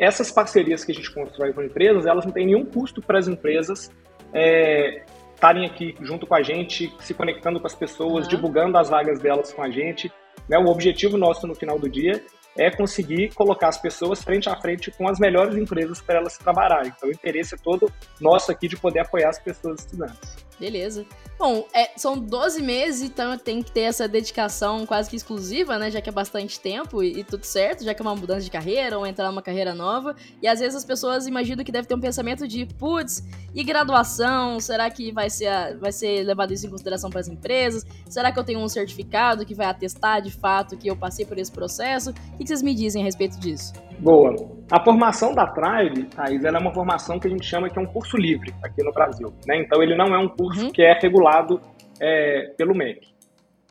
essas 0.00 0.30
parcerias 0.30 0.84
que 0.84 0.92
a 0.92 0.94
gente 0.94 1.12
constrói 1.12 1.52
com 1.52 1.62
empresas, 1.62 2.06
elas 2.06 2.24
não 2.24 2.32
têm 2.32 2.46
nenhum 2.46 2.64
custo 2.64 3.00
para 3.02 3.18
as 3.18 3.26
empresas 3.26 3.90
é, 4.32 5.02
estarem 5.34 5.64
é, 5.64 5.66
aqui 5.66 5.94
junto 6.00 6.26
com 6.26 6.34
a 6.34 6.42
gente, 6.42 6.92
se 7.00 7.14
conectando 7.14 7.60
com 7.60 7.66
as 7.66 7.74
pessoas, 7.74 8.24
uhum. 8.24 8.30
divulgando 8.30 8.78
as 8.78 8.88
vagas 8.88 9.18
delas 9.20 9.52
com 9.52 9.62
a 9.62 9.70
gente. 9.70 10.12
Né? 10.48 10.58
O 10.58 10.66
objetivo 10.66 11.16
nosso 11.16 11.46
no 11.46 11.54
final 11.54 11.78
do 11.78 11.88
dia 11.88 12.22
é 12.56 12.70
conseguir 12.70 13.34
colocar 13.34 13.68
as 13.68 13.78
pessoas 13.78 14.22
frente 14.22 14.48
a 14.48 14.56
frente 14.56 14.90
com 14.90 15.08
as 15.08 15.18
melhores 15.18 15.56
empresas 15.56 16.00
para 16.00 16.16
elas 16.16 16.38
trabalharem. 16.38 16.92
Então, 16.96 17.08
o 17.08 17.12
interesse 17.12 17.54
é 17.54 17.58
todo 17.58 17.90
nosso 18.20 18.50
aqui 18.50 18.66
de 18.66 18.76
poder 18.76 19.00
apoiar 19.00 19.28
as 19.28 19.38
pessoas 19.38 19.80
estudantes. 19.80 20.45
Beleza. 20.58 21.06
Bom, 21.38 21.66
é, 21.74 21.90
são 21.98 22.18
12 22.18 22.62
meses, 22.62 23.02
então 23.02 23.36
tem 23.36 23.62
que 23.62 23.70
ter 23.70 23.82
essa 23.82 24.08
dedicação 24.08 24.86
quase 24.86 25.10
que 25.10 25.16
exclusiva, 25.16 25.78
né? 25.78 25.90
Já 25.90 26.00
que 26.00 26.08
é 26.08 26.12
bastante 26.12 26.58
tempo 26.58 27.02
e, 27.02 27.20
e, 27.20 27.24
tudo 27.24 27.44
certo, 27.44 27.84
já 27.84 27.92
que 27.92 28.00
é 28.00 28.04
uma 28.04 28.16
mudança 28.16 28.40
de 28.40 28.50
carreira 28.50 28.98
ou 28.98 29.06
entrar 29.06 29.28
numa 29.28 29.42
carreira 29.42 29.74
nova. 29.74 30.16
E 30.40 30.48
às 30.48 30.60
vezes 30.60 30.74
as 30.74 30.84
pessoas 30.84 31.26
imaginam 31.26 31.62
que 31.62 31.70
deve 31.70 31.86
ter 31.86 31.94
um 31.94 32.00
pensamento 32.00 32.48
de, 32.48 32.64
putz, 32.64 33.22
e 33.54 33.62
graduação? 33.62 34.58
Será 34.60 34.88
que 34.88 35.12
vai 35.12 35.28
ser, 35.28 35.76
vai 35.76 35.92
ser 35.92 36.24
levado 36.24 36.54
isso 36.54 36.66
em 36.66 36.70
consideração 36.70 37.10
para 37.10 37.20
as 37.20 37.28
empresas? 37.28 37.84
Será 38.08 38.32
que 38.32 38.38
eu 38.38 38.44
tenho 38.44 38.60
um 38.60 38.68
certificado 38.68 39.44
que 39.44 39.54
vai 39.54 39.66
atestar 39.66 40.22
de 40.22 40.30
fato 40.30 40.74
que 40.74 40.88
eu 40.88 40.96
passei 40.96 41.26
por 41.26 41.38
esse 41.38 41.52
processo? 41.52 42.14
O 42.32 42.38
que 42.38 42.46
vocês 42.46 42.62
me 42.62 42.74
dizem 42.74 43.02
a 43.02 43.04
respeito 43.04 43.38
disso? 43.38 43.74
Boa. 43.98 44.34
A 44.70 44.82
formação 44.82 45.32
da 45.34 45.46
Tribe, 45.46 46.04
Thaís, 46.04 46.44
ela 46.44 46.58
é 46.58 46.60
uma 46.60 46.72
formação 46.72 47.18
que 47.18 47.28
a 47.28 47.30
gente 47.30 47.46
chama 47.46 47.70
que 47.70 47.78
é 47.78 47.82
um 47.82 47.86
curso 47.86 48.16
livre 48.16 48.52
aqui 48.62 48.82
no 48.82 48.92
Brasil. 48.92 49.32
Né? 49.46 49.60
Então, 49.60 49.82
ele 49.82 49.96
não 49.96 50.14
é 50.14 50.18
um 50.18 50.28
curso 50.28 50.66
uhum. 50.66 50.72
que 50.72 50.82
é 50.82 50.92
regulado 50.98 51.60
é, 52.00 52.52
pelo 52.56 52.74
MEC. 52.74 53.14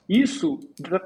Isso 0.08 0.60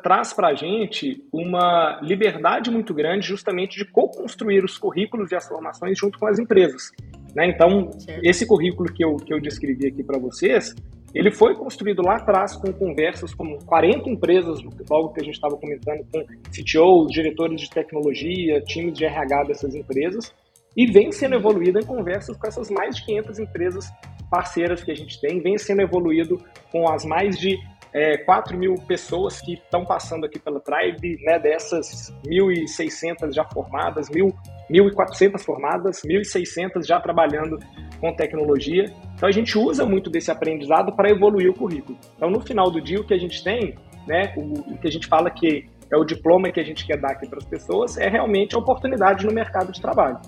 traz 0.03 0.34
para 0.34 0.49
a 0.49 0.53
gente 0.53 1.23
uma 1.32 1.99
liberdade 2.03 2.69
muito 2.69 2.93
grande 2.93 3.25
justamente 3.25 3.77
de 3.77 3.86
co-construir 3.86 4.63
os 4.63 4.77
currículos 4.77 5.32
e 5.32 5.36
as 5.36 5.47
formações 5.47 5.97
junto 5.97 6.19
com 6.19 6.27
as 6.27 6.38
empresas. 6.38 6.91
Né? 7.34 7.47
Então, 7.47 7.89
esse 8.21 8.45
currículo 8.45 8.91
que 8.93 9.03
eu, 9.03 9.15
que 9.15 9.34
eu 9.34 9.39
descrevi 9.39 9.88
aqui 9.88 10.03
para 10.03 10.19
vocês, 10.19 10.75
ele 11.13 11.32
foi 11.32 11.56
construído 11.56 12.02
lá 12.02 12.17
atrás 12.17 12.56
com 12.56 12.72
conversas 12.72 13.34
com 13.34 13.58
40 13.65 14.10
empresas, 14.10 14.60
logo 14.89 15.10
que 15.10 15.22
a 15.22 15.24
gente 15.24 15.36
estava 15.36 15.58
comentando, 15.58 16.06
com 16.12 16.24
CTOs, 16.52 17.12
diretores 17.12 17.62
de 17.62 17.69
tecnologia, 17.69 18.62
times 18.62 18.98
de 18.98 19.06
RH 19.06 19.43
dessas 19.43 19.76
empresas, 19.76 20.34
e 20.78 20.86
vem 20.86 21.12
sendo 21.12 21.36
evoluído 21.36 21.80
em 21.80 21.86
conversas 21.86 22.38
com 22.38 22.48
essas 22.48 22.69
mais 22.69 22.95
de 22.95 23.06
500 23.06 23.39
empresas 23.39 23.91
parceiras 24.30 24.84
que 24.84 24.91
a 24.91 24.95
gente 24.95 25.19
tem, 25.19 25.41
vem 25.41 25.58
sendo 25.58 25.82
evoluído 25.82 26.41
com 26.72 26.88
as 26.88 27.04
mais 27.04 27.38
de 27.38 27.58
é, 27.93 28.17
4 28.17 28.58
mil 28.58 28.75
pessoas 28.88 29.41
que 29.41 29.54
estão 29.54 29.84
passando 29.86 30.25
aqui 30.25 30.39
pela 30.39 30.60
Tribe, 30.60 31.17
né, 31.23 31.39
dessas 31.39 32.13
1.600 32.28 33.34
já 33.34 33.43
formadas, 33.45 34.08
1.400 34.10 35.39
formadas, 35.39 36.02
1.600 36.04 36.86
já 36.86 36.99
trabalhando 36.99 37.58
com 37.99 38.13
tecnologia. 38.15 38.86
Então 39.15 39.28
a 39.28 39.32
gente 39.32 39.58
usa 39.58 39.86
muito 39.86 40.10
desse 40.10 40.32
aprendizado 40.32 40.95
para 40.95 41.10
evoluir 41.10 41.49
o 41.49 41.54
currículo. 41.54 41.97
Então 42.15 42.30
no 42.30 42.41
final 42.41 42.69
do 42.69 42.82
dia 42.82 42.99
o 42.99 43.04
que 43.04 43.13
a 43.13 43.19
gente 43.19 43.43
tem, 43.43 43.75
né, 44.08 44.34
o, 44.38 44.73
o 44.73 44.78
que 44.78 44.88
a 44.88 44.91
gente 44.91 45.08
fala 45.08 45.30
que 45.30 45.65
é 45.91 45.97
o 45.97 46.04
diploma 46.04 46.52
que 46.52 46.60
a 46.60 46.63
gente 46.63 46.86
quer 46.86 46.97
dar 46.97 47.12
aqui 47.12 47.28
para 47.28 47.39
as 47.39 47.45
pessoas, 47.45 47.97
é 47.97 48.08
realmente 48.08 48.56
a 48.56 48.60
oportunidade 48.60 49.25
no 49.25 49.34
mercado 49.34 49.71
de 49.71 49.82
trabalho. 49.82 50.19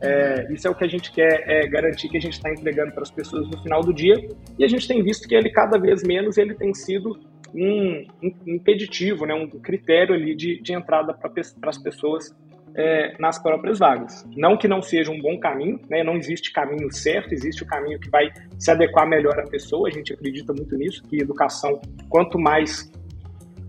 É, 0.00 0.52
isso 0.52 0.68
é 0.68 0.70
o 0.70 0.74
que 0.74 0.84
a 0.84 0.88
gente 0.88 1.10
quer 1.10 1.44
é, 1.46 1.66
garantir 1.66 2.08
que 2.08 2.16
a 2.16 2.20
gente 2.20 2.34
está 2.34 2.50
entregando 2.50 2.92
para 2.92 3.02
as 3.02 3.10
pessoas 3.10 3.48
no 3.48 3.62
final 3.62 3.80
do 3.80 3.92
dia. 3.92 4.14
E 4.58 4.64
a 4.64 4.68
gente 4.68 4.86
tem 4.86 5.02
visto 5.02 5.26
que 5.26 5.34
ele 5.34 5.50
cada 5.50 5.78
vez 5.78 6.02
menos 6.02 6.36
ele 6.36 6.54
tem 6.54 6.74
sido 6.74 7.18
um, 7.54 8.06
um 8.22 8.32
impeditivo, 8.46 9.24
né, 9.24 9.34
um 9.34 9.48
critério 9.48 10.14
ali 10.14 10.34
de, 10.34 10.60
de 10.60 10.72
entrada 10.74 11.14
para 11.14 11.30
as 11.70 11.78
pessoas 11.78 12.34
é, 12.74 13.16
nas 13.18 13.42
próprias 13.42 13.78
vagas. 13.78 14.26
Não 14.36 14.56
que 14.56 14.68
não 14.68 14.82
seja 14.82 15.10
um 15.10 15.20
bom 15.20 15.38
caminho, 15.38 15.80
né, 15.88 16.04
não 16.04 16.16
existe 16.16 16.52
caminho 16.52 16.92
certo, 16.92 17.32
existe 17.32 17.62
o 17.62 17.66
caminho 17.66 17.98
que 17.98 18.10
vai 18.10 18.30
se 18.58 18.70
adequar 18.70 19.08
melhor 19.08 19.38
à 19.38 19.44
pessoa, 19.44 19.88
a 19.88 19.90
gente 19.90 20.12
acredita 20.12 20.52
muito 20.52 20.76
nisso, 20.76 21.02
que 21.04 21.20
educação, 21.20 21.80
quanto 22.10 22.38
mais 22.38 22.92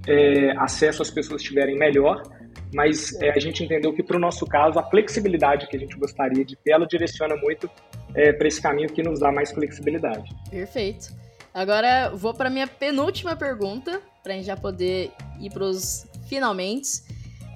é, 0.05 0.51
acesso 0.57 1.01
as 1.01 1.09
pessoas 1.09 1.41
tiverem, 1.41 1.77
melhor, 1.77 2.21
mas 2.73 3.19
é, 3.21 3.31
a 3.31 3.39
gente 3.39 3.63
entendeu 3.63 3.93
que, 3.93 4.03
para 4.03 4.17
o 4.17 4.19
nosso 4.19 4.45
caso, 4.45 4.79
a 4.79 4.83
flexibilidade 4.83 5.67
que 5.67 5.75
a 5.75 5.79
gente 5.79 5.95
gostaria 5.97 6.43
de 6.43 6.55
ter, 6.55 6.71
ela 6.71 6.85
direciona 6.85 7.35
muito 7.35 7.69
é, 8.13 8.33
para 8.33 8.47
esse 8.47 8.61
caminho 8.61 8.89
que 8.89 9.01
nos 9.03 9.19
dá 9.19 9.31
mais 9.31 9.51
flexibilidade. 9.51 10.29
Perfeito. 10.49 11.15
Agora 11.53 12.11
vou 12.13 12.33
para 12.33 12.49
minha 12.49 12.67
penúltima 12.67 13.35
pergunta, 13.35 14.01
para 14.21 14.33
a 14.33 14.35
gente 14.35 14.45
já 14.45 14.57
poder 14.57 15.11
ir 15.39 15.49
para 15.51 15.63
os 15.63 16.05
finalmente. 16.27 17.01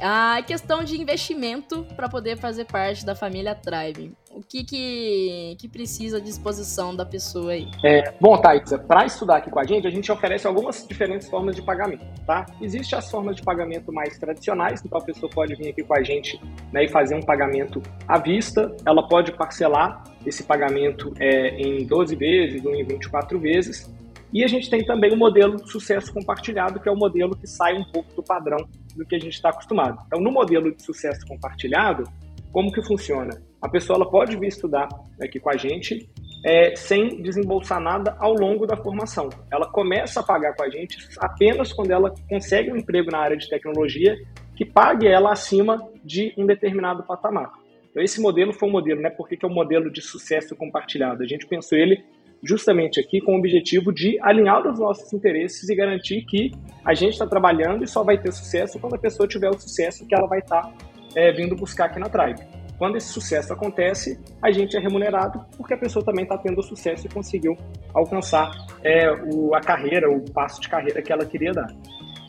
A 0.02 0.42
questão 0.42 0.84
de 0.84 1.00
investimento 1.00 1.86
para 1.96 2.10
poder 2.10 2.36
fazer 2.36 2.66
parte 2.66 3.06
da 3.06 3.14
família 3.14 3.54
Tribe. 3.54 4.14
O 4.32 4.42
que, 4.42 4.64
que, 4.64 5.56
que 5.60 5.68
precisa 5.68 6.20
de 6.20 6.26
disposição 6.26 6.96
da 6.96 7.06
pessoa 7.06 7.52
aí? 7.52 7.70
É, 7.86 8.12
bom, 8.20 8.36
Thaisa, 8.36 8.80
para 8.80 9.06
estudar 9.06 9.38
aqui 9.38 9.52
com 9.52 9.60
a 9.60 9.64
gente, 9.64 9.86
a 9.86 9.92
gente 9.92 10.12
oferece 10.12 10.48
algumas 10.48 10.88
diferentes 10.88 11.30
formas 11.30 11.56
de 11.56 11.62
pagamento, 11.62 12.04
tá? 12.26 12.48
Existem 12.60 12.98
as 12.98 13.12
formas 13.12 13.36
de 13.36 13.44
pagamento 13.44 13.94
mais 13.94 14.18
tradicionais, 14.18 14.82
então 14.84 14.98
a 14.98 15.04
pessoa 15.04 15.30
pode 15.30 15.54
vir 15.54 15.70
aqui 15.70 15.84
com 15.84 15.94
a 15.94 16.02
gente 16.02 16.42
né, 16.74 16.86
e 16.86 16.90
fazer 16.90 17.14
um 17.14 17.22
pagamento 17.22 17.80
à 18.08 18.18
vista, 18.18 18.76
ela 18.86 19.08
pode 19.08 19.34
parcelar 19.34 20.04
esse 20.26 20.44
pagamento 20.44 21.14
é, 21.20 21.50
em 21.60 21.86
12 21.86 22.16
vezes 22.16 22.66
ou 22.66 22.74
em 22.74 22.84
24 22.84 23.40
vezes, 23.40 23.94
e 24.34 24.44
a 24.44 24.48
gente 24.48 24.70
tem 24.70 24.84
também 24.84 25.14
o 25.14 25.18
modelo 25.18 25.58
de 25.58 25.70
sucesso 25.70 26.12
compartilhado, 26.14 26.80
que 26.80 26.88
é 26.88 26.92
o 26.92 26.96
modelo 26.96 27.36
que 27.36 27.46
sai 27.46 27.78
um 27.78 27.84
pouco 27.84 28.16
do 28.16 28.24
padrão 28.24 28.66
do 28.96 29.06
que 29.06 29.16
a 29.16 29.20
gente 29.20 29.34
está 29.34 29.50
acostumado. 29.50 30.02
Então, 30.08 30.22
no 30.22 30.32
modelo 30.32 30.76
de 30.76 30.84
sucesso 30.84 31.26
compartilhado, 31.28 32.04
como 32.52 32.72
que 32.72 32.82
funciona? 32.82 33.42
A 33.62 33.70
pessoa 33.70 33.98
ela 33.98 34.10
pode 34.10 34.36
vir 34.38 34.48
estudar 34.48 34.88
aqui 35.22 35.40
com 35.40 35.50
a 35.50 35.58
gente 35.58 36.10
é, 36.44 36.76
sem 36.76 37.22
desembolsar 37.22 37.80
nada 37.80 38.16
ao 38.20 38.34
longo 38.34 38.66
da 38.66 38.76
formação. 38.76 39.30
Ela 39.52 39.70
começa 39.72 40.20
a 40.20 40.24
pagar 40.24 40.56
com 40.56 40.64
a 40.64 40.70
gente 40.70 40.98
apenas 41.20 41.72
quando 41.72 41.92
ela 41.92 42.14
consegue 42.28 42.72
um 42.72 42.78
emprego 42.78 43.12
na 43.12 43.20
área 43.20 43.38
de 43.38 43.48
tecnologia 43.50 44.18
que 44.56 44.66
pague 44.66 45.08
ela 45.08 45.32
acima 45.32 45.78
de 46.04 46.34
um 46.38 46.46
determinado 46.46 47.04
patamar. 47.04 47.52
Então, 47.90 48.02
esse 48.02 48.22
modelo 48.22 48.54
foi 48.54 48.70
um 48.70 48.72
modelo, 48.72 49.02
né? 49.02 49.10
Por 49.10 49.28
que, 49.28 49.38
que 49.38 49.46
é 49.46 49.48
um 49.48 49.54
modelo 49.54 49.92
de 49.92 50.02
sucesso 50.02 50.56
compartilhado? 50.56 51.24
A 51.24 51.28
gente 51.28 51.46
pensou 51.46 51.78
ele 51.78 52.04
justamente 52.44 53.00
aqui 53.00 53.22
com 53.22 53.36
o 53.36 53.40
objetivo 53.40 53.94
de 53.94 54.20
alinhar 54.22 54.66
os 54.68 54.80
nossos 54.80 55.12
interesses 55.14 55.70
e 55.70 55.76
garantir 55.76 56.24
que 56.24 56.52
a 56.84 56.94
gente 56.94 57.14
está 57.14 57.28
trabalhando 57.28 57.84
e 57.84 57.88
só 57.88 58.04
vai 58.04 58.18
ter 58.18 58.32
sucesso 58.32 58.80
quando 58.80 58.96
a 58.96 58.98
pessoa 59.00 59.28
tiver 59.28 59.50
o 59.50 59.60
sucesso 59.60 60.06
que 60.06 60.16
ela 60.16 60.28
vai 60.28 60.40
estar 60.40 60.62
tá, 60.62 60.74
é, 61.16 61.32
vindo 61.32 61.56
buscar 61.56 61.86
aqui 61.86 62.00
na 62.00 62.10
Tribe. 62.10 62.42
Quando 62.78 62.98
esse 62.98 63.10
sucesso 63.10 63.54
acontece, 63.54 64.20
a 64.42 64.52
gente 64.52 64.76
é 64.76 64.80
remunerado 64.80 65.46
porque 65.56 65.76
a 65.76 65.78
pessoa 65.78 66.04
também 66.04 66.24
está 66.24 66.36
tendo 66.38 66.64
sucesso 66.64 67.06
e 67.06 67.10
conseguiu 67.10 67.56
alcançar 67.94 68.50
é, 68.84 69.12
o, 69.32 69.54
a 69.54 69.62
carreira, 69.62 70.10
o 70.10 70.22
passo 70.32 70.60
de 70.60 70.68
carreira 70.68 71.00
que 71.02 71.14
ela 71.14 71.24
queria 71.24 71.52
dar. 71.52 71.68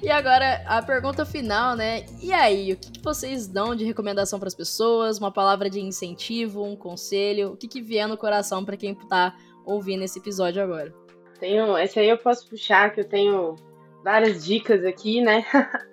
E 0.03 0.11
agora 0.11 0.61
a 0.66 0.83
pergunta 0.83 1.25
final, 1.25 1.77
né? 1.77 2.05
E 2.20 2.33
aí, 2.33 2.72
o 2.72 2.77
que, 2.77 2.90
que 2.90 3.01
vocês 3.01 3.46
dão 3.46 3.72
de 3.72 3.85
recomendação 3.85 4.37
para 4.37 4.48
as 4.48 4.55
pessoas? 4.55 5.18
Uma 5.18 5.31
palavra 5.31 5.70
de 5.70 5.81
incentivo, 5.81 6.64
um 6.64 6.75
conselho? 6.75 7.53
O 7.53 7.57
que, 7.57 7.68
que 7.68 7.81
vier 7.81 8.09
no 8.09 8.16
coração 8.16 8.64
para 8.64 8.77
quem 8.77 8.92
está 8.92 9.33
ouvir 9.64 9.96
nesse 9.96 10.18
episódio 10.18 10.62
agora. 10.62 10.92
Tenho, 11.38 11.77
esse 11.79 11.98
aí 11.98 12.09
eu 12.09 12.18
posso 12.18 12.48
puxar, 12.48 12.92
que 12.92 13.01
eu 13.01 13.09
tenho 13.09 13.57
várias 14.05 14.44
dicas 14.44 14.85
aqui, 14.85 15.20
né? 15.20 15.44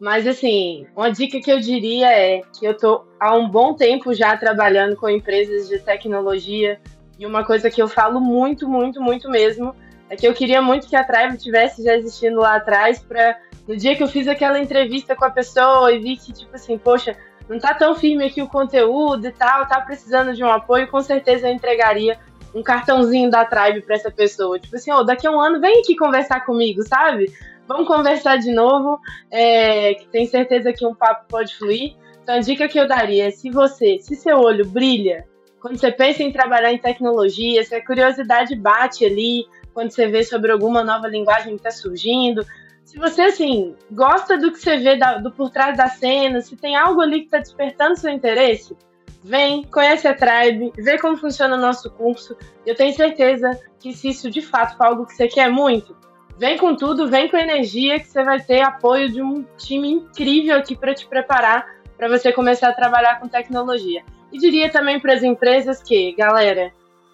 Mas 0.00 0.26
assim, 0.26 0.86
uma 0.94 1.10
dica 1.10 1.40
que 1.40 1.50
eu 1.50 1.58
diria 1.58 2.08
é 2.12 2.42
que 2.56 2.64
eu 2.64 2.76
tô 2.76 3.04
há 3.18 3.34
um 3.34 3.48
bom 3.48 3.74
tempo 3.74 4.14
já 4.14 4.36
trabalhando 4.36 4.96
com 4.96 5.08
empresas 5.08 5.68
de 5.68 5.78
tecnologia 5.80 6.80
e 7.18 7.26
uma 7.26 7.44
coisa 7.44 7.68
que 7.68 7.82
eu 7.82 7.88
falo 7.88 8.20
muito, 8.20 8.68
muito, 8.68 9.00
muito 9.02 9.28
mesmo 9.28 9.74
é 10.08 10.16
que 10.16 10.26
eu 10.26 10.32
queria 10.32 10.62
muito 10.62 10.88
que 10.88 10.96
a 10.96 11.04
Tribe 11.04 11.36
tivesse 11.36 11.82
já 11.82 11.96
existindo 11.96 12.40
lá 12.40 12.56
atrás 12.56 13.00
para 13.00 13.38
no 13.66 13.76
dia 13.76 13.94
que 13.94 14.02
eu 14.02 14.08
fiz 14.08 14.26
aquela 14.26 14.58
entrevista 14.58 15.14
com 15.14 15.24
a 15.24 15.30
pessoa 15.30 15.92
e 15.92 15.98
vi 15.98 16.16
que 16.16 16.32
tipo 16.32 16.54
assim, 16.54 16.78
poxa, 16.78 17.16
não 17.48 17.58
tá 17.58 17.74
tão 17.74 17.94
firme 17.94 18.24
aqui 18.24 18.40
o 18.40 18.48
conteúdo 18.48 19.26
e 19.26 19.32
tal, 19.32 19.66
tá 19.66 19.80
precisando 19.80 20.32
de 20.34 20.42
um 20.42 20.50
apoio, 20.50 20.88
com 20.88 21.00
certeza 21.00 21.48
eu 21.48 21.52
entregaria 21.52 22.18
um 22.54 22.62
cartãozinho 22.62 23.30
da 23.30 23.44
Tribe 23.44 23.82
para 23.82 23.94
essa 23.94 24.10
pessoa. 24.10 24.58
Tipo 24.58 24.76
assim, 24.76 24.90
ó, 24.90 25.00
oh, 25.00 25.04
daqui 25.04 25.26
a 25.26 25.30
um 25.30 25.40
ano 25.40 25.60
vem 25.60 25.80
aqui 25.80 25.96
conversar 25.96 26.44
comigo, 26.44 26.82
sabe? 26.82 27.32
Vamos 27.66 27.86
conversar 27.86 28.36
de 28.36 28.52
novo, 28.52 28.98
é, 29.30 29.94
que 29.94 30.08
tenho 30.08 30.28
certeza 30.28 30.72
que 30.72 30.86
um 30.86 30.94
papo 30.94 31.26
pode 31.28 31.54
fluir. 31.56 31.94
Então 32.22 32.36
a 32.36 32.40
dica 32.40 32.68
que 32.68 32.78
eu 32.78 32.88
daria 32.88 33.28
é 33.28 33.30
se 33.30 33.50
você, 33.50 33.98
se 34.00 34.14
seu 34.16 34.38
olho 34.38 34.66
brilha, 34.66 35.26
quando 35.60 35.78
você 35.78 35.90
pensa 35.90 36.22
em 36.22 36.32
trabalhar 36.32 36.72
em 36.72 36.78
tecnologia, 36.78 37.64
se 37.64 37.74
a 37.74 37.84
curiosidade 37.84 38.54
bate 38.54 39.04
ali, 39.04 39.46
quando 39.74 39.90
você 39.90 40.06
vê 40.06 40.22
sobre 40.24 40.50
alguma 40.50 40.82
nova 40.84 41.08
linguagem 41.08 41.56
que 41.56 41.60
está 41.60 41.70
surgindo, 41.70 42.44
se 42.84 42.98
você, 42.98 43.22
assim, 43.22 43.76
gosta 43.90 44.38
do 44.38 44.50
que 44.50 44.58
você 44.58 44.78
vê 44.78 44.96
da, 44.96 45.18
do 45.18 45.30
por 45.30 45.50
trás 45.50 45.76
da 45.76 45.88
cena, 45.88 46.40
se 46.40 46.56
tem 46.56 46.74
algo 46.74 47.02
ali 47.02 47.20
que 47.20 47.26
está 47.26 47.38
despertando 47.38 47.98
seu 47.98 48.10
interesse, 48.10 48.74
Vem, 49.22 49.64
conhece 49.64 50.06
a 50.06 50.14
Tribe, 50.14 50.72
vê 50.76 50.98
como 50.98 51.16
funciona 51.16 51.56
o 51.56 51.60
nosso 51.60 51.90
curso. 51.90 52.36
Eu 52.64 52.74
tenho 52.74 52.94
certeza 52.94 53.58
que 53.80 53.92
se 53.92 54.08
isso 54.08 54.30
de 54.30 54.40
fato 54.40 54.76
for 54.76 54.84
algo 54.84 55.06
que 55.06 55.14
você 55.14 55.28
quer 55.28 55.50
muito, 55.50 55.96
vem 56.38 56.56
com 56.56 56.74
tudo, 56.76 57.08
vem 57.08 57.28
com 57.28 57.36
energia, 57.36 57.98
que 57.98 58.06
você 58.06 58.22
vai 58.22 58.40
ter 58.40 58.60
apoio 58.60 59.10
de 59.10 59.20
um 59.20 59.44
time 59.56 59.90
incrível 59.90 60.56
aqui 60.56 60.76
para 60.76 60.94
te 60.94 61.06
preparar 61.06 61.66
para 61.96 62.08
você 62.08 62.32
começar 62.32 62.68
a 62.68 62.72
trabalhar 62.72 63.18
com 63.18 63.28
tecnologia. 63.28 64.04
E 64.32 64.38
diria 64.38 64.70
também 64.70 65.00
para 65.00 65.14
as 65.14 65.22
empresas 65.22 65.82
que, 65.82 66.12
galera, 66.12 66.72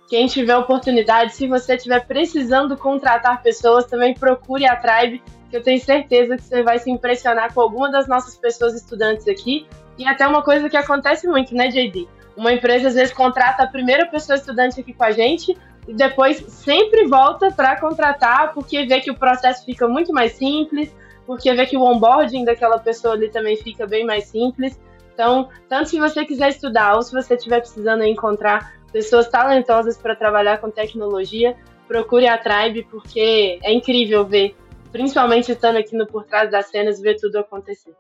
quem 0.09 0.27
tiver 0.27 0.57
oportunidade, 0.57 1.35
se 1.35 1.47
você 1.47 1.77
estiver 1.77 2.07
precisando 2.07 2.77
contratar 2.77 3.43
pessoas, 3.43 3.87
também 3.87 4.13
procure 4.13 4.67
a 4.67 4.77
Tribe, 4.77 5.23
que 5.49 5.57
eu 5.57 5.63
tenho 5.63 5.81
certeza 5.81 6.37
que 6.37 6.43
você 6.43 6.63
vai 6.63 6.79
se 6.79 6.91
impressionar 6.91 7.55
com 7.55 7.63
alguma 7.63 7.91
das 7.91 8.07
nossas 8.07 8.37
pessoas 8.37 8.75
estudantes 8.75 9.27
aqui. 9.27 9.67
E 9.99 10.07
até 10.07 10.27
uma 10.27 10.43
coisa 10.43 10.69
que 10.69 10.77
acontece 10.77 11.27
muito, 11.27 11.55
né, 11.55 11.69
JD? 11.69 12.09
Uma 12.37 12.53
empresa 12.53 12.89
às 12.89 12.95
vezes 12.95 13.15
contrata 13.15 13.63
a 13.63 13.67
primeira 13.67 14.07
pessoa 14.07 14.37
estudante 14.37 14.81
aqui 14.81 14.93
com 14.93 15.05
a 15.05 15.13
gente 15.13 15.57
e 15.87 15.95
depois 15.95 16.39
sempre 16.49 17.07
volta 17.07 17.51
para 17.51 17.79
contratar 17.81 18.53
porque 18.53 18.85
vê 18.87 19.01
que 19.01 19.11
o 19.11 19.15
processo 19.15 19.65
fica 19.65 19.87
muito 19.87 20.13
mais 20.13 20.33
simples, 20.33 20.95
porque 21.27 21.53
vê 21.55 21.67
que 21.67 21.77
o 21.77 21.83
onboarding 21.83 22.45
daquela 22.45 22.79
pessoa 22.79 23.15
ali 23.15 23.29
também 23.31 23.57
fica 23.57 23.87
bem 23.87 24.05
mais 24.05 24.25
simples. 24.25 24.79
Então, 25.13 25.49
tanto 25.69 25.91
se 25.91 25.99
você 25.99 26.25
quiser 26.25 26.49
estudar 26.49 26.97
ou 26.97 27.03
se 27.03 27.13
você 27.13 27.35
estiver 27.35 27.61
precisando 27.61 28.03
encontrar 28.03 28.75
pessoas 28.93 29.29
talentosas 29.29 29.97
para 29.97 30.17
trabalhar 30.17 30.59
com 30.59 30.71
tecnologia, 30.71 31.57
procure 31.87 32.27
a 32.27 32.37
Tribe, 32.37 32.87
porque 32.91 33.59
é 33.63 33.73
incrível 33.73 34.25
ver, 34.25 34.57
principalmente 34.91 35.53
estando 35.53 35.77
aqui 35.77 35.97
no 35.97 36.07
Por 36.07 36.25
Trás 36.25 36.51
das 36.51 36.67
Cenas, 36.67 37.01
ver 37.01 37.17
tudo 37.17 37.39
acontecer. 37.39 37.95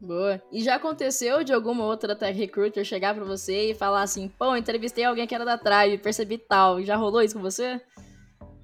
Boa. 0.00 0.40
E 0.52 0.62
já 0.62 0.76
aconteceu 0.76 1.42
de 1.42 1.52
alguma 1.52 1.84
outra 1.84 2.14
tech 2.14 2.38
recruiter 2.38 2.84
chegar 2.84 3.14
para 3.14 3.24
você 3.24 3.70
e 3.70 3.74
falar 3.74 4.02
assim: 4.02 4.28
pô, 4.38 4.54
entrevistei 4.54 5.04
alguém 5.04 5.26
que 5.26 5.34
era 5.34 5.44
da 5.44 5.58
Tribe, 5.58 5.98
percebi 5.98 6.38
tal. 6.38 6.82
Já 6.82 6.96
rolou 6.96 7.20
isso 7.20 7.34
com 7.34 7.42
você? 7.42 7.80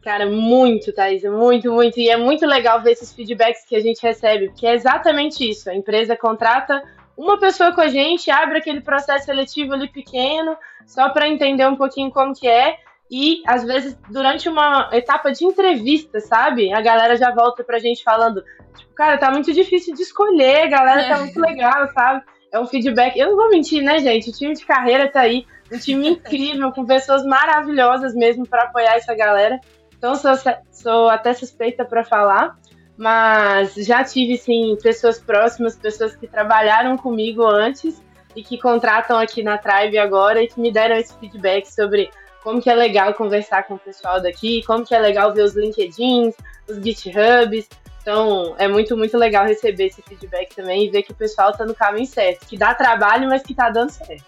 Cara, 0.03 0.26
muito, 0.26 0.93
Thaís, 0.93 1.24
muito, 1.24 1.72
muito. 1.72 1.99
E 1.99 2.11
é 2.11 2.16
muito 2.16 2.47
legal 2.47 2.82
ver 2.82 2.93
esses 2.93 3.12
feedbacks 3.12 3.64
que 3.64 3.74
a 3.74 3.80
gente 3.80 4.03
recebe, 4.03 4.49
porque 4.49 4.66
é 4.66 4.74
exatamente 4.74 5.49
isso. 5.49 5.70
A 5.70 5.74
empresa 5.74 6.14
contrata 6.14 6.82
uma 7.16 7.39
pessoa 7.39 7.72
com 7.72 7.80
a 7.80 7.89
gente, 7.89 8.30
abre 8.30 8.59
aquele 8.59 8.80
processo 8.80 9.24
seletivo 9.24 9.72
ali 9.72 9.89
pequeno, 9.89 10.57
só 10.87 11.09
para 11.09 11.28
entender 11.28 11.66
um 11.66 11.76
pouquinho 11.76 12.11
como 12.11 12.35
que 12.35 12.47
é. 12.47 12.78
E 13.11 13.42
às 13.46 13.64
vezes, 13.64 13.96
durante 14.11 14.48
uma 14.48 14.88
etapa 14.92 15.30
de 15.30 15.44
entrevista, 15.44 16.20
sabe? 16.20 16.72
A 16.72 16.80
galera 16.80 17.16
já 17.16 17.30
volta 17.32 17.62
pra 17.62 17.78
gente 17.78 18.02
falando, 18.02 18.42
tipo, 18.76 18.92
cara, 18.94 19.18
tá 19.18 19.30
muito 19.30 19.52
difícil 19.52 19.94
de 19.94 20.02
escolher, 20.02 20.62
a 20.62 20.68
galera 20.68 21.09
tá 21.09 21.18
muito 21.18 21.38
legal, 21.40 21.88
sabe? 21.92 22.22
É 22.50 22.59
um 22.59 22.66
feedback. 22.66 23.18
Eu 23.18 23.30
não 23.30 23.36
vou 23.36 23.50
mentir, 23.50 23.82
né, 23.82 23.98
gente? 23.98 24.30
O 24.30 24.32
time 24.32 24.55
de 24.55 24.64
carreira 24.64 25.11
tá 25.11 25.20
aí, 25.20 25.46
um 25.72 25.78
time 25.78 26.09
incrível, 26.11 26.72
com 26.72 26.84
pessoas 26.84 27.24
maravilhosas 27.24 28.14
mesmo 28.14 28.46
para 28.46 28.64
apoiar 28.64 28.96
essa 28.96 29.14
galera. 29.14 29.61
Então, 29.96 30.14
sou, 30.14 30.32
sou 30.70 31.09
até 31.09 31.32
suspeita 31.32 31.84
para 31.84 32.05
falar 32.05 32.57
mas 32.96 33.74
já 33.74 34.05
tive 34.05 34.36
sim 34.36 34.76
pessoas 34.82 35.18
próximas, 35.18 35.76
pessoas 35.76 36.14
que 36.14 36.26
trabalharam 36.26 36.96
comigo 36.96 37.44
antes 37.44 38.00
e 38.36 38.42
que 38.42 38.59
contratam 38.59 39.18
aqui 39.18 39.42
na 39.42 39.59
Tribe 39.59 39.98
agora 39.98 40.42
e 40.42 40.48
que 40.48 40.61
me 40.61 40.72
deram 40.72 40.96
esse 40.96 41.16
feedback 41.18 41.66
sobre 41.66 42.11
como 42.45 42.61
que 42.61 42.68
é 42.68 42.74
legal 42.74 43.14
conversar 43.14 43.66
com 43.66 43.74
o 43.74 43.78
pessoal 43.78 44.22
daqui, 44.22 44.62
como 44.66 44.84
que 44.84 44.95
é 44.95 44.99
legal 44.99 45.32
ver 45.32 45.42
os 45.42 45.55
LinkedIns, 45.55 46.34
os 46.68 46.76
GitHubs. 46.76 47.66
Então, 48.03 48.55
é 48.59 48.68
muito, 48.68 48.95
muito 48.99 49.16
legal 49.16 49.47
receber 49.47 49.86
esse 49.86 50.03
feedback 50.03 50.55
também 50.55 50.84
e 50.84 50.90
ver 50.90 51.03
que 51.03 51.12
o 51.12 51.14
pessoal 51.14 51.51
está 51.51 51.64
no 51.64 51.74
caminho 51.74 52.07
certo, 52.07 52.47
que 52.47 52.59
dá 52.59 52.74
trabalho, 52.74 53.28
mas 53.30 53.42
que 53.42 53.53
está 53.53 53.70
dando 53.70 53.88
certo. 53.88 54.24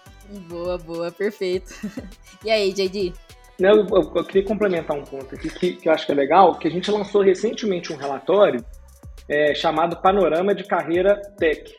Boa, 0.49 0.79
boa, 0.79 1.11
perfeito. 1.11 1.71
e 2.43 2.49
aí, 2.49 2.73
JD? 2.73 3.13
Eu, 3.59 3.85
eu, 3.87 4.11
eu, 4.15 4.23
queria 4.25 4.43
complementar 4.43 4.97
um 4.97 5.03
ponto 5.03 5.35
aqui 5.35 5.49
que, 5.49 5.73
que 5.73 5.87
eu 5.87 5.93
acho 5.93 6.07
que 6.07 6.11
é 6.11 6.15
legal, 6.15 6.57
que 6.57 6.67
a 6.67 6.71
gente 6.71 6.89
lançou 6.89 7.21
recentemente 7.21 7.93
um 7.93 7.97
relatório 7.97 8.65
é, 9.29 9.53
chamado 9.53 10.01
Panorama 10.01 10.55
de 10.55 10.63
Carreira 10.63 11.21
Tech, 11.37 11.75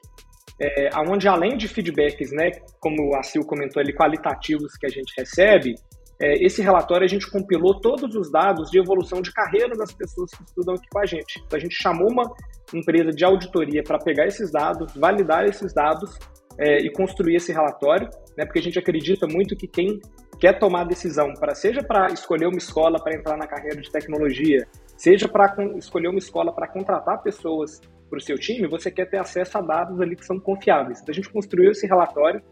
é, 0.61 0.91
onde 1.09 1.27
além 1.27 1.57
de 1.57 1.67
feedbacks, 1.67 2.31
né, 2.31 2.53
como 2.81 3.17
a 3.17 3.23
Sil 3.27 3.43
comentou 3.47 3.81
ali, 3.81 3.93
qualitativos 3.93 4.77
que 4.77 4.87
a 4.87 4.89
gente 4.89 5.13
recebe, 5.17 5.75
é, 6.21 6.45
esse 6.45 6.61
relatório 6.61 7.05
a 7.05 7.09
gente 7.09 7.31
compilou 7.31 7.81
todos 7.81 8.15
os 8.17 8.31
dados 8.31 8.71
de 8.71 8.79
evolução 8.79 9.23
de 9.23 9.33
carreira 9.33 9.77
das 9.77 9.93
pessoas 9.93 10.31
que 10.33 10.43
estudam 10.43 10.75
aqui 10.75 10.87
com 10.91 10.99
a 10.99 11.07
gente. 11.07 11.41
Então 11.47 11.57
a 11.57 11.61
gente 11.61 11.77
chamou 11.81 12.11
uma 12.11 12.35
empresa 12.75 13.11
de 13.11 13.25
auditoria 13.25 13.83
para 13.83 13.99
pegar 13.99 14.27
esses 14.27 14.51
dados, 14.51 14.93
validar 14.95 15.45
esses 15.45 15.73
dados 15.73 16.19
é, 16.59 16.79
e 16.79 16.91
construir 16.91 17.37
esse 17.37 17.53
relatório, 17.53 18.11
né, 18.37 18.45
porque 18.45 18.59
a 18.59 18.63
gente 18.63 18.79
acredita 18.79 19.27
muito 19.29 19.55
que 19.57 19.69
quem 19.69 20.01
quer 20.41 20.59
tomar 20.59 20.85
decisão, 20.85 21.33
para 21.35 21.55
seja 21.55 21.83
para 21.83 22.09
escolher 22.09 22.47
uma 22.47 22.59
escola 22.59 23.03
para 23.03 23.15
entrar 23.15 23.37
na 23.37 23.47
carreira 23.47 23.81
de 23.81 23.91
tecnologia, 23.91 24.67
seja 24.97 25.29
para 25.29 25.55
escolher 25.77 26.09
uma 26.09 26.19
escola 26.19 26.53
para 26.53 26.67
contratar 26.67 27.23
pessoas 27.23 27.81
para 28.09 28.19
o 28.19 28.21
seu 28.21 28.37
time, 28.39 28.67
você 28.67 28.91
quer 28.91 29.07
ter 29.07 29.19
acesso 29.19 29.59
a 29.59 29.61
dados 29.61 30.01
ali 30.01 30.17
que 30.17 30.25
são 30.25 30.41
confiáveis. 30.41 31.01
Então 31.01 31.13
a 31.13 31.15
gente 31.15 31.31
construiu 31.31 31.71
esse 31.71 31.87
relatório 31.87 32.43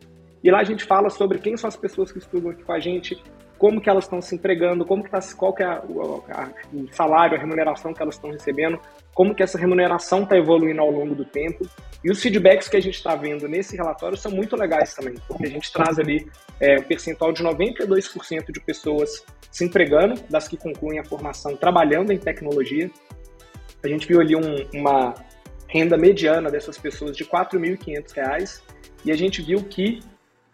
e 0.43 0.51
lá 0.51 0.61
a 0.61 0.65
gente 0.65 0.85
fala 0.85 1.09
sobre 1.11 1.39
quem 1.39 1.57
são 1.57 1.69
as 1.69 1.77
pessoas 1.77 2.13
que 2.13 2.19
estudam 2.19 2.51
aqui 2.51 2.63
com 2.63 2.73
a 2.73 2.79
gente, 2.79 3.17
como 3.59 3.81
que 3.81 3.89
elas 3.89 4.05
estão 4.05 4.21
se 4.21 4.35
empregando, 4.35 4.85
como 4.85 5.03
que 5.03 5.11
tá, 5.11 5.21
qual 5.37 5.53
que 5.53 5.63
é 5.63 5.67
a, 5.67 5.83
o 6.73 6.89
salário, 6.93 7.37
a 7.37 7.41
remuneração 7.41 7.93
que 7.95 8.03
elas 8.03 8.15
estão 8.15 8.31
recebendo, 8.31 8.79
como 9.15 9.35
que 9.35 9.43
essa 9.43 9.59
remuneração 9.59 10.25
está 10.25 10.37
evoluindo 10.37 10.81
ao 10.81 10.91
longo 10.91 11.15
do 11.15 11.25
tempo. 11.25 11.67
E 12.05 12.11
os 12.11 12.21
feedbacks 12.21 12.69
que 12.69 12.77
a 12.77 12.81
gente 12.81 12.95
está 12.97 13.17
vendo 13.17 13.49
nesse 13.49 13.77
relatório 13.77 14.17
são 14.17 14.31
muito 14.31 14.57
legais 14.57 14.95
também, 14.95 15.15
porque 15.27 15.47
a 15.47 15.51
gente 15.51 15.73
traz 15.73 15.99
ali 15.99 16.31
é, 16.61 16.79
um 16.79 16.83
percentual 16.83 17.33
de 17.33 17.43
92% 17.43 18.53
de 18.53 18.61
pessoas 18.61 19.25
se 19.51 19.65
empregando, 19.65 20.21
das 20.29 20.47
que 20.47 20.57
concluem 20.57 20.99
a 20.99 21.05
formação 21.05 21.57
trabalhando 21.57 22.13
em 22.13 22.19
tecnologia. 22.19 22.91
A 23.83 23.89
gente 23.89 24.07
viu 24.07 24.21
ali 24.21 24.37
um, 24.37 24.69
uma 24.79 25.15
renda 25.69 25.97
mediana 25.97 26.51
dessas 26.51 26.77
pessoas 26.79 27.17
de 27.17 27.25
R$ 27.25 27.31
4.500 27.31 28.63
e 29.05 29.11
a 29.11 29.17
gente 29.17 29.41
viu 29.43 29.63
que 29.65 30.01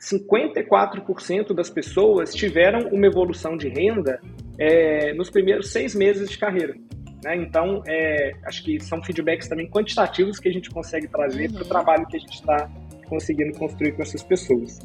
54% 0.02 1.54
das 1.54 1.70
pessoas 1.70 2.34
tiveram 2.34 2.88
uma 2.88 3.06
evolução 3.06 3.56
de 3.56 3.68
renda 3.68 4.20
é, 4.58 5.12
nos 5.14 5.30
primeiros 5.30 5.70
seis 5.70 5.94
meses 5.94 6.28
de 6.28 6.38
carreira. 6.38 6.74
Né? 7.22 7.36
Então, 7.36 7.82
é, 7.86 8.32
acho 8.44 8.64
que 8.64 8.80
são 8.80 9.02
feedbacks 9.02 9.48
também 9.48 9.70
quantitativos 9.70 10.40
que 10.40 10.48
a 10.48 10.52
gente 10.52 10.70
consegue 10.70 11.06
trazer 11.06 11.46
uhum. 11.46 11.54
para 11.54 11.62
o 11.62 11.68
trabalho 11.68 12.06
que 12.06 12.16
a 12.16 12.20
gente 12.20 12.34
está 12.34 12.68
conseguindo 13.06 13.56
construir 13.56 13.92
com 13.92 14.02
essas 14.02 14.22
pessoas. 14.22 14.80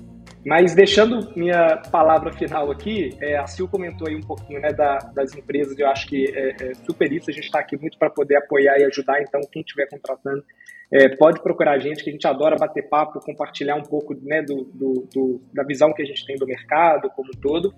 Mas 0.47 0.73
deixando 0.73 1.29
minha 1.35 1.75
palavra 1.91 2.31
final 2.31 2.71
aqui, 2.71 3.09
é, 3.19 3.35
a 3.35 3.45
Sil 3.51 3.67
comentou 3.67 4.07
aí 4.07 4.15
um 4.15 4.21
pouquinho 4.21 4.61
né, 4.61 4.71
da, 4.71 4.97
das 5.13 5.35
empresas, 5.35 5.77
eu 5.77 5.85
acho 5.89 6.07
que 6.07 6.25
é, 6.33 6.69
é 6.69 6.73
super 6.85 7.11
isso, 7.11 7.29
a 7.29 7.33
gente 7.33 7.43
está 7.43 7.59
aqui 7.59 7.75
muito 7.75 7.97
para 7.99 8.09
poder 8.09 8.37
apoiar 8.37 8.79
e 8.79 8.85
ajudar, 8.85 9.21
então 9.21 9.41
quem 9.51 9.61
estiver 9.61 9.89
contratando 9.89 10.41
é, 10.89 11.09
pode 11.17 11.43
procurar 11.43 11.73
a 11.73 11.79
gente, 11.79 12.01
que 12.01 12.09
a 12.09 12.13
gente 12.13 12.25
adora 12.25 12.55
bater 12.55 12.87
papo, 12.87 13.19
compartilhar 13.19 13.75
um 13.75 13.83
pouco 13.83 14.15
né, 14.21 14.41
do, 14.41 14.63
do, 14.73 15.09
do, 15.13 15.41
da 15.53 15.63
visão 15.63 15.93
que 15.93 16.01
a 16.01 16.05
gente 16.05 16.25
tem 16.25 16.37
do 16.37 16.47
mercado 16.47 17.09
como 17.09 17.27
um 17.27 17.41
todo. 17.41 17.75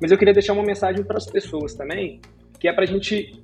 Mas 0.00 0.12
eu 0.12 0.16
queria 0.16 0.32
deixar 0.32 0.52
uma 0.52 0.62
mensagem 0.62 1.02
para 1.02 1.16
as 1.16 1.26
pessoas 1.26 1.74
também, 1.74 2.20
que 2.60 2.68
é 2.68 2.72
para 2.72 2.84
a 2.84 2.86
gente 2.86 3.42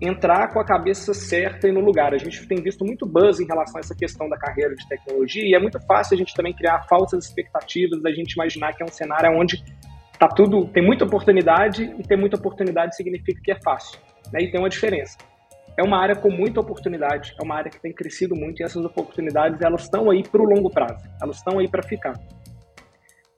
entrar 0.00 0.52
com 0.52 0.60
a 0.60 0.64
cabeça 0.64 1.12
certa 1.12 1.68
e 1.68 1.72
no 1.72 1.80
lugar. 1.80 2.14
A 2.14 2.18
gente 2.18 2.46
tem 2.46 2.62
visto 2.62 2.84
muito 2.84 3.06
buzz 3.06 3.40
em 3.40 3.46
relação 3.46 3.76
a 3.76 3.80
essa 3.80 3.94
questão 3.94 4.28
da 4.28 4.36
carreira 4.36 4.74
de 4.74 4.88
tecnologia 4.88 5.44
e 5.44 5.54
é 5.54 5.58
muito 5.58 5.78
fácil 5.86 6.14
a 6.14 6.18
gente 6.18 6.34
também 6.34 6.54
criar 6.54 6.86
falsas 6.88 7.26
expectativas, 7.26 8.02
da 8.02 8.10
gente 8.10 8.32
imaginar 8.32 8.72
que 8.72 8.82
é 8.82 8.86
um 8.86 8.90
cenário 8.90 9.30
onde 9.38 9.62
tá 10.18 10.28
tudo 10.28 10.66
tem 10.68 10.84
muita 10.84 11.04
oportunidade 11.04 11.84
e 11.98 12.02
ter 12.02 12.16
muita 12.16 12.36
oportunidade 12.36 12.96
significa 12.96 13.40
que 13.42 13.52
é 13.52 13.58
fácil, 13.62 13.98
né? 14.32 14.42
E 14.42 14.50
tem 14.50 14.60
uma 14.60 14.68
diferença 14.68 15.16
é 15.76 15.82
uma 15.82 15.98
área 15.98 16.14
com 16.14 16.30
muita 16.30 16.60
oportunidade, 16.60 17.34
é 17.40 17.42
uma 17.42 17.56
área 17.56 17.70
que 17.70 17.80
tem 17.80 17.92
crescido 17.92 18.36
muito 18.36 18.60
e 18.60 18.64
essas 18.64 18.84
oportunidades 18.84 19.60
elas 19.62 19.82
estão 19.82 20.10
aí 20.10 20.22
para 20.22 20.42
o 20.42 20.44
longo 20.44 20.70
prazo, 20.70 21.02
elas 21.22 21.36
estão 21.36 21.58
aí 21.58 21.68
para 21.68 21.82
ficar. 21.82 22.12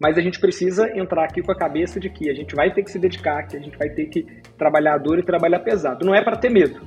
Mas 0.02 0.18
a 0.18 0.20
gente 0.20 0.40
precisa 0.40 0.90
entrar 0.98 1.22
aqui 1.22 1.40
com 1.40 1.52
a 1.52 1.56
cabeça 1.56 2.00
de 2.00 2.10
que 2.10 2.28
a 2.28 2.34
gente 2.34 2.56
vai 2.56 2.74
ter 2.74 2.82
que 2.82 2.90
se 2.90 2.98
dedicar, 2.98 3.46
que 3.46 3.56
a 3.56 3.60
gente 3.60 3.78
vai 3.78 3.88
ter 3.88 4.06
que 4.06 4.26
trabalhar 4.58 4.98
duro 4.98 5.20
e 5.20 5.22
trabalhar 5.22 5.60
pesado. 5.60 6.04
Não 6.04 6.12
é 6.12 6.20
para 6.20 6.36
ter 6.36 6.50
medo, 6.50 6.80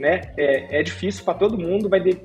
né? 0.00 0.22
É, 0.38 0.80
é 0.80 0.82
difícil 0.82 1.26
para 1.26 1.34
todo 1.34 1.58
mundo, 1.58 1.90
vai, 1.90 2.00
de, 2.00 2.18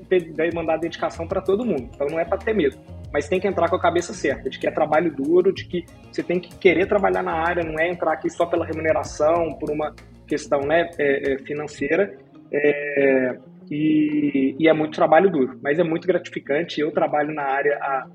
mandar 0.54 0.78
dedicação 0.78 1.28
para 1.28 1.42
todo 1.42 1.62
mundo. 1.62 1.90
Então 1.94 2.06
não 2.06 2.18
é 2.18 2.24
para 2.24 2.38
ter 2.38 2.54
medo, 2.54 2.78
mas 3.12 3.28
tem 3.28 3.38
que 3.38 3.46
entrar 3.46 3.68
com 3.68 3.76
a 3.76 3.80
cabeça 3.80 4.14
certa, 4.14 4.48
de 4.48 4.58
que 4.58 4.66
é 4.66 4.70
trabalho 4.70 5.14
duro, 5.14 5.52
de 5.52 5.66
que 5.66 5.84
você 6.10 6.22
tem 6.22 6.40
que 6.40 6.56
querer 6.56 6.86
trabalhar 6.86 7.22
na 7.22 7.34
área, 7.34 7.62
não 7.62 7.78
é 7.78 7.90
entrar 7.90 8.14
aqui 8.14 8.30
só 8.30 8.46
pela 8.46 8.64
remuneração, 8.64 9.52
por 9.58 9.70
uma 9.70 9.94
questão 10.26 10.60
né, 10.60 10.88
é, 10.98 11.34
é, 11.34 11.38
financeira, 11.40 12.16
é, 12.50 13.36
e, 13.70 14.56
e, 14.58 14.68
é 14.68 14.72
muito 14.72 14.94
trabalho 14.94 15.30
duro, 15.30 15.60
mas 15.62 15.78
é 15.78 15.84
muito 15.84 16.06
gratificante. 16.06 16.80
Eu 16.80 16.90
trabalho 16.90 17.32
na 17.32 17.42
área 17.42 17.78
há 17.80 18.06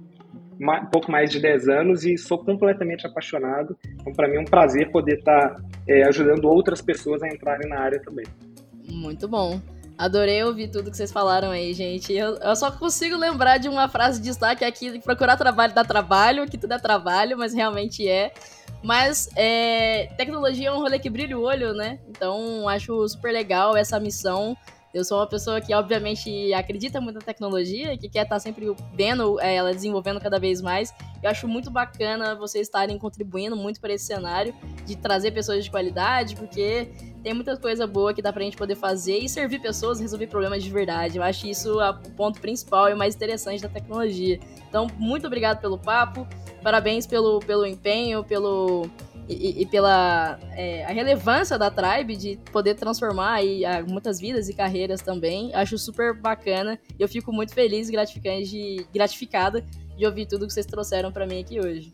um 0.60 0.86
pouco 0.86 1.12
mais 1.12 1.30
de 1.30 1.40
10 1.40 1.68
anos 1.68 2.06
e 2.06 2.18
sou 2.18 2.38
completamente 2.38 3.06
apaixonado. 3.06 3.78
Então, 4.00 4.14
para 4.14 4.28
mim 4.28 4.38
é 4.38 4.40
um 4.42 4.46
prazer 4.46 4.92
poder 4.92 5.20
estar 5.20 5.56
tá, 5.56 5.62
é, 5.88 6.04
ajudando 6.04 6.46
outras 6.46 6.82
pessoas 6.82 7.22
a 7.24 7.28
entrarem 7.28 7.70
na 7.70 7.80
área 7.80 8.02
também. 8.02 8.26
Muito 8.88 9.28
bom. 9.28 9.60
Adorei 9.98 10.44
ouvir 10.44 10.70
tudo 10.70 10.92
que 10.92 10.98
vocês 10.98 11.12
falaram 11.12 11.52
aí, 11.52 11.74
gente. 11.74 12.14
Eu, 12.14 12.36
eu, 12.36 12.56
só 12.56 12.70
consigo 12.70 13.16
lembrar 13.16 13.58
de 13.58 13.70
uma 13.70 13.88
frase 13.88 14.20
de 14.20 14.26
destaque 14.26 14.66
aqui: 14.66 15.00
procurar 15.00 15.38
trabalho 15.38 15.74
dá 15.74 15.86
trabalho, 15.86 16.46
que 16.48 16.58
tudo 16.58 16.74
é 16.74 16.80
trabalho, 16.80 17.38
mas 17.38 17.54
realmente 17.54 18.08
é. 18.08 18.34
Mas 18.84 19.30
é, 19.36 20.08
tecnologia 20.18 20.68
é 20.68 20.72
um 20.72 20.80
rolê 20.80 21.00
que 21.00 21.10
brilha 21.10 21.38
o 21.38 21.42
olho, 21.42 21.74
né? 21.74 22.00
Então 22.10 22.68
acho 22.68 23.08
super 23.08 23.32
legal 23.32 23.76
essa 23.76 24.00
missão. 24.00 24.56
Eu 24.96 25.04
sou 25.04 25.18
uma 25.20 25.28
pessoa 25.28 25.60
que, 25.60 25.74
obviamente, 25.74 26.54
acredita 26.54 27.02
muito 27.02 27.16
na 27.16 27.22
tecnologia 27.22 27.98
que 27.98 28.08
quer 28.08 28.24
estar 28.24 28.40
sempre 28.40 28.74
vendo 28.94 29.38
é, 29.42 29.54
ela 29.54 29.74
desenvolvendo 29.74 30.22
cada 30.22 30.40
vez 30.40 30.62
mais. 30.62 30.94
Eu 31.22 31.30
acho 31.30 31.50
muito 31.50 31.70
bacana 31.70 32.34
vocês 32.34 32.66
estarem 32.66 32.98
contribuindo 32.98 33.58
muito 33.58 33.82
para 33.82 33.92
esse 33.92 34.06
cenário 34.06 34.56
de 34.86 34.96
trazer 34.96 35.32
pessoas 35.32 35.66
de 35.66 35.70
qualidade, 35.70 36.38
porque 36.38 36.88
tem 37.22 37.34
muita 37.34 37.58
coisa 37.58 37.86
boa 37.86 38.14
que 38.14 38.22
dá 38.22 38.32
pra 38.32 38.42
gente 38.42 38.56
poder 38.56 38.76
fazer 38.76 39.18
e 39.18 39.28
servir 39.28 39.60
pessoas, 39.60 40.00
resolver 40.00 40.28
problemas 40.28 40.64
de 40.64 40.72
verdade. 40.72 41.18
Eu 41.18 41.24
acho 41.24 41.46
isso 41.46 41.78
o 41.78 42.12
ponto 42.12 42.40
principal 42.40 42.90
e 42.90 42.94
o 42.94 42.98
mais 42.98 43.16
interessante 43.16 43.62
da 43.62 43.68
tecnologia. 43.68 44.40
Então, 44.70 44.88
muito 44.98 45.28
obrigado 45.28 45.60
pelo 45.60 45.78
papo, 45.78 46.26
parabéns 46.64 47.06
pelo, 47.06 47.42
pelo 47.42 47.66
empenho, 47.66 48.24
pelo 48.24 48.90
e, 49.28 49.64
e 49.64 49.66
pela 49.66 50.40
é, 50.56 50.86
a 50.86 50.92
relevância 50.92 51.58
da 51.58 51.72
Tribe 51.72 52.16
de 52.16 52.40
poder 52.52 52.76
transformar 52.76 53.36
aí, 53.36 53.64
muitas 53.88 54.20
vidas 54.20 54.50
e 54.50 54.54
carreiras 54.54 55.02
também. 55.02 55.52
Acho 55.54 55.78
super 55.78 56.14
bacana. 56.14 56.80
e 56.98 57.02
Eu 57.02 57.08
fico 57.08 57.32
muito 57.32 57.54
feliz 57.54 57.90
e 57.90 57.92
gratificante, 57.92 58.88
gratificada 58.94 59.64
de 59.98 60.06
ouvir 60.06 60.26
tudo 60.26 60.46
que 60.46 60.54
vocês 60.54 60.66
trouxeram 60.66 61.12
para 61.12 61.26
mim 61.26 61.42
aqui 61.42 61.60
hoje. 61.60 61.92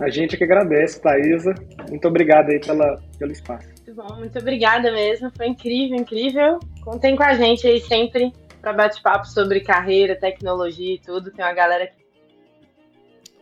A 0.00 0.10
gente 0.10 0.36
que 0.36 0.42
agradece, 0.42 1.00
Thaisa. 1.00 1.54
Muito 1.88 2.08
obrigado 2.08 2.50
aí 2.50 2.58
pela, 2.58 3.00
pelo 3.18 3.30
espaço. 3.30 3.68
Muito 3.68 3.94
bom, 3.94 4.16
muito 4.16 4.38
obrigada 4.38 4.90
mesmo. 4.90 5.30
Foi 5.36 5.46
incrível, 5.46 5.96
incrível. 5.96 6.58
Contem 6.82 7.14
com 7.14 7.22
a 7.22 7.34
gente 7.34 7.66
aí 7.66 7.80
sempre 7.80 8.32
para 8.60 8.72
bate-papo 8.72 9.26
sobre 9.26 9.60
carreira, 9.60 10.16
tecnologia 10.16 10.94
e 10.94 10.98
tudo. 10.98 11.30
Tem 11.30 11.44
uma 11.44 11.52
galera 11.52 11.86
que 11.86 12.03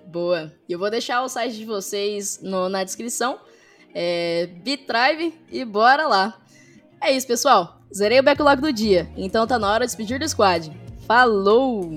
Boa. 0.07 0.53
Eu 0.69 0.79
vou 0.79 0.91
deixar 0.91 1.23
o 1.23 1.29
site 1.29 1.57
de 1.57 1.65
vocês 1.65 2.41
no, 2.43 2.69
na 2.69 2.85
descrição. 2.85 3.39
É 3.95 4.49
Bitribe 4.63 5.35
e 5.51 5.65
bora 5.65 6.07
lá. 6.07 6.41
É 7.01 7.13
isso, 7.13 7.27
pessoal. 7.27 7.81
Zerei 7.95 8.21
o 8.21 8.23
backlog 8.23 8.61
do 8.61 8.73
dia, 8.73 9.11
então 9.17 9.47
tá 9.47 9.59
na 9.59 9.71
hora 9.71 9.85
de 9.85 9.91
despedir 9.91 10.19
do 10.19 10.29
squad. 10.29 10.73
Falou! 11.07 11.91